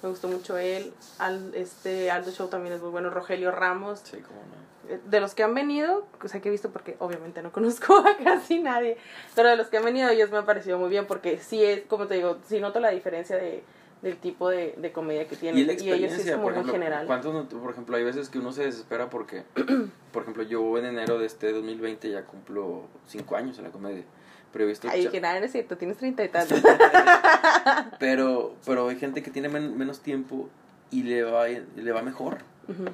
Me 0.02 0.10
gustó 0.10 0.28
mucho 0.28 0.58
él. 0.58 0.92
Al, 1.18 1.54
este 1.54 2.10
Aldo 2.10 2.30
Show 2.30 2.48
también 2.48 2.74
es 2.74 2.82
muy 2.82 2.90
bueno. 2.90 3.08
Rogelio 3.08 3.50
Ramos. 3.50 4.00
Sí, 4.04 4.18
como 4.18 4.40
no. 4.40 4.92
Eh, 4.94 5.00
De 5.06 5.18
los 5.20 5.34
que 5.34 5.42
han 5.42 5.54
venido, 5.54 6.06
o 6.22 6.28
sea, 6.28 6.42
que 6.42 6.48
he 6.48 6.52
visto 6.52 6.70
porque 6.70 6.96
obviamente 6.98 7.42
no 7.42 7.50
conozco 7.52 7.96
a 7.96 8.16
casi 8.22 8.58
nadie, 8.58 8.98
pero 9.34 9.48
de 9.48 9.56
los 9.56 9.68
que 9.68 9.78
han 9.78 9.84
venido 9.84 10.10
ellos 10.10 10.30
me 10.30 10.36
ha 10.38 10.44
parecido 10.44 10.78
muy 10.78 10.90
bien 10.90 11.06
porque 11.06 11.38
sí 11.38 11.64
es, 11.64 11.82
como 11.86 12.06
te 12.06 12.14
digo, 12.14 12.36
sí 12.46 12.60
noto 12.60 12.80
la 12.80 12.90
diferencia 12.90 13.36
de, 13.36 13.64
del 14.02 14.16
tipo 14.18 14.48
de, 14.50 14.74
de 14.76 14.92
comedia 14.92 15.26
que 15.26 15.36
tienen. 15.36 15.58
Y 15.60 15.64
la 15.64 15.72
ellos 15.72 15.82
sí 15.82 15.88
es 15.90 15.96
experiencia, 15.98 16.32
como 16.34 16.44
por 16.44 16.52
ejemplo, 16.52 16.72
general. 16.74 17.06
¿cuántos 17.06 17.32
no- 17.34 17.48
por 17.60 17.70
ejemplo, 17.70 17.96
hay 17.96 18.04
veces 18.04 18.28
que 18.28 18.38
uno 18.38 18.52
se 18.52 18.64
desespera 18.64 19.08
porque, 19.10 19.44
por 20.12 20.22
ejemplo, 20.22 20.42
yo 20.42 20.76
en 20.78 20.84
enero 20.84 21.18
de 21.18 21.26
este 21.26 21.52
2020 21.52 22.10
ya 22.10 22.24
cumplo 22.24 22.86
5 23.06 23.36
años 23.36 23.58
en 23.58 23.64
la 23.64 23.70
comedia. 23.70 24.04
Pero 24.52 24.64
he 24.64 24.68
visto... 24.68 24.88
Ay, 24.90 25.08
que 25.08 25.20
nada, 25.20 25.40
no 25.40 25.46
es 25.46 25.52
cierto, 25.52 25.76
tienes 25.76 25.96
treinta 25.96 26.22
y 26.22 26.28
tantos. 26.28 26.60
pero, 27.98 28.54
pero 28.64 28.88
hay 28.88 28.96
gente 28.96 29.22
que 29.22 29.30
tiene 29.30 29.48
men- 29.48 29.76
menos 29.76 30.00
tiempo 30.00 30.48
y 30.90 31.02
le 31.02 31.22
va, 31.24 31.46
le 31.48 31.92
va 31.92 32.02
mejor. 32.02 32.38
Ujú. 32.68 32.84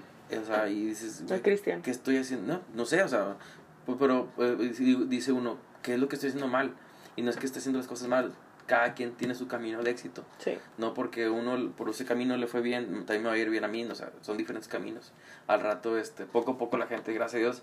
O 0.41 0.45
sea, 0.45 0.69
y 0.69 0.87
dices, 0.87 1.25
El 1.29 1.43
Cristian. 1.43 1.83
¿qué 1.83 1.91
estoy 1.91 2.17
haciendo? 2.19 2.55
No, 2.55 2.61
no 2.75 2.85
sé, 2.87 3.03
o 3.03 3.09
sea, 3.09 3.37
pues, 3.85 3.99
pero 3.99 4.29
eh, 4.39 4.73
si- 4.75 4.95
dice 5.07 5.33
uno, 5.33 5.59
¿qué 5.83 5.95
es 5.95 6.01
lo 6.01 6.09
que 6.09 6.15
estoy 6.15 6.29
haciendo 6.29 6.49
mal? 6.49 6.73
Y 7.17 7.23
no 7.23 7.31
es 7.31 7.37
que 7.37 7.47
esté 7.47 7.59
haciendo 7.59 7.79
las 7.79 7.89
cosas 7.89 8.09
mal, 8.09 8.33
cada 8.71 8.95
quien 8.95 9.17
tiene 9.17 9.35
su 9.35 9.49
camino 9.49 9.83
de 9.83 9.91
éxito. 9.91 10.23
Sí. 10.39 10.57
No 10.79 10.95
porque 10.95 11.29
uno 11.29 11.73
por 11.73 11.89
ese 11.89 12.05
camino 12.05 12.37
le 12.37 12.47
fue 12.47 12.61
bien, 12.61 13.05
también 13.05 13.25
me 13.25 13.29
va 13.29 13.35
a 13.35 13.39
ir 13.39 13.51
bien 13.51 13.65
a 13.65 13.69
mí, 13.69 13.85
o 13.85 13.95
sea, 13.97 14.13
son 14.21 14.37
diferentes 14.37 14.69
caminos. 14.69 15.11
Al 15.49 15.61
rato, 15.61 15.99
este, 15.99 16.25
poco 16.25 16.53
a 16.53 16.59
poco 16.59 16.79
la 16.79 16.87
gente, 16.87 17.13
gracias 17.13 17.35
a 17.35 17.39
Dios, 17.39 17.63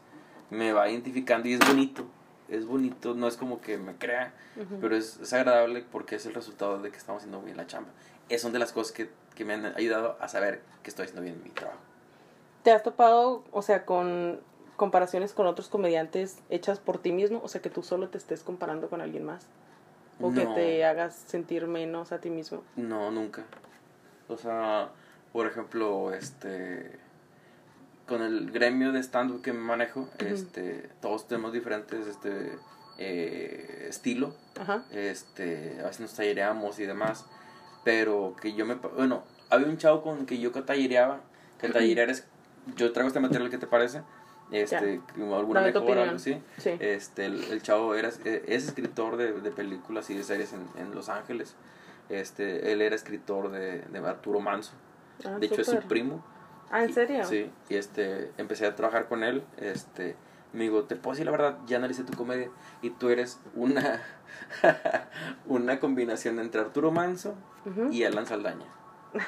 me 0.50 0.74
va 0.74 0.90
identificando 0.90 1.48
y 1.48 1.54
es 1.54 1.66
bonito. 1.66 2.06
Es 2.50 2.66
bonito, 2.66 3.14
no 3.14 3.30
es 3.30 3.38
como 3.38 3.62
que 3.62 3.78
me 3.78 3.96
crea, 3.96 4.34
pero 4.82 4.98
es, 4.98 5.18
es 5.22 5.32
agradable 5.32 5.86
porque 5.90 6.16
es 6.16 6.26
el 6.26 6.34
resultado 6.34 6.82
de 6.82 6.92
que 6.92 6.98
estamos 6.98 7.22
haciendo 7.22 7.42
bien 7.42 7.56
la 7.56 7.68
chamba. 7.68 7.90
Es 8.28 8.42
son 8.42 8.52
de 8.52 8.60
las 8.60 8.74
cosas 8.74 8.92
que, 8.92 9.10
que 9.34 9.46
me 9.46 9.54
han 9.54 9.66
ayudado 9.78 10.18
a 10.20 10.28
saber 10.28 10.62
que 10.84 10.90
estoy 10.90 11.06
haciendo 11.06 11.22
bien 11.22 11.42
mi 11.42 11.52
trabajo. 11.52 11.80
¿Te 12.64 12.72
has 12.72 12.84
topado, 12.84 13.46
o 13.52 13.62
sea, 13.62 13.86
con 13.86 14.42
comparaciones 14.76 15.32
con 15.32 15.48
otros 15.48 15.70
comediantes 15.70 16.40
hechas 16.50 16.80
por 16.80 16.98
ti 16.98 17.14
mismo? 17.14 17.40
O 17.44 17.48
sea, 17.48 17.62
que 17.62 17.70
tú 17.70 17.82
solo 17.82 18.10
te 18.10 18.18
estés 18.18 18.44
comparando 18.44 18.90
con 18.90 19.00
alguien 19.00 19.24
más. 19.24 19.48
O 20.20 20.32
que 20.34 20.44
No. 20.46 20.54
te 20.56 20.84
hagas 20.86 21.16
sentir 21.16 21.68
menos 21.68 22.12
a 22.12 22.20
ti 22.20 22.30
mismo. 22.30 22.64
No, 22.76 23.12
nunca. 23.12 23.44
O 24.28 24.38
sea, 24.38 24.90
por 25.32 25.48
ejemplo, 25.48 26.14
este 26.14 27.00
con 28.08 28.22
el 28.22 28.52
gremio 28.52 28.94
de 28.94 29.02
stand-up 29.04 29.42
que 29.42 29.52
manejo, 29.52 30.08
este, 30.20 30.90
todos 31.02 31.28
tenemos 31.28 31.52
diferentes 31.52 32.08
este 32.08 32.58
eh, 32.98 33.88
estilo, 33.90 34.34
Ajá. 34.60 34.86
este, 34.92 35.78
a 35.82 35.88
veces 35.88 36.00
nos 36.00 36.14
tallereamos 36.16 36.80
y 36.80 36.86
demás, 36.86 37.26
pero 37.84 38.34
que 38.42 38.54
yo 38.54 38.66
me, 38.66 38.76
bueno, 38.76 39.24
había 39.50 39.68
un 39.68 39.78
chavo 39.78 40.02
con 40.04 40.26
que 40.26 40.40
yo 40.40 40.54
que 40.54 40.62
tallereaba, 40.62 41.20
que 41.60 41.68
tallerear 41.68 42.10
es, 42.10 42.26
yo 42.78 42.94
traigo 42.94 43.08
este 43.10 43.20
material 43.20 43.50
que 43.50 43.58
te 43.58 43.68
parece, 43.68 44.02
este, 44.52 45.02
alguna 45.18 45.62
Dame 45.62 45.74
mejora, 45.74 46.04
algo 46.04 46.16
así, 46.16 46.42
Sí. 46.58 46.72
este, 46.80 47.26
el, 47.26 47.44
el 47.46 47.62
chavo 47.62 47.96
era, 47.96 48.10
eh, 48.26 48.44
es 48.48 48.66
escritor 48.68 49.18
de, 49.18 49.34
de 49.34 49.52
películas 49.52 50.10
y 50.10 50.16
de 50.16 50.24
series 50.24 50.54
en, 50.54 50.68
en 50.78 50.94
Los 50.96 51.10
Ángeles. 51.10 51.56
Este, 52.10 52.72
él 52.72 52.82
era 52.82 52.96
escritor 52.96 53.52
de, 53.52 53.82
de 53.82 54.00
Arturo 54.00 54.40
Manso. 54.40 54.74
Ah, 55.26 55.38
de 55.40 55.48
hecho, 55.48 55.62
es 55.62 55.68
su 55.68 55.78
primo. 55.80 56.24
Ah, 56.72 56.84
¿en 56.84 56.90
Y- 56.90 56.94
serio? 56.94 57.26
Sí, 57.26 57.52
y 57.70 57.76
este, 57.76 58.32
empecé 58.38 58.66
a 58.66 58.76
trabajar 58.76 59.08
con 59.08 59.24
él. 59.24 59.44
Este, 59.58 60.16
me 60.54 60.64
digo, 60.64 60.84
te 60.86 60.96
puedo 60.96 61.14
decir 61.14 61.26
la 61.26 61.32
verdad, 61.32 61.58
ya 61.66 61.78
analicé 61.78 62.04
tu 62.04 62.14
comedia 62.14 62.50
y 62.82 62.92
tú 62.92 63.10
eres 63.10 63.40
una, 63.56 64.02
una 65.48 65.80
combinación 65.80 66.40
entre 66.40 66.62
Arturo 66.62 66.92
Manso 66.92 67.36
y 67.92 68.04
Alan 68.04 68.26
Saldaña. 68.26 68.66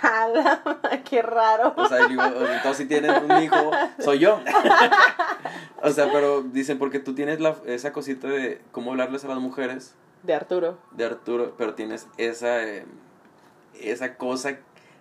¡Hala! 0.01 0.61
¡Qué 1.09 1.21
raro! 1.21 1.73
O 1.75 1.87
sea, 1.87 2.07
digo, 2.07 2.21
entonces 2.23 2.77
si 2.77 2.85
tienes 2.85 3.21
un 3.21 3.41
hijo, 3.41 3.71
soy 3.99 4.19
yo. 4.19 4.39
o 5.81 5.89
sea, 5.91 6.11
pero 6.11 6.41
dicen, 6.41 6.77
porque 6.77 6.99
tú 6.99 7.15
tienes 7.15 7.39
la, 7.39 7.55
esa 7.65 7.91
cosita 7.93 8.27
de 8.27 8.61
cómo 8.71 8.91
hablarles 8.91 9.23
a 9.25 9.29
las 9.29 9.39
mujeres 9.39 9.95
De 10.23 10.33
Arturo. 10.33 10.77
de 10.91 11.05
Arturo, 11.05 11.55
pero 11.57 11.73
tienes 11.75 12.07
esa, 12.17 12.63
eh, 12.63 12.85
esa 13.81 14.15
cosa 14.17 14.57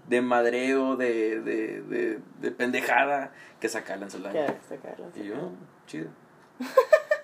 de 0.06 0.22
madreo, 0.22 0.96
de, 0.96 1.40
de, 1.40 1.82
de, 1.82 2.20
de 2.40 2.50
pendejada 2.50 3.32
que 3.60 3.68
saca 3.68 3.94
Alan 3.94 4.08
¿Qué 4.08 4.12
Saldaña. 4.12 4.44
haces, 4.46 4.80
Carlos? 4.82 5.08
Y 5.16 5.24
yo, 5.24 5.34
chido. 5.86 6.08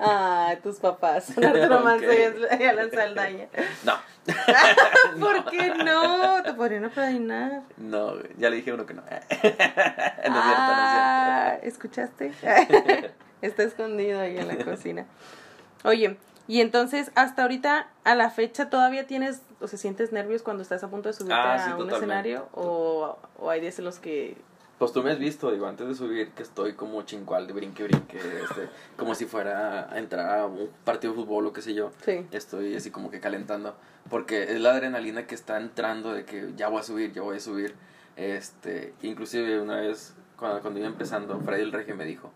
Ah, 0.00 0.54
tus 0.62 0.76
papás. 0.76 1.36
Arturo. 1.36 1.80
Manso 1.84 2.06
y 2.12 2.64
Alan 2.64 2.90
Saldaña. 2.90 3.48
No, 3.84 3.94
¿Por 5.20 5.44
qué 5.50 5.74
no? 5.84 6.42
Te 6.42 6.54
podrían 6.54 6.84
apadrinar. 6.84 7.62
no, 7.76 8.14
ya 8.38 8.50
le 8.50 8.56
dije 8.56 8.70
a 8.70 8.74
uno 8.74 8.86
que 8.86 8.94
no. 8.94 9.02
no 9.02 9.08
es 9.08 9.20
cierto, 9.40 9.58
no 9.58 10.40
ah, 10.42 11.56
es 11.62 11.68
¿escuchaste? 11.74 12.32
Está 13.42 13.62
escondido 13.62 14.20
ahí 14.20 14.38
en 14.38 14.48
la 14.48 14.64
cocina. 14.64 15.06
Oye, 15.84 16.18
y 16.46 16.60
entonces, 16.60 17.10
hasta 17.14 17.42
ahorita, 17.42 17.88
a 18.04 18.14
la 18.14 18.30
fecha, 18.30 18.68
¿todavía 18.70 19.06
tienes, 19.06 19.42
o 19.60 19.68
se 19.68 19.78
sientes 19.78 20.12
nervios 20.12 20.42
cuando 20.42 20.62
estás 20.62 20.82
a 20.82 20.88
punto 20.88 21.08
de 21.08 21.12
subirte 21.14 21.34
Ah, 21.34 21.54
a 21.54 21.58
sí, 21.58 21.70
un 21.70 21.78
totalmente. 21.78 21.96
escenario? 21.96 22.48
O, 22.52 23.16
¿O 23.38 23.50
hay 23.50 23.60
días 23.60 23.78
en 23.78 23.84
los 23.86 23.98
que... 23.98 24.36
Pues 24.80 24.94
tú 24.94 25.02
me 25.02 25.10
has 25.10 25.18
visto, 25.18 25.52
digo, 25.52 25.66
antes 25.66 25.86
de 25.86 25.94
subir, 25.94 26.30
que 26.30 26.42
estoy 26.42 26.72
como 26.72 27.02
chincual 27.02 27.46
de 27.46 27.52
brinque, 27.52 27.82
brinque, 27.82 28.16
este, 28.16 28.70
como 28.96 29.14
si 29.14 29.26
fuera 29.26 29.92
a 29.92 29.98
entrar 29.98 30.38
a 30.38 30.46
un 30.46 30.70
partido 30.86 31.12
de 31.12 31.20
fútbol 31.20 31.48
o 31.48 31.52
qué 31.52 31.60
sé 31.60 31.74
yo. 31.74 31.92
Sí. 32.02 32.26
Estoy 32.32 32.74
así 32.74 32.90
como 32.90 33.10
que 33.10 33.20
calentando, 33.20 33.76
porque 34.08 34.44
es 34.44 34.58
la 34.58 34.70
adrenalina 34.70 35.26
que 35.26 35.34
está 35.34 35.60
entrando 35.60 36.14
de 36.14 36.24
que 36.24 36.54
ya 36.56 36.68
voy 36.68 36.80
a 36.80 36.82
subir, 36.82 37.12
ya 37.12 37.20
voy 37.20 37.36
a 37.36 37.40
subir. 37.40 37.74
Este, 38.16 38.94
inclusive 39.02 39.60
una 39.60 39.82
vez, 39.82 40.14
cuando, 40.38 40.62
cuando 40.62 40.80
iba 40.80 40.88
empezando, 40.88 41.38
Freddy 41.40 41.60
el 41.60 41.72
Regio 41.72 41.94
me 41.94 42.06
dijo, 42.06 42.32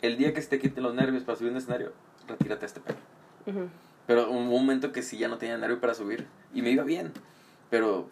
el 0.00 0.18
día 0.18 0.32
que 0.32 0.42
se 0.42 0.48
te 0.48 0.60
quiten 0.60 0.84
los 0.84 0.94
nervios 0.94 1.24
para 1.24 1.36
subir 1.36 1.50
un 1.50 1.58
escenario, 1.58 1.92
retírate 2.28 2.66
a 2.66 2.68
este 2.68 2.78
pelo. 2.78 2.98
Ujú. 3.46 3.68
Pero 4.06 4.30
hubo 4.30 4.38
un 4.38 4.48
momento 4.48 4.92
que 4.92 5.02
sí 5.02 5.18
ya 5.18 5.26
no 5.26 5.38
tenía 5.38 5.58
nervio 5.58 5.80
para 5.80 5.94
subir, 5.94 6.24
y 6.54 6.62
me 6.62 6.70
iba 6.70 6.84
bien, 6.84 7.10
pero 7.68 8.08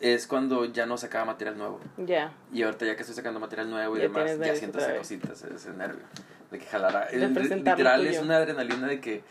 es 0.00 0.26
cuando 0.26 0.64
ya 0.64 0.86
no 0.86 0.96
sacaba 0.96 1.24
material 1.26 1.58
nuevo. 1.58 1.78
Ya. 1.98 2.32
Y 2.52 2.62
ahorita 2.62 2.86
ya 2.86 2.94
que 2.96 3.02
estoy 3.02 3.14
sacando 3.14 3.38
material 3.38 3.70
nuevo 3.70 3.96
y 3.96 4.00
Ya 4.00 4.02
demás, 4.08 4.38
ya 4.38 4.54
siento 4.56 4.78
esa 4.78 4.96
cosita, 4.96 5.32
ese, 5.32 5.54
ese 5.54 5.70
nervio. 5.72 6.04
De 6.50 6.58
que 6.58 6.66
jalará. 6.66 7.04
El- 7.10 7.32
literal 7.34 8.06
es 8.06 8.18
una 8.18 8.36
adrenalina 8.38 8.86
de 8.88 9.00
que 9.00 9.22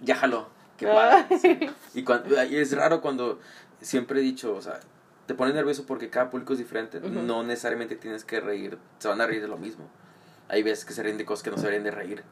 ya 0.00 0.16
jaló. 0.16 0.48
Qué 0.78 0.86
Ay. 0.88 0.94
padre. 0.94 1.38
sí. 1.38 1.58
Y, 1.94 2.04
cuando, 2.04 2.42
y 2.44 2.56
es 2.56 2.74
raro 2.76 3.00
cuando 3.00 3.40
siempre 3.80 4.20
he 4.20 4.22
dicho, 4.22 4.54
o 4.54 4.62
sea, 4.62 4.78
te 5.26 5.34
pone 5.34 5.52
nervioso 5.52 5.84
porque 5.86 6.08
cada 6.08 6.30
público 6.30 6.52
es 6.52 6.58
diferente. 6.60 7.00
No 7.00 7.42
necesariamente 7.42 7.96
tienes 7.96 8.24
que 8.24 8.40
reír, 8.40 8.78
se 8.98 9.08
van 9.08 9.20
a 9.20 9.26
reír 9.26 9.42
de 9.42 9.48
lo 9.48 9.56
mismo. 9.58 9.88
Hay 10.48 10.62
veces 10.62 10.84
que 10.84 10.92
se 10.94 11.02
ríen 11.02 11.18
de 11.18 11.24
cosas 11.24 11.42
que 11.42 11.50
no 11.50 11.56
se 11.56 11.62
deberían 11.64 11.82
de 11.84 11.90
reír. 11.90 12.22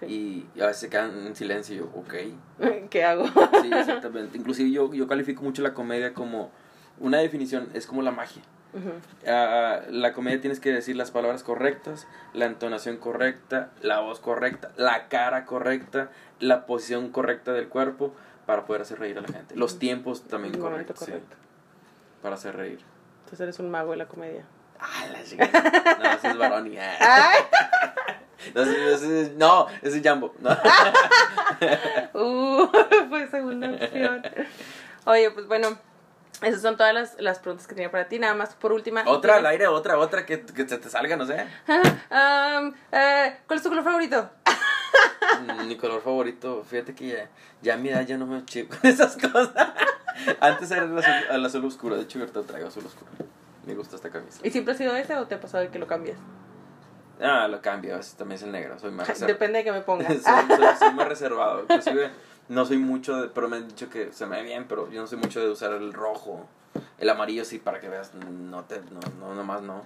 Sí. 0.00 0.46
Y 0.56 0.60
a 0.60 0.66
veces 0.66 0.80
se 0.80 0.90
quedan 0.90 1.26
en 1.26 1.34
silencio 1.34 1.74
y 1.74 1.78
yo, 1.78 1.84
ok. 1.94 2.14
¿Qué 2.90 3.04
hago? 3.04 3.26
Sí, 3.62 3.70
exactamente. 3.72 4.36
Inclusive 4.36 4.70
yo, 4.70 4.92
yo 4.92 5.06
califico 5.08 5.42
mucho 5.42 5.62
la 5.62 5.72
comedia 5.72 6.12
como 6.12 6.50
una 6.98 7.18
definición, 7.18 7.68
es 7.74 7.86
como 7.86 8.02
la 8.02 8.10
magia. 8.10 8.42
Ujú. 8.74 8.90
Ah, 9.26 9.80
la 9.90 10.12
comedia 10.14 10.40
tienes 10.40 10.58
que 10.60 10.72
decir 10.72 10.96
las 10.96 11.10
palabras 11.10 11.42
correctas, 11.42 12.06
la 12.32 12.46
entonación 12.46 12.96
correcta, 12.96 13.70
la 13.82 14.00
voz 14.00 14.18
correcta, 14.20 14.70
la 14.76 15.08
cara 15.08 15.44
correcta, 15.44 16.10
la 16.40 16.64
posición 16.66 17.10
correcta 17.10 17.52
del 17.52 17.68
cuerpo 17.68 18.14
para 18.46 18.64
poder 18.64 18.82
hacer 18.82 18.98
reír 18.98 19.18
a 19.18 19.20
la 19.20 19.28
gente. 19.28 19.54
Los 19.56 19.78
tiempos 19.78 20.22
también 20.22 20.58
correctos, 20.58 20.98
sí, 21.00 21.04
correcto. 21.06 21.36
para 22.22 22.36
hacer 22.36 22.56
reír. 22.56 22.80
Entonces 23.20 23.40
eres 23.40 23.58
un 23.58 23.70
mago 23.70 23.90
de 23.92 23.98
la 23.98 24.06
comedia. 24.08 24.44
Ah, 24.80 25.04
la. 25.12 25.18
No, 25.98 26.30
es 26.30 26.38
varón 26.38 26.72
ah. 27.00 27.32
No, 28.54 28.62
es- 28.62 29.32
no, 29.36 29.66
es 29.82 30.02
Jambo. 30.02 30.34
No. 30.40 30.50
Uh, 32.14 32.66
fue 33.08 33.28
segunda 33.28 33.70
opción. 33.70 34.22
Oye, 35.04 35.30
pues 35.30 35.46
bueno, 35.46 35.78
esas 36.42 36.62
son 36.62 36.76
todas 36.76 36.92
las, 36.94 37.20
las 37.20 37.38
preguntas 37.38 37.66
que 37.66 37.74
tenía 37.74 37.90
para 37.90 38.08
ti. 38.08 38.18
Nada 38.18 38.34
más 38.34 38.54
por 38.54 38.72
última. 38.72 39.02
Otra 39.06 39.34
al 39.36 39.40
¿tienes- 39.42 39.50
aire, 39.52 39.66
otra, 39.68 39.98
otra 39.98 40.26
que, 40.26 40.40
que 40.42 40.68
se 40.68 40.78
te 40.78 40.88
salga, 40.88 41.16
no 41.16 41.26
sé. 41.26 41.46
Am, 42.10 42.74
¿Cuál 42.90 43.56
es 43.56 43.62
tu 43.62 43.68
color 43.68 43.84
favorito? 43.84 44.30
Mm, 45.40 45.66
Mi 45.68 45.76
color 45.76 46.02
favorito, 46.02 46.62
fíjate 46.64 46.94
que 46.94 47.08
ya, 47.08 47.28
ya 47.62 47.74
a 47.74 47.76
mi 47.76 47.88
edad 47.88 48.02
ya 48.06 48.16
no 48.18 48.26
me 48.26 48.44
chico 48.44 48.76
con 48.80 48.90
esas 48.90 49.16
cosas. 49.16 49.50
Antes 50.40 50.70
era 50.70 50.84
el 50.84 50.98
azul, 50.98 51.12
el 51.30 51.46
azul 51.46 51.64
oscuro, 51.64 51.96
de 51.96 52.02
hecho 52.02 52.18
ahorita 52.18 52.42
traigo 52.42 52.68
azul 52.68 52.84
oscuro. 52.84 53.10
Me 53.66 53.74
gusta 53.74 53.96
esta 53.96 54.10
camisa. 54.10 54.40
¿Y 54.42 54.50
siempre 54.50 54.74
ha 54.74 54.76
sido 54.76 54.94
ese 54.96 55.16
o 55.16 55.26
te 55.26 55.34
ha 55.36 55.40
pasado 55.40 55.68
que 55.70 55.78
lo 55.78 55.86
cambias? 55.86 56.18
Ah, 57.20 57.46
lo 57.48 57.62
cambio, 57.62 57.98
también 58.18 58.36
es 58.36 58.42
el 58.42 58.50
negro, 58.52 58.78
soy 58.78 58.90
más 58.90 59.06
reservado. 59.08 59.32
Depende 59.32 59.58
de 59.58 59.64
que 59.64 59.72
me 59.72 59.80
pongas. 59.82 60.08
soy, 60.22 60.56
soy- 60.56 60.76
soy 60.78 60.92
más 60.94 61.08
reservado, 61.08 61.62
inclusive 61.62 62.10
no 62.48 62.64
soy 62.64 62.78
mucho 62.78 63.16
de, 63.16 63.28
pero 63.28 63.48
me 63.48 63.56
han 63.56 63.68
dicho 63.68 63.88
que 63.88 64.12
se 64.12 64.26
me 64.26 64.36
ve 64.36 64.42
bien, 64.42 64.66
pero 64.68 64.90
yo 64.90 65.00
no 65.00 65.06
soy 65.06 65.18
mucho 65.18 65.40
de 65.40 65.50
usar 65.50 65.72
el 65.72 65.92
rojo, 65.92 66.46
el 66.98 67.08
amarillo 67.08 67.44
sí, 67.44 67.58
para 67.58 67.80
que 67.80 67.88
veas, 67.88 68.14
no 68.14 68.64
te, 68.64 68.80
no, 68.80 69.00
no, 69.18 69.34
nomás 69.34 69.62
no, 69.62 69.84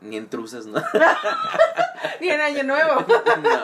ni 0.00 0.16
intruses, 0.16 0.66
¿no? 0.66 0.82
Ni 2.20 2.28
en 2.28 2.40
año 2.40 2.62
nuevo. 2.62 3.00
no. 3.42 3.62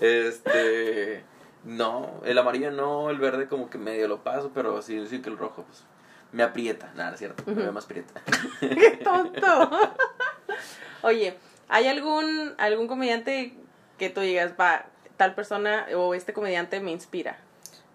Este, 0.00 1.24
no, 1.64 2.20
el 2.24 2.38
amarillo 2.38 2.70
no, 2.70 3.10
el 3.10 3.18
verde 3.18 3.48
como 3.48 3.70
que 3.70 3.78
medio 3.78 4.08
lo 4.08 4.22
paso, 4.22 4.50
pero 4.54 4.80
sí, 4.82 5.06
sí 5.06 5.20
que 5.20 5.30
el 5.30 5.38
rojo, 5.38 5.64
pues, 5.64 5.84
me 6.32 6.42
aprieta, 6.42 6.92
nada, 6.94 7.12
es 7.12 7.18
cierto, 7.18 7.44
me 7.46 7.54
ve 7.54 7.70
más 7.70 7.86
prieta. 7.86 8.20
¡Qué 8.60 9.00
tonto! 9.02 9.70
Oye, 11.02 11.38
¿hay 11.68 11.86
algún, 11.86 12.54
algún 12.58 12.88
comediante 12.88 13.54
que 13.98 14.10
tú 14.10 14.20
digas, 14.20 14.54
va, 14.60 14.86
tal 15.16 15.34
persona 15.34 15.86
o 15.96 16.14
este 16.14 16.32
comediante 16.32 16.80
me 16.80 16.90
inspira 16.90 17.38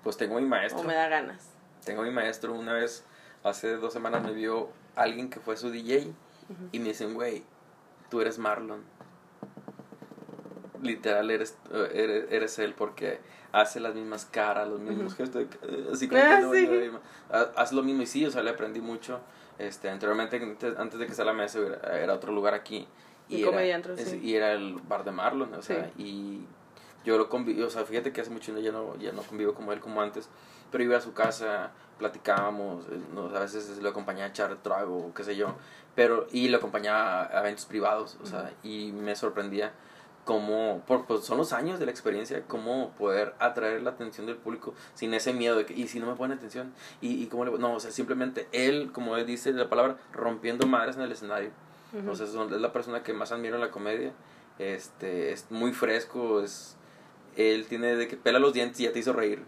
Pues 0.03 0.17
tengo 0.17 0.39
mi 0.39 0.45
maestro. 0.47 0.81
o 0.81 0.83
me 0.83 0.93
da 0.95 1.07
ganas? 1.07 1.49
Tengo 1.85 2.01
mi 2.03 2.11
maestro 2.11 2.53
una 2.53 2.73
vez, 2.73 3.03
hace 3.43 3.75
dos 3.77 3.93
semanas 3.93 4.23
me 4.23 4.31
vio 4.31 4.69
alguien 4.95 5.29
que 5.29 5.39
fue 5.39 5.57
su 5.57 5.69
DJ 5.71 6.11
y 6.71 6.79
me 6.79 6.89
dicen, 6.89 7.13
güey, 7.13 7.43
tú 8.09 8.21
eres 8.21 8.37
Marlon. 8.39 8.83
Literal, 10.81 11.29
eres, 11.29 11.57
eh, 11.73 11.89
eres, 11.93 12.25
eres 12.31 12.59
él 12.59 12.73
porque 12.73 13.19
hace 13.51 13.79
las 13.81 13.95
mismas 13.95 14.25
caras, 14.25 14.67
los 14.69 14.79
mismos 14.79 15.13
gestos, 15.15 15.45
así 15.91 16.07
como 16.07 16.21
Ah, 16.21 16.39
sí. 16.53 16.67
no, 16.67 16.91
no, 16.93 16.99
ha- 17.31 17.51
hace 17.61 17.75
lo 17.75 17.83
mismo 17.83 18.01
y 18.03 18.05
sí, 18.05 18.25
o 18.25 18.31
sea, 18.31 18.41
le 18.43 18.51
aprendí 18.51 18.79
mucho. 18.79 19.19
Este, 19.57 19.89
anteriormente, 19.89 20.37
antes, 20.77 20.99
de 20.99 21.05
que 21.05 21.13
sea 21.13 21.25
la 21.25 21.33
mesa, 21.33 21.59
era, 21.59 21.99
era 21.99 22.13
otro 22.13 22.31
lugar 22.31 22.53
aquí. 22.53 22.87
Y 23.27 23.41
era, 23.41 23.51
comediante, 23.51 23.93
es- 23.97 24.09
sí. 24.09 24.19
y 24.23 24.35
era 24.35 24.53
el 24.53 24.75
bar 24.87 25.03
de 25.03 25.11
Marlon, 25.11 25.53
o 25.53 25.61
sea, 25.61 25.91
Sí. 25.97 26.01
y 26.03 26.45
yo 27.05 27.17
lo 27.17 27.29
convivo, 27.29 27.65
o 27.65 27.69
sea, 27.69 27.85
fíjate 27.85 28.11
que 28.11 28.21
hace 28.21 28.29
mucho 28.29 28.57
ya 28.59 28.71
no, 28.71 28.95
ya 28.97 29.11
no 29.11 29.21
convivo 29.23 29.53
como 29.53 29.71
él 29.73 29.79
como 29.79 30.01
antes, 30.01 30.29
pero 30.71 30.83
iba 30.83 30.97
a 30.97 31.01
su 31.01 31.13
casa, 31.13 31.71
platicábamos, 31.97 32.85
eh, 32.85 32.99
nos- 33.13 33.33
a 33.33 33.39
veces 33.39 33.77
lo 33.81 33.89
acompañaba 33.89 34.25
a 34.25 34.29
echar 34.29 34.55
trago, 34.61 35.11
qué 35.15 35.23
sé 35.23 35.35
yo, 35.35 35.55
pero, 35.95 36.27
y 36.31 36.47
lo 36.49 36.57
acompañaba 36.57 37.23
a 37.25 37.39
eventos 37.39 37.65
privados, 37.65 38.17
o 38.21 38.25
sea, 38.25 38.51
y 38.63 38.91
me 38.91 39.15
sorprendía 39.15 39.71
cómo, 40.25 40.83
por, 40.85 41.05
pues 41.05 41.25
son 41.25 41.37
los 41.39 41.53
años 41.53 41.79
de 41.79 41.85
la 41.85 41.91
experiencia, 41.91 42.43
cómo 42.47 42.91
poder 42.91 43.33
atraer 43.39 43.81
la 43.81 43.91
atención 43.91 44.27
del 44.27 44.35
público 44.35 44.75
sin 44.93 45.13
ese 45.13 45.33
miedo 45.33 45.55
de 45.55 45.65
que, 45.65 45.73
y 45.73 45.87
si 45.87 45.99
no 45.99 46.05
me 46.05 46.15
ponen 46.15 46.37
atención, 46.37 46.71
y, 47.01 47.23
y 47.23 47.27
cómo 47.27 47.45
le, 47.45 47.51
no, 47.57 47.73
o 47.73 47.79
sea, 47.79 47.89
simplemente 47.91 48.47
él, 48.51 48.91
como 48.91 49.17
él 49.17 49.25
dice 49.25 49.51
la 49.53 49.69
palabra, 49.69 49.97
rompiendo 50.13 50.67
madres 50.67 50.97
en 50.97 51.01
el 51.03 51.11
escenario. 51.11 51.49
O 52.07 52.15
sea, 52.15 52.27
son- 52.27 52.53
es 52.53 52.61
la 52.61 52.71
persona 52.71 53.01
que 53.01 53.13
más 53.13 53.31
admiro 53.31 53.55
en 53.55 53.61
la 53.61 53.71
comedia. 53.71 54.11
Este, 54.59 55.31
es 55.31 55.49
muy 55.49 55.71
fresco, 55.73 56.41
es 56.41 56.75
él 57.35 57.65
tiene 57.67 57.95
de 57.95 58.07
que 58.07 58.17
pela 58.17 58.39
los 58.39 58.53
dientes 58.53 58.79
y 58.79 58.83
ya 58.83 58.91
te 58.91 58.99
hizo 58.99 59.13
reír. 59.13 59.43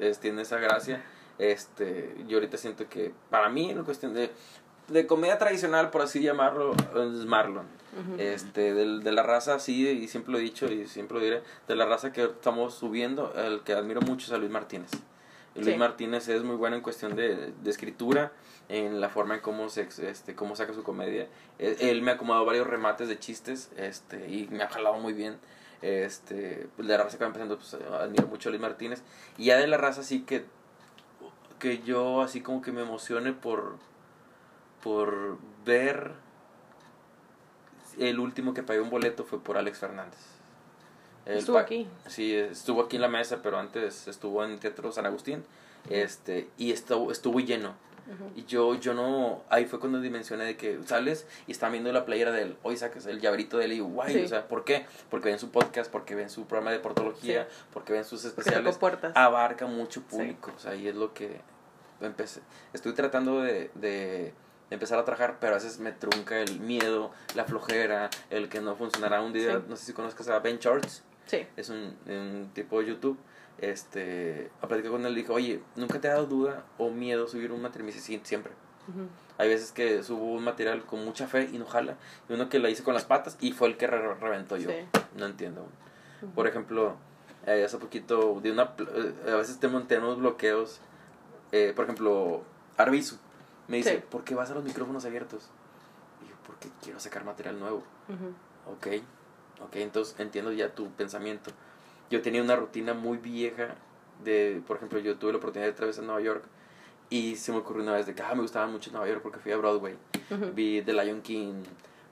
Es- 0.00 0.18
tiene 0.20 0.42
esa 0.42 0.58
gracia. 0.58 1.02
Este, 1.38 2.14
yo 2.28 2.36
ahorita 2.36 2.56
siento 2.58 2.88
que 2.88 3.12
para 3.30 3.48
mí 3.48 3.70
en 3.70 3.82
cuestión 3.84 4.14
de 4.14 4.30
de 4.88 5.06
comedia 5.06 5.38
tradicional, 5.38 5.90
por 5.90 6.02
así 6.02 6.20
llamarlo, 6.20 6.72
es 6.96 7.24
Marlon. 7.24 7.64
Este, 8.18 8.74
del- 8.74 9.04
de 9.04 9.12
la 9.12 9.22
raza, 9.22 9.60
sí, 9.60 9.86
y 9.88 10.08
siempre 10.08 10.32
lo 10.32 10.38
he 10.38 10.42
dicho 10.42 10.66
y 10.66 10.88
siempre 10.88 11.16
lo 11.18 11.22
diré, 11.24 11.42
de 11.68 11.76
la 11.76 11.86
raza 11.86 12.12
que 12.12 12.24
estamos 12.24 12.74
subiendo, 12.74 13.32
el 13.36 13.60
que 13.60 13.72
admiro 13.72 14.00
mucho 14.00 14.26
es 14.26 14.32
a 14.32 14.38
Luis 14.38 14.50
Martínez. 14.50 14.90
Luis 15.54 15.66
Sí. 15.66 15.76
Martínez 15.76 16.26
es 16.28 16.42
muy 16.42 16.56
bueno 16.56 16.74
en 16.74 16.82
cuestión 16.82 17.14
de, 17.14 17.52
de 17.52 17.70
escritura, 17.70 18.32
en 18.68 19.00
la 19.00 19.08
forma 19.08 19.34
en 19.36 19.40
cómo, 19.42 19.68
se, 19.68 19.82
este, 20.08 20.34
cómo 20.34 20.56
saca 20.56 20.72
su 20.74 20.82
comedia. 20.82 21.28
Él, 21.60 21.76
él 21.78 22.02
me 22.02 22.10
ha 22.10 22.14
acomodado 22.14 22.44
varios 22.44 22.66
remates 22.66 23.06
de 23.08 23.16
chistes 23.16 23.70
este, 23.76 24.28
y 24.28 24.48
me 24.50 24.64
ha 24.64 24.68
jalado 24.68 24.98
muy 24.98 25.12
bien. 25.12 25.36
Este, 25.82 26.68
pues, 26.76 26.86
de 26.88 26.96
la 26.96 27.04
raza 27.04 27.16
que 27.16 27.24
va 27.24 27.28
empezando, 27.28 27.56
pues 27.56 27.74
admiro 27.74 28.26
mucho 28.26 28.48
a 28.48 28.50
Luis 28.50 28.60
Martínez. 28.60 29.02
Y 29.38 29.46
ya 29.46 29.56
de 29.56 29.66
la 29.66 29.76
raza 29.76 30.02
sí 30.02 30.22
que, 30.22 30.44
que 31.58 31.80
yo 31.82 32.20
así 32.22 32.40
como 32.42 32.62
que 32.62 32.72
me 32.72 32.82
emocione 32.82 33.32
por, 33.32 33.76
por 34.82 35.38
ver 35.64 36.12
el 37.98 38.18
último 38.18 38.54
que 38.54 38.62
pagué 38.62 38.80
un 38.80 38.90
boleto 38.90 39.24
fue 39.24 39.42
por 39.42 39.56
Alex 39.56 39.78
Fernández. 39.78 40.20
Estuvo 41.26 41.58
aquí. 41.58 41.86
Sí, 42.06 42.34
estuvo 42.34 42.82
aquí 42.82 42.96
en 42.96 43.02
la 43.02 43.08
mesa, 43.08 43.40
pero 43.42 43.58
antes 43.58 44.08
estuvo 44.08 44.44
en 44.44 44.58
Teatro 44.58 44.90
San 44.90 45.06
Agustín. 45.06 45.44
Este, 45.88 46.48
y 46.56 46.72
estuvo, 46.72 47.12
estuvo 47.12 47.40
lleno. 47.40 47.74
Y 48.34 48.44
yo, 48.44 48.74
yo 48.74 48.94
no, 48.94 49.42
ahí 49.50 49.66
fue 49.66 49.78
cuando 49.80 50.00
dimensioné 50.00 50.44
de 50.44 50.56
que 50.56 50.78
sales 50.86 51.26
y 51.46 51.52
están 51.52 51.72
viendo 51.72 51.92
la 51.92 52.04
playera 52.04 52.32
de 52.32 52.42
él, 52.42 52.56
hoy 52.62 52.76
sacas 52.76 53.06
el 53.06 53.20
llaverito 53.20 53.58
de 53.58 53.66
él 53.66 53.72
y 53.72 53.74
digo, 53.76 53.86
guay, 53.88 54.12
Sí. 54.14 54.22
o 54.24 54.28
sea, 54.28 54.48
¿por 54.48 54.64
qué? 54.64 54.86
Porque 55.10 55.28
ven 55.28 55.38
su 55.38 55.50
podcast, 55.50 55.90
porque 55.90 56.14
ven 56.14 56.30
su 56.30 56.46
programa 56.46 56.72
de 56.72 56.78
portología, 56.80 57.46
Sí. 57.48 57.56
porque 57.72 57.92
ven 57.92 58.04
sus 58.04 58.24
especiales, 58.24 58.78
abarca 59.14 59.66
mucho 59.66 60.02
público, 60.02 60.52
o 60.56 60.58
sea, 60.58 60.74
y 60.74 60.88
es 60.88 60.94
lo 60.96 61.12
que 61.14 61.40
empecé, 62.00 62.40
estoy 62.72 62.92
tratando 62.94 63.42
de, 63.42 63.70
de 63.74 64.32
empezar 64.70 64.98
a 64.98 65.04
trabajar, 65.04 65.38
pero 65.40 65.52
a 65.52 65.56
veces 65.56 65.78
me 65.80 65.92
trunca 65.92 66.40
el 66.40 66.60
miedo, 66.60 67.10
la 67.34 67.44
flojera, 67.44 68.08
el 68.30 68.48
que 68.48 68.60
no 68.60 68.76
funcionará 68.76 69.20
un 69.20 69.32
día, 69.32 69.56
Sí. 69.58 69.64
no 69.68 69.76
sé 69.76 69.84
si 69.86 69.92
conozcas 69.92 70.28
a 70.28 70.38
Ben 70.38 70.58
Shorts, 70.58 71.02
Sí. 71.26 71.46
es 71.56 71.68
un, 71.68 71.96
un 72.08 72.50
tipo 72.54 72.80
de 72.80 72.86
YouTube. 72.88 73.18
Este, 73.60 74.50
a 74.62 74.68
platicar 74.68 74.90
con 74.92 75.04
él, 75.04 75.12
le 75.14 75.20
dije, 75.20 75.32
oye, 75.32 75.60
¿nunca 75.76 76.00
te 76.00 76.08
ha 76.08 76.12
dado 76.14 76.26
duda 76.26 76.64
o 76.78 76.90
miedo 76.90 77.28
subir 77.28 77.52
un 77.52 77.60
material? 77.60 77.86
Me 77.86 77.92
dice, 77.92 78.04
sí, 78.04 78.20
siempre. 78.24 78.52
Hay 79.38 79.48
veces 79.48 79.70
que 79.70 80.02
subo 80.02 80.32
un 80.32 80.42
material 80.42 80.82
con 80.84 81.04
mucha 81.04 81.26
fe 81.28 81.48
y 81.52 81.58
no 81.58 81.66
jala. 81.66 81.96
Y 82.28 82.32
uno 82.32 82.48
que 82.48 82.58
la 82.58 82.70
hice 82.70 82.82
con 82.82 82.94
las 82.94 83.04
patas 83.04 83.36
y 83.40 83.52
fue 83.52 83.68
el 83.68 83.76
que 83.76 83.86
re- 83.86 84.14
reventó 84.16 84.56
yo. 84.56 84.70
Sí. 84.70 84.76
No 85.16 85.26
entiendo. 85.26 85.64
Por 86.34 86.46
ejemplo, 86.48 86.96
eh, 87.46 87.62
hace 87.64 87.78
poquito, 87.78 88.40
de 88.42 88.50
una, 88.50 88.72
eh, 88.78 89.14
a 89.32 89.36
veces 89.36 89.58
tenemos, 89.60 89.86
tenemos 89.86 90.18
bloqueos. 90.18 90.80
Eh, 91.52 91.72
por 91.76 91.84
ejemplo, 91.84 92.42
Arbizu 92.76 93.16
me 93.68 93.76
dice, 93.76 93.96
Sí. 93.98 94.04
¿por 94.10 94.24
qué 94.24 94.34
vas 94.34 94.50
a 94.50 94.54
los 94.54 94.64
micrófonos 94.64 95.04
abiertos? 95.04 95.48
Y 96.24 96.28
yo, 96.30 96.34
porque 96.46 96.68
quiero 96.82 96.98
sacar 96.98 97.24
material 97.24 97.60
nuevo. 97.60 97.84
Ujú. 98.08 98.72
Ok, 98.72 98.86
ok, 99.64 99.76
entonces 99.76 100.18
entiendo 100.18 100.50
ya 100.52 100.74
tu 100.74 100.90
pensamiento. 100.92 101.50
Yo 102.10 102.20
tenía 102.22 102.42
una 102.42 102.56
rutina 102.56 102.92
muy 102.92 103.18
vieja 103.18 103.74
de, 104.24 104.60
por 104.66 104.76
ejemplo, 104.76 104.98
yo 104.98 105.16
tuve 105.16 105.32
la 105.32 105.38
oportunidad 105.38 105.72
de 105.72 105.90
en 105.90 106.06
Nueva 106.06 106.20
York 106.20 106.44
y 107.08 107.36
se 107.36 107.52
me 107.52 107.58
ocurrió 107.58 107.82
una 107.82 107.92
vez 107.92 108.06
de 108.06 108.14
que 108.14 108.22
ah, 108.22 108.34
me 108.34 108.42
gustaba 108.42 108.66
mucho 108.66 108.90
Nueva 108.90 109.08
York 109.08 109.20
porque 109.22 109.38
fui 109.38 109.52
a 109.52 109.56
Broadway. 109.56 109.96
Vi 110.54 110.82
The 110.82 110.92
Lion 110.92 111.22
King, 111.22 111.62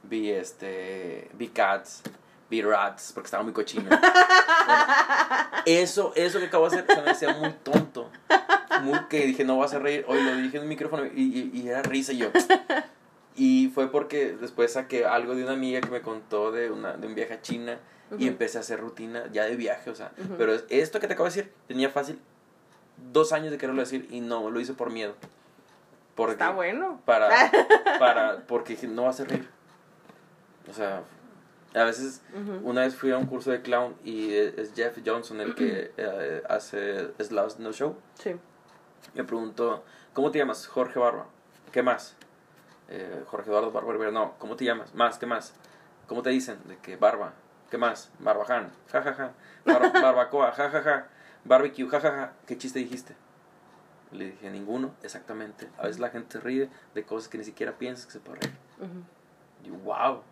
vi 0.04 0.30
este, 0.30 1.30
vi 1.34 1.48
Cats, 1.48 2.02
vi 2.48 2.62
Rats 2.62 3.12
porque 3.12 3.26
estaba 3.26 3.42
muy 3.42 3.52
cochino. 3.52 3.88
Bueno, 3.88 4.00
eso, 5.66 6.12
eso 6.14 6.38
que 6.38 6.46
acabo 6.46 6.68
de 6.68 6.78
hacer 6.78 6.96
se 6.96 7.02
me 7.02 7.10
hacía 7.10 7.34
muy 7.34 7.52
tonto. 7.62 8.10
Muy 8.82 8.98
que 9.08 9.26
dije, 9.26 9.44
no 9.44 9.58
vas 9.58 9.74
a 9.74 9.78
reír. 9.78 10.04
Hoy 10.08 10.22
lo 10.22 10.36
dije 10.36 10.56
en 10.56 10.62
un 10.62 10.68
micrófono 10.68 11.06
y, 11.06 11.50
y, 11.52 11.60
y 11.60 11.68
era 11.68 11.82
risa 11.82 12.12
y 12.12 12.18
yo. 12.18 12.30
Y 13.40 13.70
fue 13.72 13.88
porque 13.88 14.32
después 14.32 14.72
saqué 14.72 15.06
algo 15.06 15.36
de 15.36 15.44
una 15.44 15.52
amiga 15.52 15.80
que 15.80 15.90
me 15.90 16.02
contó 16.02 16.50
de, 16.50 16.72
una, 16.72 16.94
de 16.94 17.06
un 17.06 17.14
viaje 17.14 17.34
a 17.34 17.40
China 17.40 17.78
y 18.16 18.26
empecé 18.28 18.58
a 18.58 18.60
hacer 18.62 18.80
rutina 18.80 19.24
ya 19.32 19.44
de 19.44 19.56
viaje, 19.56 19.90
o 19.90 19.94
sea. 19.94 20.12
Pero 20.38 20.54
es- 20.54 20.64
esto 20.70 21.00
que 21.00 21.06
te 21.08 21.14
acabo 21.14 21.28
de 21.28 21.34
decir, 21.34 21.52
tenía 21.66 21.90
fácil 21.90 22.18
dos 23.12 23.32
años 23.32 23.50
de 23.50 23.58
quererlo 23.58 23.80
decir 23.82 24.06
y 24.10 24.20
no, 24.20 24.48
lo 24.50 24.60
hice 24.60 24.74
por 24.74 24.90
miedo. 24.90 25.14
Porque, 26.14 26.32
Está 26.32 26.50
bueno. 26.50 27.00
Para, 27.04 27.28
para, 27.98 28.38
porque 28.46 28.76
no 28.88 29.04
vas 29.04 29.20
a 29.20 29.24
reír. 29.24 29.48
O 30.70 30.72
sea, 30.74 31.02
a 31.74 31.84
veces, 31.84 32.22
una 32.64 32.80
vez 32.82 32.94
fui 32.96 33.10
a 33.12 33.18
un 33.18 33.26
curso 33.26 33.50
de 33.50 33.62
clown 33.62 33.94
y 34.04 34.32
eh, 34.32 34.54
es 34.56 34.72
Jeff 34.74 34.98
Johnson 35.04 35.40
el 35.40 35.54
que 35.54 35.92
eh, 35.96 36.42
hace 36.48 37.12
Slash 37.22 37.56
No 37.58 37.72
Show. 37.72 37.96
Sí. 38.14 38.34
Me 39.14 39.24
preguntó, 39.24 39.84
¿cómo 40.12 40.30
te 40.30 40.38
llamas? 40.38 40.66
Jorge 40.66 40.98
Barba. 40.98 41.26
¿Qué 41.72 41.82
más? 41.82 42.16
Eh, 42.88 43.22
Jorge 43.26 43.50
Eduardo 43.50 43.70
Barba 43.70 43.92
Rivera. 43.92 44.10
No, 44.10 44.34
¿cómo 44.38 44.56
te 44.56 44.64
llamas? 44.64 44.94
Más, 44.94 45.18
¿qué 45.18 45.26
más? 45.26 45.54
¿Cómo 46.06 46.22
te 46.22 46.30
dicen? 46.30 46.58
De 46.66 46.76
que 46.78 46.96
Barba. 46.96 47.32
¿Qué 47.70 47.78
más? 47.78 48.10
Barbaján. 48.18 48.70
Ja, 48.92 49.02
ja, 49.02 49.12
ja. 49.14 49.32
Bar- 49.64 49.92
barbacoa. 50.02 50.52
Ja, 50.52 50.70
ja, 50.70 50.82
ja. 50.82 51.06
Barbecue. 51.44 51.88
Ja, 51.88 52.00
ja, 52.00 52.10
ja. 52.10 52.32
¿Qué 52.46 52.56
chiste 52.56 52.78
dijiste? 52.78 53.14
Le 54.12 54.26
dije, 54.32 54.50
ninguno. 54.50 54.94
Exactamente. 55.02 55.68
A 55.78 55.82
veces 55.82 55.98
la 56.00 56.08
gente 56.10 56.40
ríe 56.40 56.68
de 56.94 57.02
cosas 57.04 57.28
que 57.28 57.38
ni 57.38 57.44
siquiera 57.44 57.72
piensas 57.72 58.06
que 58.06 58.12
se 58.12 58.20
puede 58.20 58.40
reír. 58.40 58.54
Ujú. 58.80 59.68
Y 59.68 59.70
wow. 59.84 60.22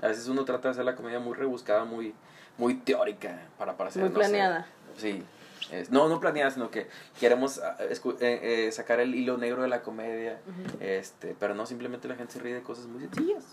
A 0.00 0.08
veces 0.08 0.26
uno 0.26 0.44
trata 0.44 0.68
de 0.68 0.72
hacer 0.72 0.84
la 0.84 0.96
comedia 0.96 1.20
muy 1.20 1.34
rebuscada, 1.34 1.84
muy, 1.84 2.14
muy 2.58 2.74
teórica 2.74 3.38
para 3.58 3.76
parecer. 3.76 4.02
Muy 4.02 4.10
no 4.10 4.16
sé, 4.16 4.20
planeada. 4.28 4.66
Sí. 4.96 5.22
Es- 5.70 5.90
no, 5.90 6.08
no 6.08 6.18
planeada, 6.18 6.50
sino 6.50 6.70
que 6.72 6.88
queremos 7.20 7.60
ah, 7.60 7.76
eh, 7.78 8.00
eh, 8.20 8.72
sacar 8.72 8.98
el 8.98 9.14
hilo 9.14 9.36
negro 9.38 9.62
de 9.62 9.68
la 9.68 9.82
comedia. 9.82 10.40
Este 10.80 11.36
Pero 11.38 11.54
no, 11.54 11.66
simplemente 11.66 12.08
la 12.08 12.16
gente 12.16 12.32
se 12.32 12.40
ríe 12.40 12.54
de 12.54 12.62
cosas 12.62 12.86
muy 12.86 13.00
sencillas. 13.02 13.44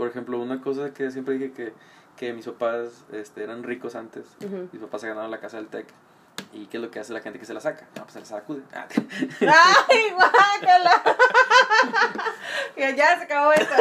Por 0.00 0.08
ejemplo, 0.08 0.38
una 0.38 0.62
cosa 0.62 0.94
que 0.94 1.10
siempre 1.10 1.34
dije 1.34 1.52
que, 1.52 1.74
que 2.16 2.32
mis 2.32 2.46
papás 2.46 3.04
este, 3.12 3.42
eran 3.44 3.62
ricos 3.62 3.94
antes. 3.94 4.24
Ujú. 4.42 4.66
Mis 4.72 4.80
papás 4.80 5.02
se 5.02 5.08
ganaron 5.08 5.30
la 5.30 5.40
casa 5.40 5.58
del 5.58 5.66
TEC. 5.66 5.86
¿Y 6.54 6.64
qué 6.68 6.78
es 6.78 6.82
lo 6.82 6.90
que 6.90 7.00
hace 7.00 7.12
la 7.12 7.20
gente 7.20 7.38
que 7.38 7.44
se 7.44 7.52
la 7.52 7.60
saca? 7.60 7.86
No, 7.96 8.04
pues 8.04 8.14
se 8.14 8.20
la 8.20 8.24
sacude. 8.24 8.62
Ah, 8.72 8.86
¡Ay, 9.90 10.10
guácala! 10.12 11.02
ya, 12.78 12.90
ya 12.96 13.18
se 13.18 13.24
acabó 13.24 13.52
esto. 13.52 13.74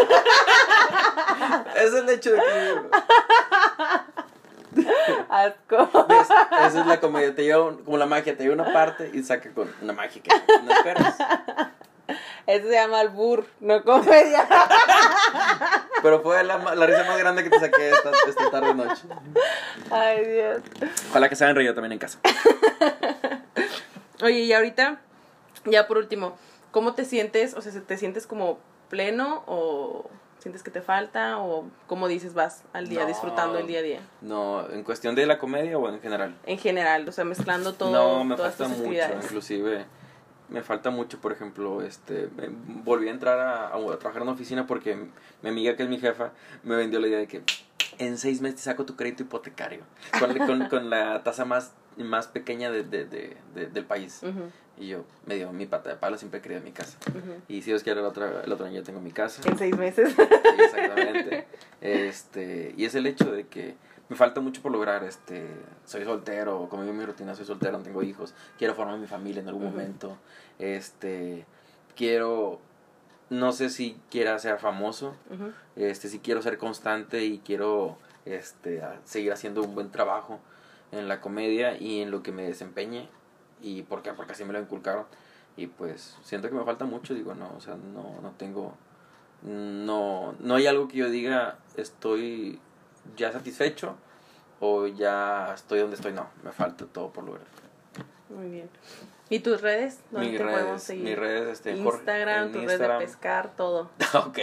es 1.78 1.94
el 1.94 2.10
hecho 2.10 2.32
de 2.34 2.40
que... 4.74 4.84
Asco. 5.30 6.06
¿Ves? 6.10 6.28
Esa 6.68 6.82
es 6.82 6.86
la 6.86 7.00
comedia. 7.00 7.34
Te 7.34 7.44
lleva 7.44 7.64
un- 7.64 7.84
como 7.84 7.98
la 7.98 8.06
magia. 8.06 8.36
Te 8.36 8.44
lleva 8.44 8.56
una 8.62 8.74
parte 8.74 9.10
y 9.14 9.24
saca 9.24 9.50
con 9.52 9.74
una 9.82 9.94
magia 9.94 10.22
que 10.22 10.30
no 10.64 10.72
esperas. 10.72 11.16
Eso 12.50 12.68
se 12.68 12.74
llama 12.74 13.00
albur, 13.02 13.46
no 13.60 13.84
comedia. 13.84 14.48
Pero 16.02 16.22
fue 16.22 16.44
la, 16.44 16.58
ma- 16.58 16.74
la 16.74 16.86
risa 16.88 17.04
más 17.04 17.20
grande 17.20 17.44
que 17.44 17.50
te 17.52 17.60
saqué 17.60 17.92
esta, 17.92 18.12
esta 18.28 18.50
tarde 18.50 18.74
noche. 18.74 19.04
Ay, 19.92 20.26
Dios. 20.26 20.62
Ojalá 21.12 21.30
que 21.30 21.36
se 21.36 21.44
hayan 21.44 21.56
reído 21.56 21.74
también 21.76 21.92
en 21.92 22.00
casa. 22.00 22.20
Oye, 24.24 24.40
y 24.40 24.54
ahorita, 24.54 25.00
ya 25.66 25.88
por 25.88 25.98
último, 25.98 26.38
¿cómo 26.72 26.94
te 26.94 27.06
sientes? 27.06 27.54
O 27.54 27.62
sea, 27.62 27.72
¿te 27.82 27.98
sientes 27.98 28.26
como 28.28 28.58
pleno 28.90 29.44
o 29.46 30.10
sientes 30.40 30.64
que 30.64 30.72
te 30.72 30.82
falta? 30.82 31.38
¿O 31.38 31.66
cómo 31.88 32.08
dices 32.08 32.34
vas 32.34 32.64
al 32.74 32.88
día 32.90 33.02
No. 33.02 33.08
disfrutando 33.08 33.60
el 33.60 33.68
día 33.68 33.80
a 33.80 33.84
día? 33.84 34.00
No, 34.22 34.68
en 34.72 34.84
cuestión 34.84 35.16
de 35.16 35.26
la 35.26 35.38
comedia 35.40 35.78
o 35.78 35.88
en 35.88 36.02
general. 36.02 36.36
En 36.46 36.58
general, 36.58 37.08
o 37.08 37.12
sea, 37.12 37.24
mezclando 37.26 37.74
todo, 37.74 37.92
no, 37.92 38.24
me 38.24 38.36
todas 38.36 38.56
falta 38.56 38.74
mucho, 38.76 38.92
inclusive 39.24 39.86
me 40.50 40.62
falta 40.64 40.90
mucho, 40.90 41.20
por 41.20 41.32
ejemplo, 41.32 41.82
este, 41.82 42.30
me- 42.38 42.50
volví 42.84 43.08
a 43.08 43.12
entrar 43.12 43.40
a, 43.40 43.68
a 43.68 43.80
trabajar 43.98 44.18
en 44.18 44.24
una 44.24 44.32
oficina 44.34 44.66
porque 44.68 44.98
mi 45.42 45.50
amiga 45.50 45.76
que 45.76 45.84
es 45.84 45.90
mi 45.90 46.00
jefa 46.00 46.32
me 46.64 46.76
vendió 46.76 47.00
la 47.00 47.08
idea 47.08 47.20
de 47.20 47.28
que 47.28 47.42
en 47.98 48.18
seis 48.18 48.42
meses 48.42 48.58
te 48.58 48.62
saco 48.64 48.86
tu 48.86 48.96
crédito 48.96 49.24
hipotecario 49.24 49.82
con, 50.20 50.38
con, 50.48 50.70
con 50.70 50.90
la 50.90 51.22
tasa 51.24 51.46
más, 51.46 51.74
más 51.98 52.28
pequeña 52.28 52.72
de, 52.72 52.84
de- 52.84 53.06
de- 53.06 53.38
de- 53.56 53.68
del 53.68 53.86
país. 53.86 54.22
Y 54.78 54.88
yo, 54.88 55.04
me 55.26 55.36
dio 55.36 55.52
mi 55.52 55.66
pata 55.66 55.90
de 55.90 55.98
palo, 55.98 56.18
siempre 56.18 56.40
he 56.40 56.42
querido 56.42 56.62
mi 56.62 56.72
casa. 56.72 56.98
Y 57.50 57.62
si 57.62 57.72
Dios 57.72 57.84
quiere, 57.84 58.00
el 58.00 58.06
otro, 58.06 58.42
el 58.42 58.50
otro 58.52 58.66
año 58.66 58.76
ya 58.76 58.84
tengo 58.84 59.02
mi 59.02 59.12
casa. 59.12 59.42
En 59.46 59.58
seis 59.58 59.78
meses. 59.78 60.14
Sí, 60.16 60.22
exactamente. 60.58 61.48
Este, 61.82 62.74
y 62.78 62.86
es 62.86 62.96
el 62.96 63.06
hecho 63.06 63.30
de 63.32 63.48
que 63.48 63.76
me 64.10 64.16
falta 64.16 64.42
mucho 64.42 64.62
por 64.62 64.72
lograr, 64.72 65.04
este, 65.04 65.48
soy 65.86 66.04
soltero, 66.04 66.68
como 66.70 66.82
digo 66.82 66.94
mi 66.96 67.06
rutina, 67.06 67.36
soy 67.36 67.46
soltero, 67.46 67.78
no 67.78 67.84
tengo 67.84 68.02
hijos, 68.02 68.34
quiero 68.58 68.74
formar 68.74 68.98
mi 68.98 69.08
familia 69.08 69.42
en 69.42 69.48
algún 69.48 69.66
Ujú. 69.68 69.72
momento, 69.72 70.18
este, 70.58 71.46
quiero, 71.96 72.60
no 73.30 73.52
sé 73.52 73.70
si 73.70 73.98
quiera 74.10 74.38
ser 74.40 74.58
famoso, 74.58 75.16
Ujú, 75.30 75.52
este, 75.76 76.10
si 76.10 76.20
quiero 76.20 76.42
ser 76.42 76.58
constante 76.58 77.24
y 77.24 77.38
quiero, 77.40 77.98
este, 78.26 78.82
seguir 79.06 79.32
haciendo 79.32 79.62
un 79.62 79.76
buen 79.76 79.92
trabajo 79.92 80.40
en 80.92 81.08
la 81.08 81.22
comedia 81.22 81.80
y 81.80 82.02
en 82.02 82.10
lo 82.10 82.24
que 82.24 82.32
me 82.32 82.44
desempeñe, 82.44 83.08
y 83.62 83.84
por 83.84 84.02
qué, 84.02 84.12
porque 84.14 84.32
así 84.32 84.44
me 84.44 84.54
lo 84.54 84.60
inculcaron, 84.60 85.06
y 85.56 85.68
pues 85.68 86.18
siento 86.24 86.50
que 86.50 86.56
me 86.56 86.64
falta 86.64 86.86
mucho, 86.86 87.14
digo, 87.14 87.36
no, 87.36 87.54
o 87.56 87.62
sea, 87.62 87.76
no, 87.76 88.20
no 88.24 88.32
tengo, 88.38 88.74
no, 89.44 90.34
no 90.40 90.56
hay 90.56 90.66
algo 90.66 90.88
que 90.88 90.98
yo 90.98 91.10
diga 91.12 91.60
estoy 91.76 92.60
ya 93.18 93.32
satisfecho 93.32 93.96
o 94.60 94.88
ya 94.88 95.54
estoy 95.56 95.80
donde 95.80 95.96
estoy, 95.96 96.14
no, 96.14 96.28
me 96.44 96.52
falta 96.52 96.86
todo 96.86 97.10
por 97.12 97.24
lograr. 97.24 97.46
Muy 98.30 98.50
bien. 98.50 98.70
¿Y 99.32 99.40
tus 99.42 99.62
redes? 99.62 100.00
¿Dónde 100.10 100.30
Mis 100.30 100.38
te 100.40 100.44
podemos 100.44 100.64
redes, 100.70 100.84
seguir? 100.84 101.04
mis 101.04 101.18
redes, 101.20 101.48
este, 101.50 101.72
Instagram, 101.78 102.48
en 102.48 102.52
tu 102.52 102.60
red 102.62 102.80
de 102.80 102.88
pescar, 102.98 103.56
todo. 103.56 103.90
ok, 104.26 104.38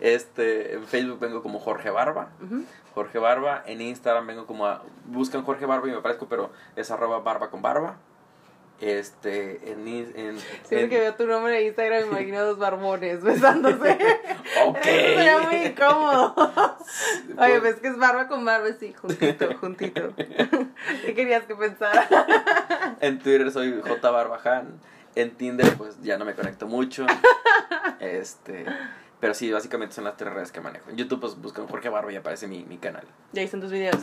este, 0.00 0.74
en 0.74 0.84
Facebook 0.84 1.20
vengo 1.20 1.42
como 1.42 1.58
Jorge 1.60 1.90
Barba. 1.90 2.30
Jorge 2.94 3.18
Barba, 3.18 3.62
en 3.66 3.80
Instagram 3.80 4.26
vengo 4.26 4.46
como, 4.46 4.66
a- 4.66 4.82
buscan 5.06 5.44
Jorge 5.44 5.66
Barba 5.66 5.86
y 5.88 5.92
me 5.92 5.98
aparezco, 5.98 6.26
pero 6.28 6.50
es 6.76 6.90
arroba 6.90 7.20
barba 7.20 7.50
con 7.50 7.62
barba, 7.62 7.96
este, 8.82 9.70
en, 9.70 9.86
en, 9.88 10.38
Siempre 10.64 10.82
en- 10.82 10.90
que 10.90 10.98
veo 10.98 11.14
tu 11.14 11.26
nombre 11.26 11.52
de 11.54 11.66
Instagram 11.66 12.02
me 12.02 12.08
imagino 12.08 12.44
dos 12.44 12.58
barbones 12.58 13.22
besándose. 13.22 13.96
ok, 14.66 14.76
Eso 14.84 15.14
sería 15.16 15.38
muy 15.38 15.54
incómodo. 15.66 16.34
Oye, 17.38 17.60
Pues- 17.60 17.60
pues 17.60 17.74
que 17.76 17.88
es 17.88 17.96
barba 17.98 18.26
con 18.28 18.44
barba, 18.44 18.66
sí, 18.78 18.92
juntito, 18.92 19.54
juntito. 19.60 20.12
¿Qué 20.16 21.14
querías 21.14 21.44
que 21.44 21.54
pensara? 21.54 22.96
En 23.00 23.18
Twitter 23.20 23.50
soy 23.52 23.80
J 23.80 24.10
Barbajan. 24.10 24.68
En 25.14 25.30
Tinder, 25.32 25.74
pues 25.76 26.00
ya 26.02 26.16
no 26.18 26.24
me 26.24 26.34
conecto 26.34 26.66
mucho. 26.66 27.06
Este. 28.00 28.64
Pero 29.22 29.34
sí, 29.34 29.52
básicamente 29.52 29.94
son 29.94 30.02
las 30.02 30.16
tres 30.16 30.32
redes 30.32 30.50
que 30.50 30.60
manejo. 30.60 30.90
En 30.90 30.96
YouTube, 30.96 31.20
pues 31.20 31.40
buscan 31.40 31.68
Jorge 31.68 31.88
Barba 31.88 32.10
y 32.12 32.16
aparece 32.16 32.48
mi, 32.48 32.64
mi 32.64 32.76
canal. 32.76 33.04
Ya 33.32 33.42
están 33.42 33.60
tus 33.60 33.70
videos. 33.70 33.94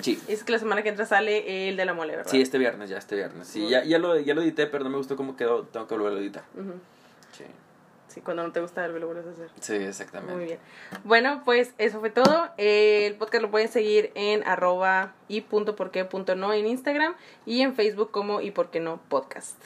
Sí. 0.00 0.20
Es 0.28 0.44
que 0.44 0.52
la 0.52 0.58
semana 0.58 0.82
que 0.82 0.90
entra 0.90 1.06
sale 1.06 1.70
el 1.70 1.78
de 1.78 1.86
la 1.86 1.94
mole, 1.94 2.14
¿verdad? 2.14 2.30
Sí, 2.30 2.42
este 2.42 2.58
viernes, 2.58 2.90
ya 2.90 2.98
este 2.98 3.16
viernes. 3.16 3.48
Sí, 3.48 3.70
ya, 3.70 3.84
ya, 3.84 3.98
lo, 3.98 4.20
ya 4.20 4.34
lo 4.34 4.42
edité, 4.42 4.66
pero 4.66 4.84
no 4.84 4.90
me 4.90 4.98
gustó 4.98 5.16
cómo 5.16 5.34
quedó. 5.34 5.62
Tengo 5.62 5.86
que 5.86 5.94
volverlo 5.94 6.18
a 6.18 6.20
editar. 6.20 6.44
Sí. 7.32 7.44
Sí, 8.08 8.20
cuando 8.20 8.42
no 8.42 8.52
te 8.52 8.60
gusta 8.60 8.84
algo 8.84 8.98
lo 8.98 9.06
vuelves 9.06 9.26
a 9.28 9.30
hacer. 9.30 9.48
Sí, 9.58 9.76
exactamente. 9.76 10.34
Muy 10.34 10.44
bien. 10.44 10.58
Bueno, 11.04 11.40
pues 11.46 11.72
eso 11.78 11.98
fue 12.00 12.10
todo. 12.10 12.50
El 12.58 13.14
podcast 13.14 13.44
lo 13.44 13.50
pueden 13.50 13.68
seguir 13.68 14.12
en 14.14 14.46
arroba 14.46 15.14
y 15.26 15.40
punto 15.40 15.74
por 15.74 15.90
qué 15.90 16.04
punto 16.04 16.34
no 16.34 16.52
en 16.52 16.66
Instagram 16.66 17.14
y 17.46 17.62
en 17.62 17.74
Facebook 17.74 18.10
como 18.10 18.42
y 18.42 18.50
por 18.50 18.70
qué 18.70 18.80
no 18.80 19.00
podcast. 19.08 19.56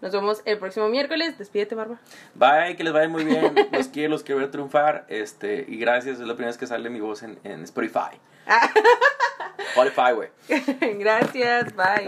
Nos 0.00 0.12
vemos 0.12 0.42
el 0.44 0.58
próximo 0.58 0.88
miércoles. 0.88 1.36
Despídete, 1.38 1.74
Barba. 1.74 2.00
Bye, 2.34 2.76
que 2.76 2.84
les 2.84 2.92
vaya 2.92 3.08
muy 3.08 3.24
bien. 3.24 3.54
Los 3.72 3.88
quiero, 3.88 4.10
los 4.10 4.22
quiero 4.22 4.40
ver 4.40 4.50
triunfar. 4.50 5.04
Este, 5.08 5.64
y 5.68 5.76
gracias, 5.78 6.20
es 6.20 6.26
la 6.26 6.34
primera 6.34 6.48
vez 6.48 6.58
que 6.58 6.66
sale 6.66 6.88
mi 6.90 7.00
voz 7.00 7.22
en, 7.22 7.38
en 7.44 7.64
Spotify. 7.64 8.18
Spotify, 9.74 10.12
güey. 10.14 10.28
Gracias, 10.98 11.74
bye. 11.76 12.06